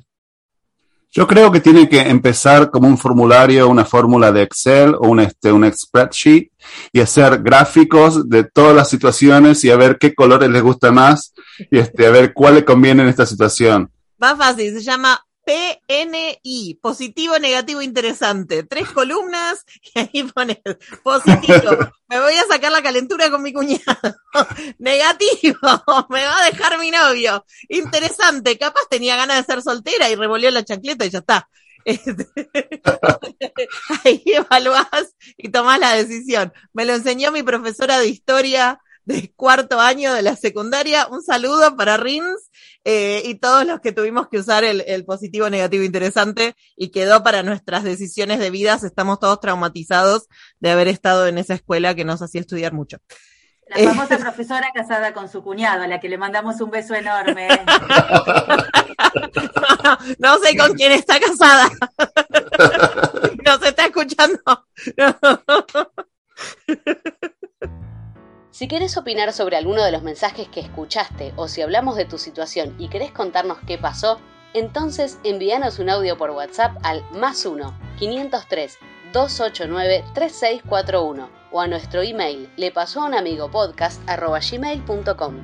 Yo 1.14 1.26
creo 1.26 1.52
que 1.52 1.60
tiene 1.60 1.90
que 1.90 2.00
empezar 2.00 2.70
como 2.70 2.88
un 2.88 2.96
formulario, 2.96 3.68
una 3.68 3.84
fórmula 3.84 4.32
de 4.32 4.42
Excel 4.42 4.94
o 4.94 5.08
un, 5.08 5.20
este, 5.20 5.50
spreadsheet 5.74 6.50
y 6.90 7.00
hacer 7.00 7.42
gráficos 7.42 8.30
de 8.30 8.44
todas 8.44 8.74
las 8.74 8.88
situaciones 8.88 9.62
y 9.62 9.70
a 9.70 9.76
ver 9.76 9.98
qué 9.98 10.14
colores 10.14 10.48
les 10.48 10.62
gusta 10.62 10.90
más 10.90 11.34
y 11.70 11.78
este, 11.78 12.06
a 12.06 12.10
ver 12.10 12.32
cuál 12.32 12.54
le 12.54 12.64
conviene 12.64 13.02
en 13.02 13.10
esta 13.10 13.26
situación. 13.26 13.90
Más 14.22 14.38
fácil, 14.38 14.72
se 14.72 14.82
llama 14.82 15.26
PNI, 15.44 16.78
positivo, 16.80 17.36
negativo, 17.40 17.82
interesante. 17.82 18.62
Tres 18.62 18.88
columnas 18.90 19.64
y 19.82 19.98
ahí 19.98 20.22
pones 20.22 20.58
positivo. 21.02 21.76
Me 22.08 22.20
voy 22.20 22.34
a 22.34 22.44
sacar 22.44 22.70
la 22.70 22.84
calentura 22.84 23.32
con 23.32 23.42
mi 23.42 23.52
cuñado. 23.52 23.82
Negativo, 24.78 25.58
me 26.08 26.24
va 26.24 26.38
a 26.38 26.44
dejar 26.44 26.78
mi 26.78 26.92
novio. 26.92 27.44
Interesante, 27.68 28.56
capaz 28.58 28.82
tenía 28.88 29.16
ganas 29.16 29.38
de 29.38 29.54
ser 29.54 29.60
soltera 29.60 30.08
y 30.08 30.14
revolvió 30.14 30.52
la 30.52 30.64
chancleta 30.64 31.04
y 31.04 31.10
ya 31.10 31.18
está. 31.18 31.48
Ahí 34.04 34.22
evaluás 34.26 35.16
y 35.36 35.48
tomás 35.48 35.80
la 35.80 35.94
decisión. 35.94 36.52
Me 36.72 36.84
lo 36.84 36.94
enseñó 36.94 37.32
mi 37.32 37.42
profesora 37.42 37.98
de 37.98 38.06
historia 38.06 38.80
de 39.04 39.32
cuarto 39.34 39.80
año 39.80 40.14
de 40.14 40.22
la 40.22 40.36
secundaria. 40.36 41.06
Un 41.08 41.22
saludo 41.22 41.76
para 41.76 41.96
Rins 41.96 42.50
eh, 42.84 43.22
y 43.24 43.36
todos 43.36 43.66
los 43.66 43.80
que 43.80 43.92
tuvimos 43.92 44.28
que 44.28 44.38
usar 44.38 44.64
el, 44.64 44.82
el, 44.86 45.04
positivo, 45.04 45.50
negativo, 45.50 45.84
interesante 45.84 46.54
y 46.76 46.90
quedó 46.90 47.22
para 47.22 47.42
nuestras 47.42 47.84
decisiones 47.84 48.38
de 48.38 48.50
vidas. 48.50 48.84
Estamos 48.84 49.20
todos 49.20 49.40
traumatizados 49.40 50.28
de 50.60 50.70
haber 50.70 50.88
estado 50.88 51.26
en 51.26 51.38
esa 51.38 51.54
escuela 51.54 51.94
que 51.94 52.04
nos 52.04 52.22
hacía 52.22 52.40
estudiar 52.40 52.72
mucho. 52.72 52.98
La 53.74 53.94
famosa 53.94 54.18
profesora 54.18 54.70
casada 54.74 55.14
con 55.14 55.28
su 55.28 55.42
cuñado, 55.42 55.82
a 55.82 55.86
la 55.86 55.98
que 55.98 56.08
le 56.08 56.18
mandamos 56.18 56.60
un 56.60 56.70
beso 56.70 56.94
enorme. 56.94 57.48
no, 60.18 60.18
no 60.18 60.38
sé 60.38 60.56
con 60.56 60.74
quién 60.74 60.92
está 60.92 61.18
casada. 61.18 61.70
Nos 63.44 63.62
está 63.62 63.86
escuchando. 63.86 64.40
Si 68.62 68.68
querés 68.68 68.96
opinar 68.96 69.32
sobre 69.32 69.56
alguno 69.56 69.82
de 69.82 69.90
los 69.90 70.04
mensajes 70.04 70.46
que 70.46 70.60
escuchaste 70.60 71.32
o 71.34 71.48
si 71.48 71.62
hablamos 71.62 71.96
de 71.96 72.04
tu 72.04 72.16
situación 72.16 72.76
y 72.78 72.86
querés 72.86 73.10
contarnos 73.10 73.58
qué 73.66 73.76
pasó, 73.76 74.20
entonces 74.54 75.18
envíanos 75.24 75.80
un 75.80 75.90
audio 75.90 76.16
por 76.16 76.30
WhatsApp 76.30 76.76
al 76.84 77.02
más 77.10 77.44
1 77.44 77.76
503 77.98 78.78
289 79.12 80.04
3641 80.14 81.28
o 81.50 81.60
a 81.60 81.66
nuestro 81.66 82.02
email 82.02 82.48
le 82.56 82.70
pasó 82.70 83.02
a 83.02 83.06
un 83.06 83.14
amigo 83.14 83.50
podcast 83.50 84.00
gmail.com. 84.06 85.34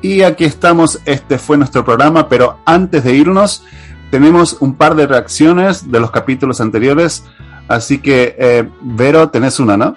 Y 0.00 0.22
aquí 0.22 0.44
estamos, 0.44 1.00
este 1.06 1.38
fue 1.38 1.58
nuestro 1.58 1.84
programa, 1.84 2.28
pero 2.28 2.60
antes 2.66 3.02
de 3.02 3.16
irnos 3.16 3.64
tenemos 4.12 4.58
un 4.60 4.76
par 4.76 4.94
de 4.94 5.08
reacciones 5.08 5.90
de 5.90 5.98
los 5.98 6.12
capítulos 6.12 6.60
anteriores, 6.60 7.24
así 7.66 8.00
que 8.00 8.36
eh, 8.38 8.70
Vero, 8.80 9.28
tenés 9.28 9.58
una, 9.58 9.76
¿no? 9.76 9.96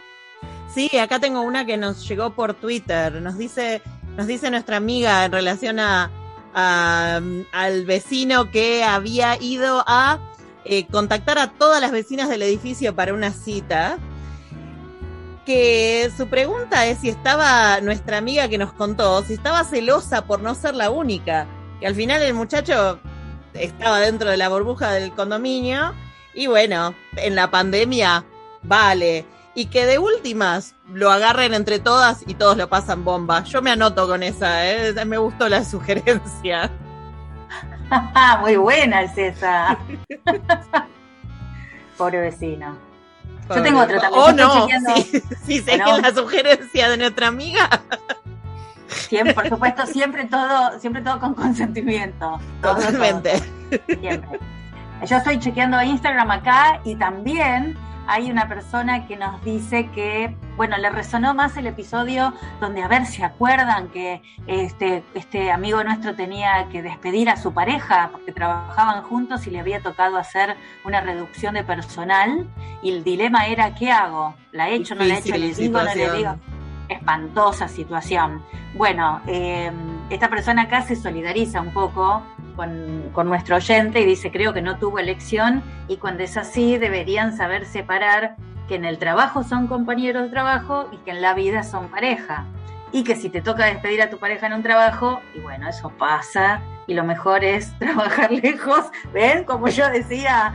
Sí, 0.73 0.89
acá 0.97 1.19
tengo 1.19 1.41
una 1.41 1.65
que 1.65 1.77
nos 1.77 2.07
llegó 2.07 2.31
por 2.33 2.55
Twitter. 2.55 3.21
Nos 3.21 3.37
dice, 3.37 3.81
nos 4.17 4.25
dice 4.25 4.49
nuestra 4.49 4.77
amiga 4.77 5.23
en 5.25 5.31
relación 5.31 5.79
a, 5.79 6.09
a 6.55 7.21
al 7.51 7.85
vecino 7.85 8.49
que 8.49 8.83
había 8.83 9.39
ido 9.39 9.83
a 9.85 10.19
eh, 10.65 10.87
contactar 10.87 11.37
a 11.37 11.51
todas 11.51 11.79
las 11.79 11.91
vecinas 11.91 12.27
del 12.27 12.41
edificio 12.41 12.95
para 12.95 13.13
una 13.13 13.31
cita. 13.31 13.99
Que 15.45 16.09
su 16.17 16.27
pregunta 16.27 16.87
es 16.87 16.99
si 16.99 17.09
estaba 17.09 17.79
nuestra 17.81 18.17
amiga 18.17 18.47
que 18.47 18.57
nos 18.57 18.73
contó, 18.73 19.23
si 19.23 19.33
estaba 19.33 19.63
celosa 19.65 20.25
por 20.25 20.41
no 20.41 20.55
ser 20.55 20.73
la 20.73 20.89
única. 20.89 21.45
Que 21.79 21.85
al 21.85 21.93
final 21.93 22.23
el 22.23 22.33
muchacho 22.33 22.99
estaba 23.53 23.99
dentro 23.99 24.31
de 24.31 24.37
la 24.37 24.49
burbuja 24.49 24.91
del 24.93 25.11
condominio 25.11 25.93
y 26.33 26.47
bueno, 26.47 26.95
en 27.17 27.35
la 27.35 27.51
pandemia, 27.51 28.25
vale 28.63 29.27
y 29.55 29.67
que 29.67 29.85
de 29.85 29.99
últimas 29.99 30.75
lo 30.91 31.11
agarren 31.11 31.53
entre 31.53 31.79
todas 31.79 32.23
y 32.27 32.33
todos 32.33 32.57
lo 32.57 32.69
pasan 32.69 33.03
bomba. 33.03 33.43
Yo 33.43 33.61
me 33.61 33.71
anoto 33.71 34.07
con 34.07 34.23
esa, 34.23 34.65
¿eh? 34.65 34.93
me 35.05 35.17
gustó 35.17 35.47
la 35.49 35.63
sugerencia. 35.65 36.71
Muy 38.41 38.55
buena 38.55 39.01
es 39.03 39.17
esa. 39.17 39.77
Pobre 41.97 42.19
vecino. 42.21 42.75
Yo 43.49 43.61
tengo 43.61 43.81
otro 43.81 43.99
también. 43.99 44.23
Oh, 44.23 44.31
no. 44.31 44.67
chequeando- 44.67 44.95
Sí, 44.95 45.21
sí, 45.45 45.59
sé 45.59 45.73
Pero- 45.77 45.95
que 45.97 46.01
la 46.01 46.13
sugerencia 46.13 46.89
de 46.89 46.97
nuestra 46.97 47.27
amiga. 47.27 47.69
Siempre, 48.87 49.33
por 49.33 49.49
supuesto, 49.49 49.85
siempre 49.85 50.25
todo, 50.25 50.79
siempre 50.79 51.01
todo 51.01 51.19
con 51.19 51.33
consentimiento. 51.33 52.39
Todo, 52.61 52.75
todo, 52.75 52.85
Totalmente. 52.85 53.41
siempre. 53.99 54.39
Yo 55.05 55.17
estoy 55.17 55.39
chequeando 55.39 55.81
Instagram 55.81 56.31
acá 56.31 56.79
y 56.85 56.95
también 56.95 57.75
hay 58.07 58.29
una 58.29 58.47
persona 58.47 59.07
que 59.07 59.15
nos 59.15 59.43
dice 59.43 59.89
que, 59.93 60.35
bueno, 60.57 60.77
le 60.77 60.89
resonó 60.89 61.33
más 61.33 61.55
el 61.57 61.67
episodio 61.67 62.33
donde, 62.59 62.83
a 62.83 62.87
ver, 62.87 63.05
¿se 63.05 63.23
acuerdan 63.23 63.89
que 63.89 64.21
este, 64.47 65.03
este 65.13 65.51
amigo 65.51 65.83
nuestro 65.83 66.15
tenía 66.15 66.67
que 66.69 66.81
despedir 66.81 67.29
a 67.29 67.37
su 67.37 67.53
pareja 67.53 68.09
porque 68.11 68.31
trabajaban 68.31 69.03
juntos 69.03 69.47
y 69.47 69.51
le 69.51 69.59
había 69.59 69.81
tocado 69.81 70.17
hacer 70.17 70.55
una 70.83 71.01
reducción 71.01 71.53
de 71.53 71.63
personal? 71.63 72.47
Y 72.81 72.91
el 72.91 73.03
dilema 73.03 73.47
era, 73.47 73.73
¿qué 73.75 73.91
hago? 73.91 74.35
¿La 74.51 74.69
echo, 74.69 74.95
no 74.95 75.03
la 75.03 75.19
echo? 75.19 75.37
¿Le 75.37 75.53
digo, 75.53 75.81
no 75.81 75.93
le 75.93 76.11
digo? 76.11 76.35
espantosa 76.89 77.67
situación. 77.67 78.43
Bueno, 78.75 79.21
eh, 79.27 79.71
esta 80.09 80.29
persona 80.29 80.63
acá 80.63 80.81
se 80.81 80.95
solidariza 80.95 81.61
un 81.61 81.71
poco 81.73 82.23
con, 82.55 83.11
nuestro 83.27 83.57
oyente 83.57 84.01
y 84.01 84.05
dice, 84.05 84.31
creo 84.31 84.53
que 84.53 84.61
no 84.61 84.77
tuvo 84.77 84.99
elección 84.99 85.63
y 85.87 85.97
cuando 85.97 86.23
es 86.23 86.37
así 86.37 86.77
deberían 86.77 87.35
saber 87.35 87.65
separar 87.65 88.35
que 88.67 88.75
en 88.75 88.85
el 88.85 88.97
trabajo 88.97 89.43
son 89.43 89.67
compañeros 89.67 90.23
de 90.23 90.29
trabajo 90.29 90.89
y 90.91 90.97
que 90.97 91.11
en 91.11 91.21
la 91.21 91.33
vida 91.33 91.63
son 91.63 91.89
pareja. 91.89 92.45
Y 92.91 93.03
que 93.03 93.15
si 93.15 93.29
te 93.29 93.41
toca 93.41 93.65
despedir 93.65 94.01
a 94.03 94.09
tu 94.09 94.19
pareja 94.19 94.45
en 94.47 94.53
un 94.53 94.63
trabajo, 94.63 95.19
y 95.33 95.39
bueno, 95.39 95.67
eso 95.67 95.89
pasa, 95.97 96.61
y 96.85 96.93
lo 96.93 97.03
mejor 97.03 97.43
es 97.43 97.73
trabajar 97.79 98.31
lejos, 98.31 98.85
¿ven? 99.13 99.43
Como 99.45 99.67
yo 99.67 99.89
decía, 99.89 100.53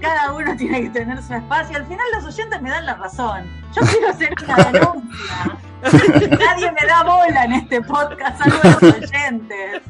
cada 0.00 0.32
uno 0.32 0.56
tiene 0.56 0.82
que 0.82 0.90
tener 0.90 1.22
su 1.22 1.34
espacio. 1.34 1.76
Al 1.76 1.86
final 1.86 2.06
los 2.14 2.24
oyentes 2.24 2.60
me 2.60 2.70
dan 2.70 2.86
la 2.86 2.94
razón. 2.94 3.44
Yo 3.74 3.82
quiero 3.90 4.08
hacer 4.10 4.34
una 4.44 4.56
denuncia. 4.56 5.67
Nadie 5.82 6.72
me 6.72 6.86
da 6.86 7.02
bola 7.04 7.44
en 7.44 7.52
este 7.52 7.80
podcast, 7.82 8.38
salvo 8.42 8.58
los 8.62 8.82
oyentes. 8.94 9.82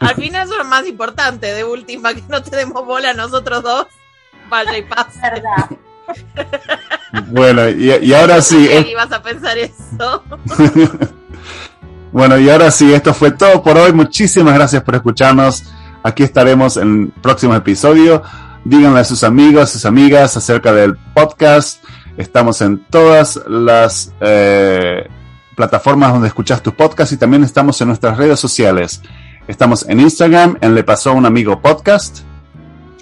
Al 0.00 0.14
final 0.16 0.44
eso 0.44 0.52
es 0.52 0.58
lo 0.58 0.64
más 0.64 0.86
importante, 0.86 1.52
de 1.54 1.64
última, 1.64 2.12
que 2.14 2.22
no 2.28 2.42
te 2.42 2.56
demos 2.56 2.84
bola 2.84 3.10
a 3.10 3.14
nosotros 3.14 3.62
dos. 3.62 3.86
Vaya 4.48 4.76
y 4.78 4.82
pase. 4.82 5.20
Verdad. 5.20 5.70
Bueno, 7.28 7.68
y, 7.68 7.90
y 8.02 8.14
ahora 8.14 8.40
sí, 8.40 8.66
¿Qué 8.68 8.78
es- 8.78 8.86
ibas 8.88 9.10
a 9.12 9.22
pensar 9.22 9.56
eso? 9.58 10.22
bueno, 12.12 12.38
y 12.38 12.48
ahora 12.48 12.70
sí, 12.70 12.92
esto 12.92 13.12
fue 13.14 13.32
todo 13.32 13.62
por 13.62 13.76
hoy. 13.76 13.92
Muchísimas 13.92 14.54
gracias 14.54 14.82
por 14.82 14.94
escucharnos. 14.94 15.64
Aquí 16.02 16.22
estaremos 16.22 16.76
en 16.76 17.12
el 17.14 17.20
próximo 17.22 17.54
episodio. 17.54 18.22
Díganle 18.64 19.00
a 19.00 19.04
sus 19.04 19.22
amigos, 19.24 19.70
sus 19.70 19.84
amigas 19.84 20.36
acerca 20.36 20.72
del 20.72 20.96
podcast. 21.14 21.82
Estamos 22.16 22.62
en 22.62 22.82
todas 22.86 23.38
las 23.46 24.10
eh, 24.20 25.06
plataformas 25.54 26.12
donde 26.12 26.28
escuchas 26.28 26.62
tus 26.62 26.72
podcasts 26.72 27.12
y 27.12 27.18
también 27.18 27.44
estamos 27.44 27.78
en 27.82 27.88
nuestras 27.88 28.16
redes 28.16 28.40
sociales. 28.40 29.02
Estamos 29.46 29.86
en 29.86 30.00
Instagram, 30.00 30.56
en 30.62 30.74
Le 30.74 30.82
Pasó 30.82 31.10
a 31.10 31.12
un 31.12 31.26
Amigo 31.26 31.60
Podcast. 31.60 32.20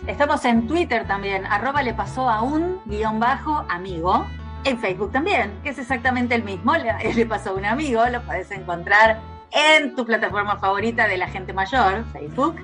Estamos 0.09 0.45
en 0.45 0.67
Twitter 0.67 1.07
también, 1.07 1.47
arroba 1.47 1.83
le 1.83 1.95
pasó 1.95 2.29
a 2.29 2.43
un 2.43 2.81
guion 2.87 3.21
bajo 3.21 3.65
amigo. 3.69 4.27
En 4.65 4.79
Facebook 4.79 5.13
también, 5.13 5.53
que 5.63 5.71
es 5.71 5.79
exactamente 5.79 6.35
el 6.35 6.43
mismo. 6.43 6.75
Le, 6.75 7.15
le 7.15 7.27
pasó 7.27 7.51
a 7.51 7.53
un 7.55 7.65
amigo, 7.65 8.05
lo 8.09 8.21
puedes 8.23 8.51
encontrar 8.51 9.21
en 9.53 9.95
tu 9.95 10.05
plataforma 10.05 10.59
favorita 10.59 11.07
de 11.07 11.19
la 11.19 11.29
gente 11.29 11.53
mayor, 11.53 12.05
Facebook. 12.13 12.57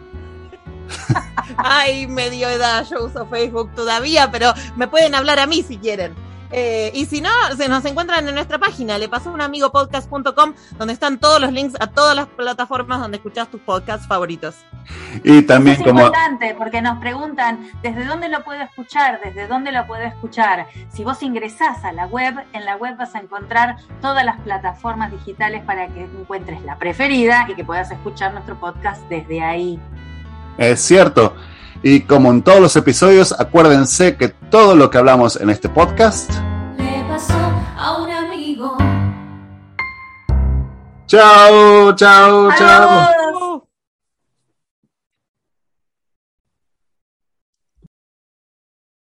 Ay, 1.56 2.08
medio 2.08 2.48
edad, 2.48 2.84
yo 2.90 3.04
uso 3.04 3.24
Facebook 3.26 3.70
todavía, 3.76 4.30
pero 4.32 4.52
me 4.76 4.88
pueden 4.88 5.14
hablar 5.14 5.38
a 5.38 5.46
mí 5.46 5.62
si 5.62 5.78
quieren. 5.78 6.12
Eh, 6.52 6.90
y 6.94 7.06
si 7.06 7.20
no, 7.20 7.30
se 7.56 7.68
nos 7.68 7.84
encuentran 7.84 8.26
en 8.28 8.34
nuestra 8.34 8.58
página, 8.58 8.98
le 8.98 9.08
pasó 9.08 9.30
un 9.30 9.40
amigo 9.40 9.70
podcast.com, 9.70 10.54
donde 10.78 10.92
están 10.92 11.18
todos 11.18 11.40
los 11.40 11.52
links 11.52 11.76
a 11.80 11.86
todas 11.86 12.16
las 12.16 12.26
plataformas 12.26 13.00
donde 13.00 13.18
escuchas 13.18 13.48
tus 13.48 13.60
podcasts 13.60 14.06
favoritos. 14.06 14.56
Y 15.22 15.42
también 15.42 15.76
es 15.76 15.82
como... 15.86 16.00
importante 16.00 16.54
porque 16.58 16.82
nos 16.82 16.98
preguntan 16.98 17.70
desde 17.82 18.04
dónde 18.04 18.28
lo 18.28 18.42
puedo 18.42 18.60
escuchar, 18.62 19.20
desde 19.22 19.46
dónde 19.46 19.70
lo 19.70 19.86
puedo 19.86 20.02
escuchar. 20.02 20.66
Si 20.92 21.04
vos 21.04 21.22
ingresás 21.22 21.84
a 21.84 21.92
la 21.92 22.06
web, 22.06 22.34
en 22.52 22.64
la 22.64 22.76
web 22.76 22.96
vas 22.96 23.14
a 23.14 23.20
encontrar 23.20 23.76
todas 24.00 24.24
las 24.24 24.40
plataformas 24.40 25.12
digitales 25.12 25.62
para 25.64 25.88
que 25.88 26.02
encuentres 26.02 26.62
la 26.62 26.76
preferida 26.78 27.46
y 27.48 27.54
que 27.54 27.64
puedas 27.64 27.90
escuchar 27.90 28.32
nuestro 28.32 28.58
podcast 28.58 29.02
desde 29.08 29.42
ahí. 29.42 29.78
Es 30.58 30.80
cierto. 30.80 31.34
Y 31.82 32.00
como 32.02 32.30
en 32.30 32.42
todos 32.42 32.60
los 32.60 32.76
episodios, 32.76 33.32
acuérdense 33.38 34.16
que 34.16 34.28
todo 34.28 34.76
lo 34.76 34.90
que 34.90 34.98
hablamos 34.98 35.36
en 35.40 35.50
este 35.50 35.68
podcast. 35.68 36.30
Le 36.76 37.04
pasó 37.08 37.34
a 37.78 37.96
un 38.02 38.10
amigo. 38.10 38.76
Chao, 41.06 41.94
chao, 41.96 42.50
chao. 42.56 43.00
¡Adiós! 43.00 43.19